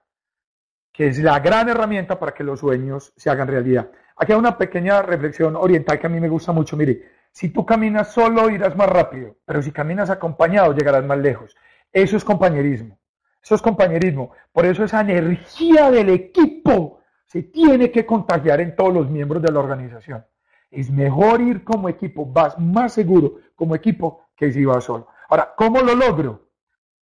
que 0.93 1.09
es 1.09 1.19
la 1.19 1.41
gran 1.41 1.69
herramienta 1.69 2.19
para 2.19 2.33
que 2.33 2.45
los 2.45 2.61
sueños 2.61 3.13
se 3.17 3.29
hagan 3.29 3.49
realidad. 3.49 3.91
Aquí 4.17 4.33
hay 4.33 4.39
una 4.39 4.57
pequeña 4.57 5.03
reflexión 5.03 5.57
oriental 5.57 5.99
que 5.99 6.07
a 6.07 6.11
mí 6.11 6.21
me 6.21 6.29
gusta 6.29 6.53
mucho. 6.53 6.77
Mire, 6.77 7.03
si 7.33 7.51
tú 7.51 7.67
caminas 7.67 8.13
solo 8.13 8.49
irás 8.49 8.77
más 8.77 8.89
rápido, 8.89 9.37
pero 9.45 9.61
si 9.61 9.73
caminas 9.73 10.09
acompañado 10.09 10.73
llegarás 10.73 11.05
más 11.05 11.19
lejos. 11.19 11.55
Eso 11.93 12.17
es 12.17 12.25
compañerismo. 12.25 12.99
Eso 13.43 13.55
es 13.55 13.63
compañerismo. 13.63 14.33
Por 14.53 14.65
eso 14.65 14.85
esa 14.85 15.03
energía 15.03 15.91
del 15.91 16.09
equipo 16.09 17.01
se 17.27 17.43
tiene 17.43 17.91
que 17.91 18.07
contagiar 18.07 18.61
en 18.61 18.75
todos 18.75 18.95
los 18.95 19.11
miembros 19.11 19.43
de 19.43 19.53
la 19.53 19.61
organización. 19.61 20.25
Es 20.71 20.91
mejor 20.91 21.41
ir 21.41 21.63
como 21.63 21.89
equipo, 21.89 22.25
vas 22.25 22.59
más 22.59 22.95
seguro 22.95 23.37
como 23.55 23.75
equipo 23.75 24.29
que 24.35 24.51
si 24.51 24.65
vas 24.65 24.85
solo. 24.85 25.09
Ahora, 25.29 25.53
¿cómo 25.57 25.81
lo 25.81 25.95
logro? 25.95 26.46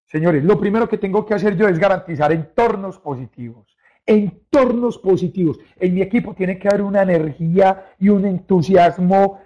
Señores, 0.06 0.44
lo 0.44 0.58
primero 0.58 0.88
que 0.88 0.98
tengo 0.98 1.24
que 1.24 1.34
hacer 1.34 1.56
yo 1.56 1.66
es 1.66 1.78
garantizar 1.78 2.32
entornos 2.32 2.98
positivos. 2.98 3.76
Entornos 4.06 4.98
positivos. 4.98 5.58
En 5.76 5.94
mi 5.94 6.02
equipo 6.02 6.34
tiene 6.34 6.58
que 6.58 6.68
haber 6.68 6.82
una 6.82 7.02
energía 7.02 7.92
y 7.98 8.10
un 8.10 8.26
entusiasmo 8.26 9.40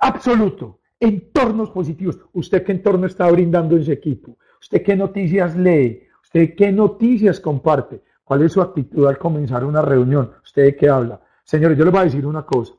absoluto. 0.00 0.80
Entornos 1.00 1.70
positivos. 1.70 2.18
¿Usted 2.32 2.64
qué 2.64 2.72
entorno 2.72 3.06
está 3.06 3.28
brindando 3.30 3.76
en 3.76 3.84
su 3.84 3.92
equipo? 3.92 4.38
¿Usted 4.60 4.82
qué 4.82 4.94
noticias 4.94 5.56
lee? 5.56 6.06
¿Usted 6.22 6.54
qué 6.56 6.70
noticias 6.70 7.40
comparte? 7.40 8.02
¿Cuál 8.22 8.42
es 8.42 8.52
su 8.52 8.62
actitud 8.62 9.06
al 9.06 9.18
comenzar 9.18 9.64
una 9.64 9.82
reunión? 9.82 10.32
¿Usted 10.44 10.62
de 10.62 10.76
qué 10.76 10.88
habla? 10.88 11.20
Señores, 11.42 11.76
yo 11.76 11.84
les 11.84 11.92
voy 11.92 12.00
a 12.00 12.04
decir 12.04 12.24
una 12.24 12.46
cosa. 12.46 12.74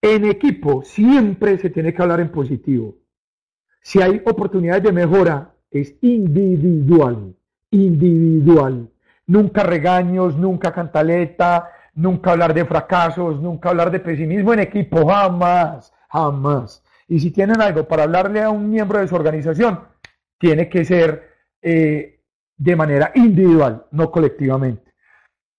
En 0.00 0.24
equipo 0.24 0.82
siempre 0.82 1.58
se 1.58 1.70
tiene 1.70 1.94
que 1.94 2.02
hablar 2.02 2.20
en 2.20 2.32
positivo. 2.32 2.96
Si 3.82 4.00
hay 4.00 4.22
oportunidades 4.24 4.82
de 4.82 4.92
mejora, 4.92 5.51
es 5.72 5.94
individual, 6.02 7.34
individual. 7.70 8.88
Nunca 9.26 9.62
regaños, 9.62 10.36
nunca 10.36 10.72
cantaleta, 10.72 11.70
nunca 11.94 12.32
hablar 12.32 12.54
de 12.54 12.64
fracasos, 12.64 13.40
nunca 13.40 13.70
hablar 13.70 13.90
de 13.90 14.00
pesimismo 14.00 14.52
en 14.52 14.60
equipo, 14.60 15.06
jamás, 15.06 15.92
jamás. 16.08 16.84
Y 17.08 17.18
si 17.18 17.30
tienen 17.30 17.60
algo 17.60 17.88
para 17.88 18.04
hablarle 18.04 18.42
a 18.42 18.50
un 18.50 18.70
miembro 18.70 18.98
de 18.98 19.08
su 19.08 19.14
organización, 19.14 19.80
tiene 20.38 20.68
que 20.68 20.84
ser 20.84 21.30
eh, 21.62 22.20
de 22.56 22.76
manera 22.76 23.10
individual, 23.14 23.86
no 23.90 24.10
colectivamente. 24.10 24.92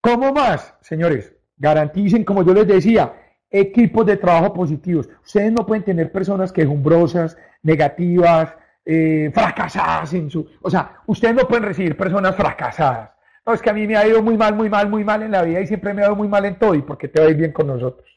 ¿Cómo 0.01 0.34
más, 0.34 0.76
señores? 0.82 1.34
Garanticen, 1.57 2.24
como 2.24 2.43
yo 2.43 2.53
les 2.53 2.68
decía, 2.68 3.14
equipos 3.49 4.05
de 4.05 4.18
trabajo 4.18 4.53
positivos. 4.53 5.09
Ustedes 5.24 5.51
no 5.51 5.66
pueden 5.66 5.84
tener 5.84 6.11
personas 6.11 6.51
quejumbrosas, 6.51 7.38
negativas, 7.61 8.55
eh, 8.86 9.32
fracasadas 9.34 10.14
en 10.14 10.30
su... 10.30 10.48
O 10.62 10.70
sea, 10.70 10.98
ustedes 11.08 11.36
no 11.36 11.48
pueden 11.48 11.64
recibir 11.64 11.96
personas 11.96 12.36
fracasadas. 12.36 13.12
No, 13.46 13.54
es 13.54 13.62
que 13.62 13.70
a 13.70 13.74
mí 13.74 13.86
me 13.88 13.98
ha 13.98 14.08
ido 14.08 14.22
muy 14.22 14.38
mal, 14.38 14.56
muy 14.56 14.70
mal, 14.70 14.90
muy 14.90 15.04
mal 15.04 15.22
en 15.24 15.32
la 15.32 15.44
vida 15.44 15.60
y 15.60 15.68
siempre 15.68 15.94
me 15.94 16.02
ha 16.02 16.08
ido 16.08 16.16
muy 16.16 16.28
mal 16.28 16.46
en 16.46 16.58
todo. 16.58 16.76
¿Y 16.76 16.82
por 16.82 16.98
qué 16.98 17.08
te 17.08 17.20
va 17.20 17.28
a 17.28 17.30
ir 17.30 17.36
bien 17.36 17.52
con 17.52 17.68
nosotros? 17.68 18.08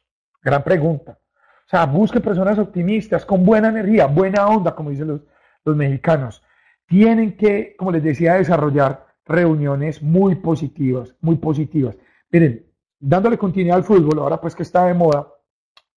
Gran 0.42 0.62
pregunta. 0.62 1.18
O 1.66 1.68
sea, 1.68 1.84
busque 1.86 2.20
personas 2.20 2.58
optimistas, 2.58 3.24
con 3.24 3.44
buena 3.44 3.68
energía, 3.68 4.06
buena 4.06 4.46
onda, 4.46 4.74
como 4.74 4.90
dicen 4.90 5.08
los, 5.08 5.20
los 5.64 5.76
mexicanos. 5.76 6.42
Tienen 6.86 7.36
que, 7.36 7.74
como 7.76 7.90
les 7.90 8.04
decía, 8.04 8.34
desarrollar 8.34 9.06
reuniones 9.24 10.02
muy 10.02 10.36
positivas, 10.36 11.16
muy 11.20 11.36
positivas. 11.36 11.96
Miren, 12.30 12.64
dándole 12.98 13.36
continuidad 13.36 13.78
al 13.78 13.84
fútbol, 13.84 14.20
ahora 14.20 14.40
pues 14.40 14.54
que 14.54 14.62
está 14.62 14.86
de 14.86 14.94
moda, 14.94 15.26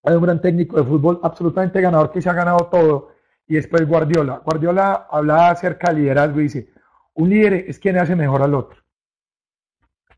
hay 0.02 0.14
un 0.14 0.22
gran 0.22 0.40
técnico 0.40 0.76
de 0.76 0.84
fútbol 0.84 1.20
absolutamente 1.22 1.80
ganador 1.80 2.10
que 2.10 2.22
se 2.22 2.28
ha 2.28 2.32
ganado 2.32 2.68
todo, 2.70 3.10
y 3.50 3.56
después 3.56 3.84
Guardiola. 3.84 4.42
Guardiola 4.44 5.08
hablaba 5.10 5.50
acerca 5.50 5.92
de 5.92 5.98
liderazgo 5.98 6.38
y 6.38 6.44
dice, 6.44 6.70
un 7.14 7.30
líder 7.30 7.64
es 7.66 7.80
quien 7.80 7.98
hace 7.98 8.14
mejor 8.14 8.42
al 8.42 8.54
otro. 8.54 8.80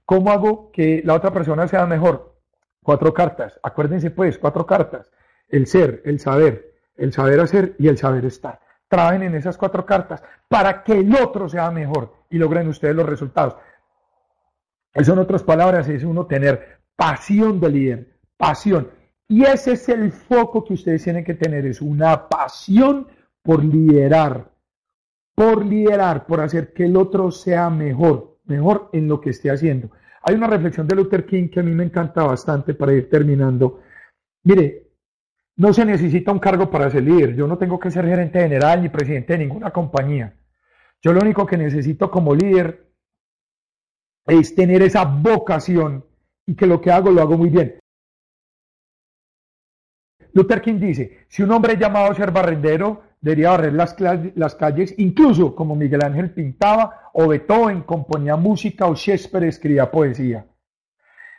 ¿Cómo 0.05 0.31
hago 0.31 0.71
que 0.71 1.01
la 1.03 1.15
otra 1.15 1.33
persona 1.33 1.67
sea 1.67 1.87
mejor? 1.87 2.37
Cuatro 2.83 3.15
cartas, 3.15 3.59
acuérdense 3.63 4.11
pues, 4.11 4.37
cuatro 4.37 4.67
cartas. 4.67 5.11
El 5.49 5.67
ser, 5.67 6.03
el 6.05 6.21
saber, 6.21 6.75
el 6.95 7.15
saber 7.15 7.41
hacer 7.41 7.75
y 7.79 7.89
el 7.89 7.97
saber 7.97 8.27
estar. 8.27 8.61
Trabajen 8.87 9.23
en 9.23 9.35
esas 9.35 9.57
cuatro 9.57 9.87
cartas 9.87 10.23
para 10.47 10.85
que 10.85 10.99
el 10.99 11.15
otro 11.17 11.49
sea 11.49 11.71
mejor 11.71 12.13
y 12.29 12.37
logren 12.37 12.69
ustedes 12.69 12.95
los 12.95 13.09
resultados. 13.09 13.57
Eso 14.93 15.15
en 15.15 15.21
otras 15.21 15.43
palabras 15.43 15.89
es 15.89 16.05
uno 16.05 16.27
tener 16.27 16.81
pasión 16.97 17.61
de 17.61 17.71
líder, 17.71 18.19
pasión. 18.37 18.91
Y 19.27 19.45
ese 19.45 19.73
es 19.73 19.89
el 19.89 20.13
foco 20.13 20.63
que 20.63 20.75
ustedes 20.75 21.03
tienen 21.03 21.25
que 21.25 21.33
tener, 21.33 21.65
es 21.65 21.81
una 21.81 22.29
pasión 22.29 23.09
por 23.43 23.65
liderar, 23.65 24.53
por 25.35 25.65
liderar, 25.65 26.27
por 26.27 26.41
hacer 26.41 26.73
que 26.73 26.85
el 26.85 26.97
otro 26.97 27.31
sea 27.31 27.71
mejor, 27.71 28.39
mejor 28.45 28.91
en 28.93 29.09
lo 29.09 29.21
que 29.21 29.31
esté 29.31 29.51
haciendo. 29.51 29.91
Hay 30.23 30.35
una 30.35 30.47
reflexión 30.47 30.87
de 30.87 30.97
Luther 30.97 31.27
King 31.27 31.49
que 31.49 31.61
a 31.61 31.63
mí 31.63 31.73
me 31.73 31.85
encanta 31.85 32.23
bastante 32.23 32.75
para 32.75 32.93
ir 32.93 33.09
terminando. 33.11 33.81
Mire, 34.45 34.93
no 35.57 35.73
se 35.73 35.85
necesita 35.85 36.33
un 36.33 36.39
cargo 36.39 36.71
para 36.71 36.91
ser 36.91 37.03
líder. 37.03 37.35
Yo 37.35 37.47
no 37.47 37.59
tengo 37.59 37.79
que 37.79 37.91
ser 37.91 38.07
gerente 38.07 38.41
general 38.41 38.83
ni 38.83 38.89
presidente 38.89 39.33
de 39.33 39.41
ninguna 39.41 39.71
compañía. 39.71 40.37
Yo 41.03 41.13
lo 41.13 41.21
único 41.21 41.45
que 41.45 41.57
necesito 41.57 42.11
como 42.11 42.35
líder 42.35 42.93
es 44.27 44.55
tener 44.55 44.83
esa 44.83 45.05
vocación 45.05 46.07
y 46.47 46.55
que 46.55 46.67
lo 46.67 46.81
que 46.81 46.93
hago 46.93 47.11
lo 47.11 47.21
hago 47.21 47.37
muy 47.37 47.51
bien. 47.51 47.79
Luther 50.35 50.63
King 50.63 50.79
dice, 50.79 51.27
si 51.29 51.43
un 51.43 51.51
hombre 51.51 51.75
es 51.75 51.79
llamado 51.79 52.11
a 52.11 52.15
ser 52.15 52.31
barrendero, 52.31 53.03
debería 53.23 53.53
barrer 53.53 53.73
las, 53.73 54.55
calles, 54.55 54.95
incluso 54.99 55.55
como 55.55 55.75
Miguel 55.75 56.05
Ángel 56.05 56.33
pintaba, 56.33 57.11
o 57.15 57.29
Beethoven 57.29 57.83
componía 57.83 58.37
música, 58.37 58.87
o 58.87 58.95
Shakespeare 58.95 59.49
escribía 59.49 59.91
poesía. 59.91 60.47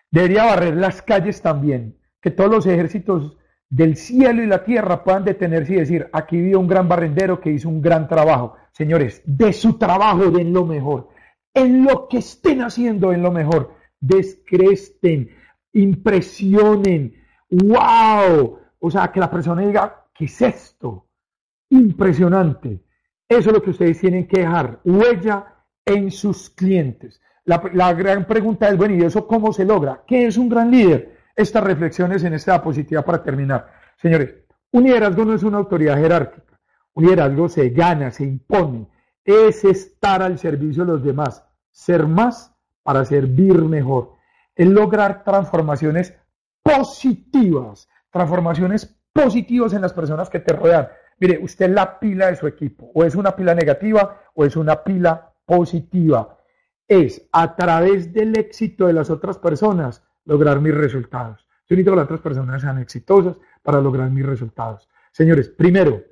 Debería 0.09 0.45
barrer 0.45 0.75
las 0.75 1.03
calles 1.03 1.41
también, 1.41 1.99
que 2.19 2.31
todos 2.31 2.49
los 2.49 2.65
ejércitos 2.65 3.37
del 3.69 3.97
cielo 3.97 4.41
y 4.41 4.47
la 4.47 4.63
tierra 4.63 5.03
puedan 5.03 5.25
detenerse 5.25 5.73
y 5.73 5.77
decir, 5.77 6.09
aquí 6.11 6.37
vive 6.37 6.55
un 6.55 6.67
gran 6.67 6.87
barrendero 6.87 7.39
que 7.39 7.51
hizo 7.51 7.69
un 7.69 7.81
gran 7.81 8.07
trabajo. 8.07 8.55
Señores, 8.71 9.21
de 9.25 9.53
su 9.53 9.77
trabajo 9.77 10.31
den 10.31 10.51
lo 10.51 10.65
mejor 10.65 11.09
en 11.53 11.83
lo 11.83 12.07
que 12.07 12.17
estén 12.17 12.61
haciendo 12.61 13.13
en 13.13 13.21
lo 13.21 13.31
mejor. 13.31 13.75
Descresten, 13.99 15.29
impresionen, 15.73 17.13
wow. 17.49 18.59
O 18.79 18.91
sea, 18.91 19.11
que 19.11 19.19
la 19.19 19.29
persona 19.29 19.61
diga, 19.61 20.07
¿qué 20.13 20.25
es 20.25 20.41
esto? 20.41 21.07
Impresionante. 21.73 22.83
Eso 23.27 23.49
es 23.49 23.53
lo 23.55 23.63
que 23.63 23.71
ustedes 23.71 23.99
tienen 23.99 24.27
que 24.27 24.41
dejar, 24.41 24.79
huella 24.85 25.55
en 25.83 26.11
sus 26.11 26.51
clientes. 26.51 27.19
La, 27.45 27.93
gran 27.93 28.25
pregunta 28.27 28.69
es, 28.69 28.77
bueno, 28.77 28.93
¿y 28.93 29.01
eso 29.01 29.27
cómo 29.27 29.51
se 29.51 29.65
logra? 29.65 30.03
¿Qué 30.05 30.27
es 30.27 30.37
un 30.37 30.49
gran 30.49 30.69
líder? 30.69 31.17
Estas 31.35 31.63
reflexiones 31.63 32.23
en 32.23 32.35
esta 32.35 32.51
diapositiva 32.51 33.01
para 33.01 33.23
terminar. 33.23 33.73
Señores, 33.97 34.35
un 34.71 34.83
liderazgo 34.83 35.25
no 35.25 35.33
es 35.33 35.41
una 35.41 35.57
autoridad 35.57 35.97
jerárquica. 35.97 36.59
Un 36.93 37.05
liderazgo 37.05 37.49
se 37.49 37.69
gana, 37.69 38.11
se 38.11 38.23
impone, 38.23 38.87
es 39.25 39.65
estar 39.65 40.21
al 40.21 40.37
servicio 40.37 40.85
de 40.85 40.91
los 40.91 41.03
demás, 41.03 41.43
ser 41.71 42.05
más 42.05 42.55
para 42.83 43.03
servir 43.03 43.63
mejor, 43.63 44.11
es 44.55 44.67
lograr 44.67 45.23
transformaciones 45.23 46.13
positivas, 46.61 47.89
transformaciones 48.11 48.95
positivas 49.11 49.73
en 49.73 49.81
las 49.81 49.93
personas 49.93 50.29
que 50.29 50.39
te 50.39 50.53
rodean. 50.53 50.87
Mire, 51.19 51.39
usted 51.41 51.65
es 51.65 51.71
la 51.71 51.99
pila 51.99 52.27
de 52.27 52.35
su 52.35 52.47
equipo, 52.47 52.91
o 52.93 53.03
es 53.03 53.15
una 53.15 53.35
pila 53.35 53.55
negativa 53.55 54.21
o 54.33 54.45
es 54.45 54.55
una 54.55 54.83
pila 54.83 55.33
positiva. 55.45 56.37
Es 56.87 57.27
a 57.31 57.55
través 57.55 58.13
del 58.13 58.37
éxito 58.37 58.87
de 58.87 58.93
las 58.93 59.09
otras 59.09 59.37
personas 59.37 60.03
lograr 60.25 60.59
mis 60.59 60.73
resultados. 60.73 61.47
Yo 61.67 61.75
necesito 61.75 61.91
que 61.91 61.97
las 61.97 62.05
otras 62.05 62.21
personas 62.21 62.61
sean 62.61 62.79
exitosas 62.79 63.37
para 63.61 63.79
lograr 63.81 64.09
mis 64.09 64.25
resultados. 64.25 64.89
Señores, 65.11 65.49
primero, 65.49 66.03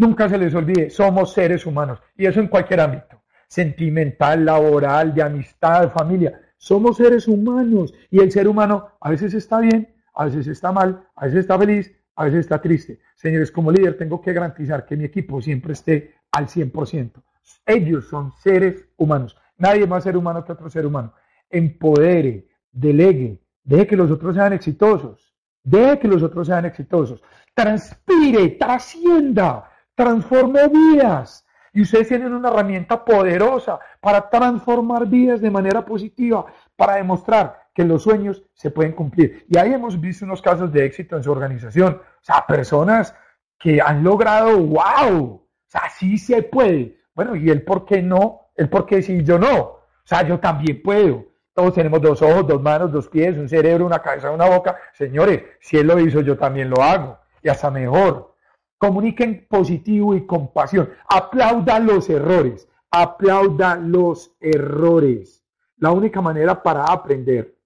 Nunca 0.00 0.30
se 0.30 0.38
les 0.38 0.54
olvide, 0.54 0.88
somos 0.88 1.34
seres 1.34 1.66
humanos 1.66 2.00
y 2.16 2.24
eso 2.24 2.40
en 2.40 2.48
cualquier 2.48 2.80
ámbito, 2.80 3.20
sentimental, 3.48 4.46
laboral, 4.46 5.12
de 5.12 5.22
amistad, 5.22 5.92
familia. 5.92 6.40
Somos 6.56 6.96
seres 6.96 7.28
humanos 7.28 7.92
y 8.10 8.20
el 8.20 8.32
ser 8.32 8.48
humano 8.48 8.92
a 8.98 9.10
veces 9.10 9.34
está 9.34 9.60
bien, 9.60 9.94
a 10.14 10.24
veces 10.24 10.46
está 10.46 10.72
mal, 10.72 11.04
a 11.14 11.26
veces 11.26 11.40
está 11.40 11.58
feliz, 11.58 11.92
a 12.20 12.24
veces 12.24 12.40
está 12.40 12.60
triste. 12.60 13.00
Señores, 13.14 13.50
como 13.50 13.72
líder 13.72 13.96
tengo 13.96 14.20
que 14.20 14.34
garantizar 14.34 14.84
que 14.84 14.94
mi 14.94 15.04
equipo 15.04 15.40
siempre 15.40 15.72
esté 15.72 16.16
al 16.30 16.48
100%. 16.48 17.22
Ellos 17.64 18.08
son 18.08 18.32
seres 18.32 18.86
humanos. 18.98 19.36
Nadie 19.56 19.86
más 19.86 20.04
ser 20.04 20.18
humano 20.18 20.44
que 20.44 20.52
otro 20.52 20.68
ser 20.68 20.84
humano. 20.84 21.14
Empodere, 21.48 22.46
delegue, 22.70 23.40
deje 23.64 23.86
que 23.86 23.96
los 23.96 24.10
otros 24.10 24.34
sean 24.34 24.52
exitosos. 24.52 25.34
Deje 25.62 26.00
que 26.00 26.08
los 26.08 26.22
otros 26.22 26.46
sean 26.46 26.66
exitosos. 26.66 27.22
Transpire, 27.54 28.50
trascienda 28.50 29.70
transforme 29.94 30.68
vidas. 30.68 31.46
Y 31.72 31.82
ustedes 31.82 32.08
tienen 32.08 32.34
una 32.34 32.50
herramienta 32.50 33.02
poderosa 33.02 33.78
para 33.98 34.28
transformar 34.28 35.06
vidas 35.06 35.40
de 35.40 35.50
manera 35.50 35.84
positiva, 35.84 36.44
para 36.80 36.94
demostrar 36.94 37.68
que 37.74 37.84
los 37.84 38.04
sueños 38.04 38.42
se 38.54 38.70
pueden 38.70 38.92
cumplir. 38.92 39.44
Y 39.50 39.58
ahí 39.58 39.74
hemos 39.74 40.00
visto 40.00 40.24
unos 40.24 40.40
casos 40.40 40.72
de 40.72 40.86
éxito 40.86 41.14
en 41.14 41.22
su 41.22 41.30
organización. 41.30 42.00
O 42.00 42.24
sea, 42.24 42.46
personas 42.48 43.14
que 43.58 43.82
han 43.82 44.02
logrado, 44.02 44.56
wow, 44.56 45.22
o 45.22 45.46
sea, 45.66 45.90
sí 45.90 46.16
se 46.16 46.42
puede. 46.42 46.96
Bueno, 47.14 47.36
¿y 47.36 47.50
el 47.50 47.64
por 47.64 47.84
qué 47.84 48.00
no? 48.00 48.52
El 48.56 48.70
por 48.70 48.86
qué 48.86 49.02
sí, 49.02 49.22
yo 49.22 49.38
no. 49.38 49.58
O 49.58 50.06
sea, 50.06 50.26
yo 50.26 50.40
también 50.40 50.80
puedo. 50.82 51.26
Todos 51.52 51.74
tenemos 51.74 52.00
dos 52.00 52.22
ojos, 52.22 52.46
dos 52.46 52.62
manos, 52.62 52.90
dos 52.90 53.08
pies, 53.08 53.36
un 53.36 53.50
cerebro, 53.50 53.84
una 53.84 54.00
cabeza, 54.00 54.30
una 54.30 54.48
boca. 54.48 54.78
Señores, 54.94 55.42
si 55.60 55.76
él 55.76 55.86
lo 55.86 56.00
hizo, 56.00 56.22
yo 56.22 56.38
también 56.38 56.70
lo 56.70 56.80
hago. 56.82 57.18
Y 57.42 57.50
hasta 57.50 57.70
mejor. 57.70 58.36
Comuniquen 58.78 59.46
positivo 59.50 60.14
y 60.14 60.24
compasión. 60.24 60.88
Aplauda 61.10 61.78
los 61.78 62.08
errores. 62.08 62.70
Aplauda 62.90 63.76
los 63.76 64.34
errores. 64.40 65.39
La 65.80 65.90
única 65.90 66.20
manera 66.20 66.62
para 66.62 66.84
aprender 66.84 67.56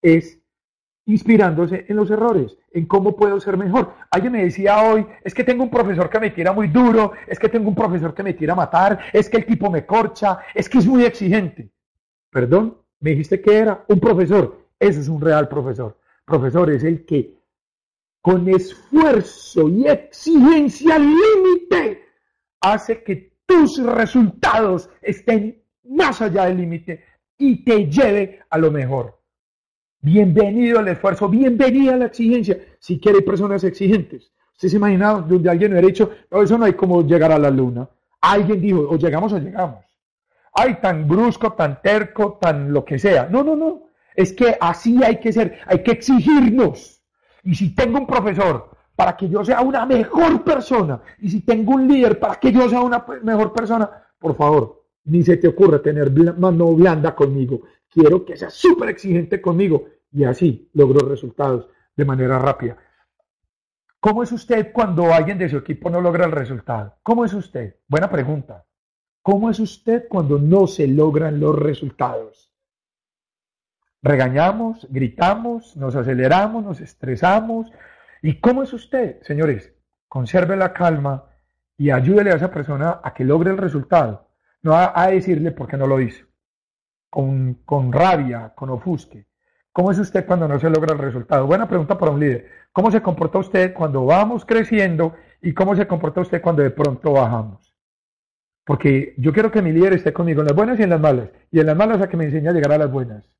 es 0.00 0.38
inspirándose 1.06 1.86
en 1.88 1.96
los 1.96 2.10
errores, 2.10 2.56
en 2.72 2.86
cómo 2.86 3.16
puedo 3.16 3.40
ser 3.40 3.56
mejor. 3.56 3.94
Alguien 4.10 4.32
me 4.32 4.44
decía 4.44 4.82
hoy, 4.82 5.06
es 5.22 5.32
que 5.32 5.44
tengo 5.44 5.62
un 5.64 5.70
profesor 5.70 6.10
que 6.10 6.20
me 6.20 6.30
tira 6.30 6.52
muy 6.52 6.68
duro, 6.68 7.12
es 7.26 7.38
que 7.38 7.48
tengo 7.48 7.68
un 7.68 7.74
profesor 7.74 8.12
que 8.12 8.22
me 8.22 8.34
tira 8.34 8.52
a 8.52 8.56
matar, 8.56 9.00
es 9.12 9.30
que 9.30 9.38
el 9.38 9.46
tipo 9.46 9.70
me 9.70 9.86
corcha, 9.86 10.40
es 10.54 10.68
que 10.68 10.78
es 10.78 10.86
muy 10.86 11.04
exigente. 11.04 11.70
Perdón, 12.30 12.76
me 13.00 13.10
dijiste 13.10 13.40
que 13.40 13.56
era 13.56 13.84
un 13.88 14.00
profesor. 14.00 14.66
Eso 14.78 15.00
es 15.00 15.08
un 15.08 15.20
real 15.20 15.48
profesor. 15.48 15.96
Profesor 16.24 16.70
es 16.70 16.84
el 16.84 17.06
que 17.06 17.36
con 18.20 18.48
esfuerzo 18.48 19.68
y 19.68 19.86
exigencia 19.86 20.98
límite 20.98 22.04
hace 22.60 23.02
que 23.02 23.32
tus 23.46 23.82
resultados 23.82 24.90
estén 25.00 25.62
más 25.84 26.20
allá 26.20 26.46
del 26.46 26.58
límite 26.58 27.04
y 27.38 27.64
te 27.64 27.86
lleve 27.90 28.40
a 28.48 28.58
lo 28.58 28.70
mejor. 28.70 29.18
Bienvenido 30.00 30.78
al 30.78 30.88
esfuerzo, 30.88 31.28
bienvenida 31.28 31.94
a 31.94 31.96
la 31.96 32.06
exigencia. 32.06 32.58
Si 32.78 33.00
quiere 33.00 33.22
personas 33.22 33.64
exigentes. 33.64 34.32
¿Usted 34.52 34.68
se 34.68 34.76
imagina 34.76 35.14
donde 35.14 35.50
alguien 35.50 35.72
hubiera 35.72 35.86
dicho, 35.86 36.10
no, 36.30 36.42
eso 36.42 36.56
no 36.56 36.64
hay 36.64 36.72
como 36.72 37.02
llegar 37.06 37.32
a 37.32 37.38
la 37.38 37.50
luna? 37.50 37.88
Alguien 38.20 38.60
dijo, 38.60 38.86
o 38.88 38.96
llegamos 38.96 39.32
o 39.32 39.38
llegamos. 39.38 39.84
Ay, 40.54 40.78
tan 40.80 41.06
brusco, 41.06 41.52
tan 41.52 41.82
terco, 41.82 42.38
tan 42.40 42.72
lo 42.72 42.84
que 42.84 42.98
sea. 42.98 43.28
No, 43.30 43.44
no, 43.44 43.54
no. 43.54 43.88
Es 44.14 44.32
que 44.32 44.56
así 44.58 45.02
hay 45.04 45.20
que 45.20 45.32
ser, 45.32 45.58
hay 45.66 45.82
que 45.82 45.90
exigirnos. 45.90 47.02
Y 47.42 47.54
si 47.54 47.74
tengo 47.74 47.98
un 47.98 48.06
profesor 48.06 48.70
para 48.94 49.14
que 49.14 49.28
yo 49.28 49.44
sea 49.44 49.60
una 49.60 49.84
mejor 49.84 50.42
persona, 50.42 51.02
y 51.18 51.28
si 51.28 51.40
tengo 51.42 51.74
un 51.74 51.86
líder 51.86 52.18
para 52.18 52.36
que 52.36 52.50
yo 52.50 52.66
sea 52.70 52.80
una 52.80 53.04
mejor 53.22 53.52
persona, 53.52 53.90
por 54.18 54.34
favor, 54.34 54.85
ni 55.06 55.22
se 55.22 55.36
te 55.36 55.48
ocurra 55.48 55.80
tener 55.80 56.12
mano 56.36 56.72
blanda 56.74 57.14
conmigo. 57.14 57.62
Quiero 57.88 58.24
que 58.24 58.36
seas 58.36 58.54
súper 58.54 58.90
exigente 58.90 59.40
conmigo 59.40 59.86
y 60.12 60.24
así 60.24 60.70
logro 60.74 61.08
resultados 61.08 61.68
de 61.96 62.04
manera 62.04 62.38
rápida. 62.38 62.76
¿Cómo 64.00 64.22
es 64.22 64.30
usted 64.32 64.72
cuando 64.72 65.12
alguien 65.12 65.38
de 65.38 65.48
su 65.48 65.56
equipo 65.56 65.90
no 65.90 66.00
logra 66.00 66.26
el 66.26 66.32
resultado? 66.32 66.96
¿Cómo 67.02 67.24
es 67.24 67.32
usted? 67.32 67.76
Buena 67.88 68.10
pregunta. 68.10 68.64
¿Cómo 69.22 69.50
es 69.50 69.58
usted 69.58 70.06
cuando 70.08 70.38
no 70.38 70.66
se 70.66 70.86
logran 70.86 71.40
los 71.40 71.58
resultados? 71.58 72.52
Regañamos, 74.02 74.86
gritamos, 74.90 75.76
nos 75.76 75.96
aceleramos, 75.96 76.64
nos 76.64 76.80
estresamos. 76.80 77.72
¿Y 78.22 78.38
cómo 78.38 78.62
es 78.62 78.72
usted? 78.72 79.20
Señores, 79.22 79.72
conserve 80.06 80.56
la 80.56 80.72
calma 80.72 81.24
y 81.76 81.90
ayúdele 81.90 82.30
a 82.30 82.36
esa 82.36 82.52
persona 82.52 83.00
a 83.02 83.12
que 83.12 83.24
logre 83.24 83.50
el 83.50 83.58
resultado. 83.58 84.25
No 84.66 84.74
a, 84.74 85.06
decirle 85.06 85.52
por 85.52 85.68
qué 85.68 85.76
no 85.76 85.86
lo 85.86 86.00
hizo. 86.00 86.26
Con, 87.08 87.54
con 87.64 87.92
rabia, 87.92 88.52
con 88.56 88.68
ofusque. 88.70 89.28
¿Cómo 89.70 89.92
es 89.92 89.98
usted 90.00 90.26
cuando 90.26 90.48
no 90.48 90.58
se 90.58 90.68
logra 90.68 90.92
el 90.92 90.98
resultado? 90.98 91.46
Buena 91.46 91.68
pregunta 91.68 91.96
para 91.96 92.10
un 92.10 92.18
líder. 92.18 92.50
¿Cómo 92.72 92.90
se 92.90 93.00
comporta 93.00 93.38
usted 93.38 93.72
cuando 93.72 94.04
vamos 94.04 94.44
creciendo 94.44 95.14
y 95.40 95.54
cómo 95.54 95.76
se 95.76 95.86
comporta 95.86 96.20
usted 96.20 96.42
cuando 96.42 96.64
de 96.64 96.70
pronto 96.70 97.12
bajamos? 97.12 97.76
Porque 98.64 99.14
yo 99.18 99.32
quiero 99.32 99.52
que 99.52 99.62
mi 99.62 99.70
líder 99.70 99.92
esté 99.92 100.12
conmigo 100.12 100.40
en 100.40 100.48
las 100.48 100.56
buenas 100.56 100.80
y 100.80 100.82
en 100.82 100.90
las 100.90 101.00
malas. 101.00 101.30
Y 101.52 101.60
en 101.60 101.66
las 101.66 101.76
malas 101.76 102.02
a 102.02 102.08
que 102.08 102.16
me 102.16 102.24
enseñe 102.24 102.48
a 102.48 102.52
llegar 102.52 102.72
a 102.72 102.78
las 102.78 102.90
buenas. 102.90 103.30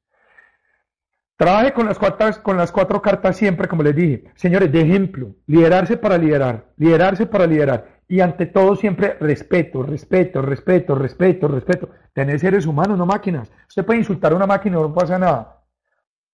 Trabaje 1.36 1.72
con 1.72 1.86
las, 1.86 1.98
cuatro, 1.98 2.30
con 2.44 2.56
las 2.56 2.70
cuatro 2.70 3.02
cartas 3.02 3.36
siempre, 3.36 3.66
como 3.66 3.82
les 3.82 3.96
dije. 3.96 4.30
Señores, 4.36 4.70
de 4.70 4.80
ejemplo, 4.80 5.34
liderarse 5.48 5.96
para 5.96 6.18
liderar, 6.18 6.66
liderarse 6.76 7.26
para 7.26 7.48
liderar. 7.48 7.95
Y 8.08 8.20
ante 8.20 8.46
todo 8.46 8.76
siempre 8.76 9.16
respeto, 9.20 9.82
respeto, 9.82 10.40
respeto, 10.42 10.94
respeto, 10.94 11.48
respeto. 11.48 11.90
Tener 12.12 12.38
seres 12.38 12.66
humanos, 12.66 12.96
no 12.96 13.06
máquinas. 13.06 13.50
Usted 13.68 13.84
puede 13.84 13.98
insultar 13.98 14.32
a 14.32 14.36
una 14.36 14.46
máquina, 14.46 14.76
no 14.76 14.94
pasa 14.94 15.18
nada. 15.18 15.64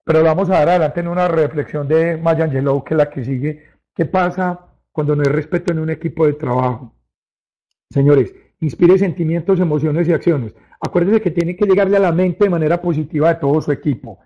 Pero 0.04 0.22
vamos 0.22 0.50
a 0.50 0.54
dar 0.58 0.68
adelante 0.68 1.00
en 1.00 1.08
una 1.08 1.28
reflexión 1.28 1.88
de 1.88 2.16
Maya 2.16 2.44
Angelou, 2.44 2.84
que 2.84 2.94
es 2.94 2.98
la 2.98 3.08
que 3.08 3.24
sigue. 3.24 3.64
¿Qué 3.94 4.04
pasa 4.04 4.66
cuando 4.90 5.14
no 5.14 5.22
hay 5.22 5.32
respeto 5.32 5.72
en 5.72 5.78
un 5.78 5.90
equipo 5.90 6.26
de 6.26 6.34
trabajo? 6.34 6.94
Señores, 7.90 8.34
inspire 8.60 8.98
sentimientos, 8.98 9.60
emociones 9.60 10.08
y 10.08 10.12
acciones. 10.12 10.54
Acuérdense 10.80 11.20
que 11.20 11.30
tiene 11.30 11.56
que 11.56 11.66
llegarle 11.66 11.96
a 11.96 12.00
la 12.00 12.12
mente 12.12 12.44
de 12.44 12.50
manera 12.50 12.80
positiva 12.80 13.28
de 13.28 13.40
todo 13.40 13.60
su 13.60 13.70
equipo. 13.70 14.18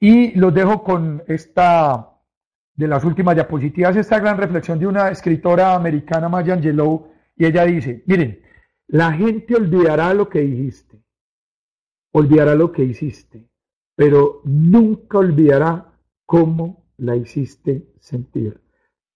Y 0.00 0.38
los 0.38 0.54
dejo 0.54 0.82
con 0.82 1.22
esta, 1.26 2.10
de 2.78 2.86
las 2.86 3.04
últimas 3.04 3.34
diapositivas, 3.34 3.96
esta 3.96 4.20
gran 4.20 4.38
reflexión 4.38 4.78
de 4.78 4.86
una 4.86 5.08
escritora 5.10 5.74
americana, 5.74 6.28
Maya 6.28 6.54
Angelou, 6.54 7.08
y 7.36 7.44
ella 7.44 7.64
dice, 7.64 8.04
miren, 8.06 8.40
la 8.86 9.12
gente 9.12 9.56
olvidará 9.56 10.14
lo 10.14 10.28
que 10.28 10.42
dijiste, 10.42 11.02
olvidará 12.12 12.54
lo 12.54 12.70
que 12.70 12.84
hiciste, 12.84 13.48
pero 13.96 14.42
nunca 14.44 15.18
olvidará 15.18 15.92
cómo 16.24 16.86
la 16.98 17.16
hiciste 17.16 17.88
sentir. 17.98 18.60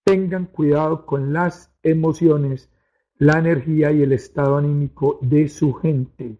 Tengan 0.05 0.47
cuidado 0.47 1.07
con 1.07 1.33
las 1.33 1.73
emociones, 1.85 2.69
la 3.17 3.39
energía 3.39 3.93
y 3.93 4.03
el 4.03 4.13
estado 4.13 4.57
anímico 4.57 5.21
de 5.23 5.49
su 5.49 5.73
gente. 5.75 6.37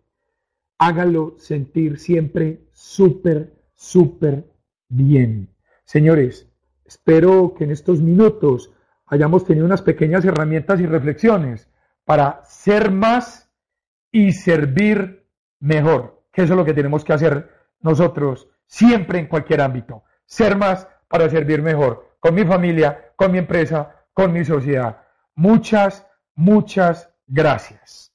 Hágalo 0.79 1.37
sentir 1.39 2.01
siempre 2.01 2.67
súper 2.73 3.63
súper 3.75 4.45
bien. 4.89 5.49
Señores, 5.85 6.52
espero 6.93 7.55
que 7.57 7.65
en 7.65 7.71
estos 7.71 8.01
minutos 8.01 8.71
hayamos 9.07 9.45
tenido 9.47 9.65
unas 9.65 9.83
pequeñas 9.83 10.25
herramientas 10.25 10.81
y 10.81 10.87
reflexiones 10.87 11.69
para 12.05 12.45
ser 12.45 12.91
más 12.91 13.51
y 14.11 14.33
servir 14.33 15.27
mejor, 15.59 16.23
que 16.33 16.43
eso 16.43 16.53
es 16.53 16.59
lo 16.59 16.65
que 16.65 16.75
tenemos 16.75 17.05
que 17.05 17.15
hacer 17.15 17.51
nosotros 17.81 18.49
siempre 18.67 19.19
en 19.19 19.27
cualquier 19.27 19.61
ámbito. 19.63 20.05
Ser 20.25 20.57
más 20.57 20.87
para 21.09 21.29
servir 21.29 21.63
mejor, 21.63 22.17
con 22.21 22.35
mi 22.35 22.45
familia, 22.45 23.13
con 23.17 23.33
mi 23.33 23.39
empresa, 23.39 24.07
con 24.13 24.33
mi 24.33 24.45
sociedad. 24.45 25.03
Muchas, 25.35 26.07
muchas 26.35 27.11
gracias. 27.27 28.12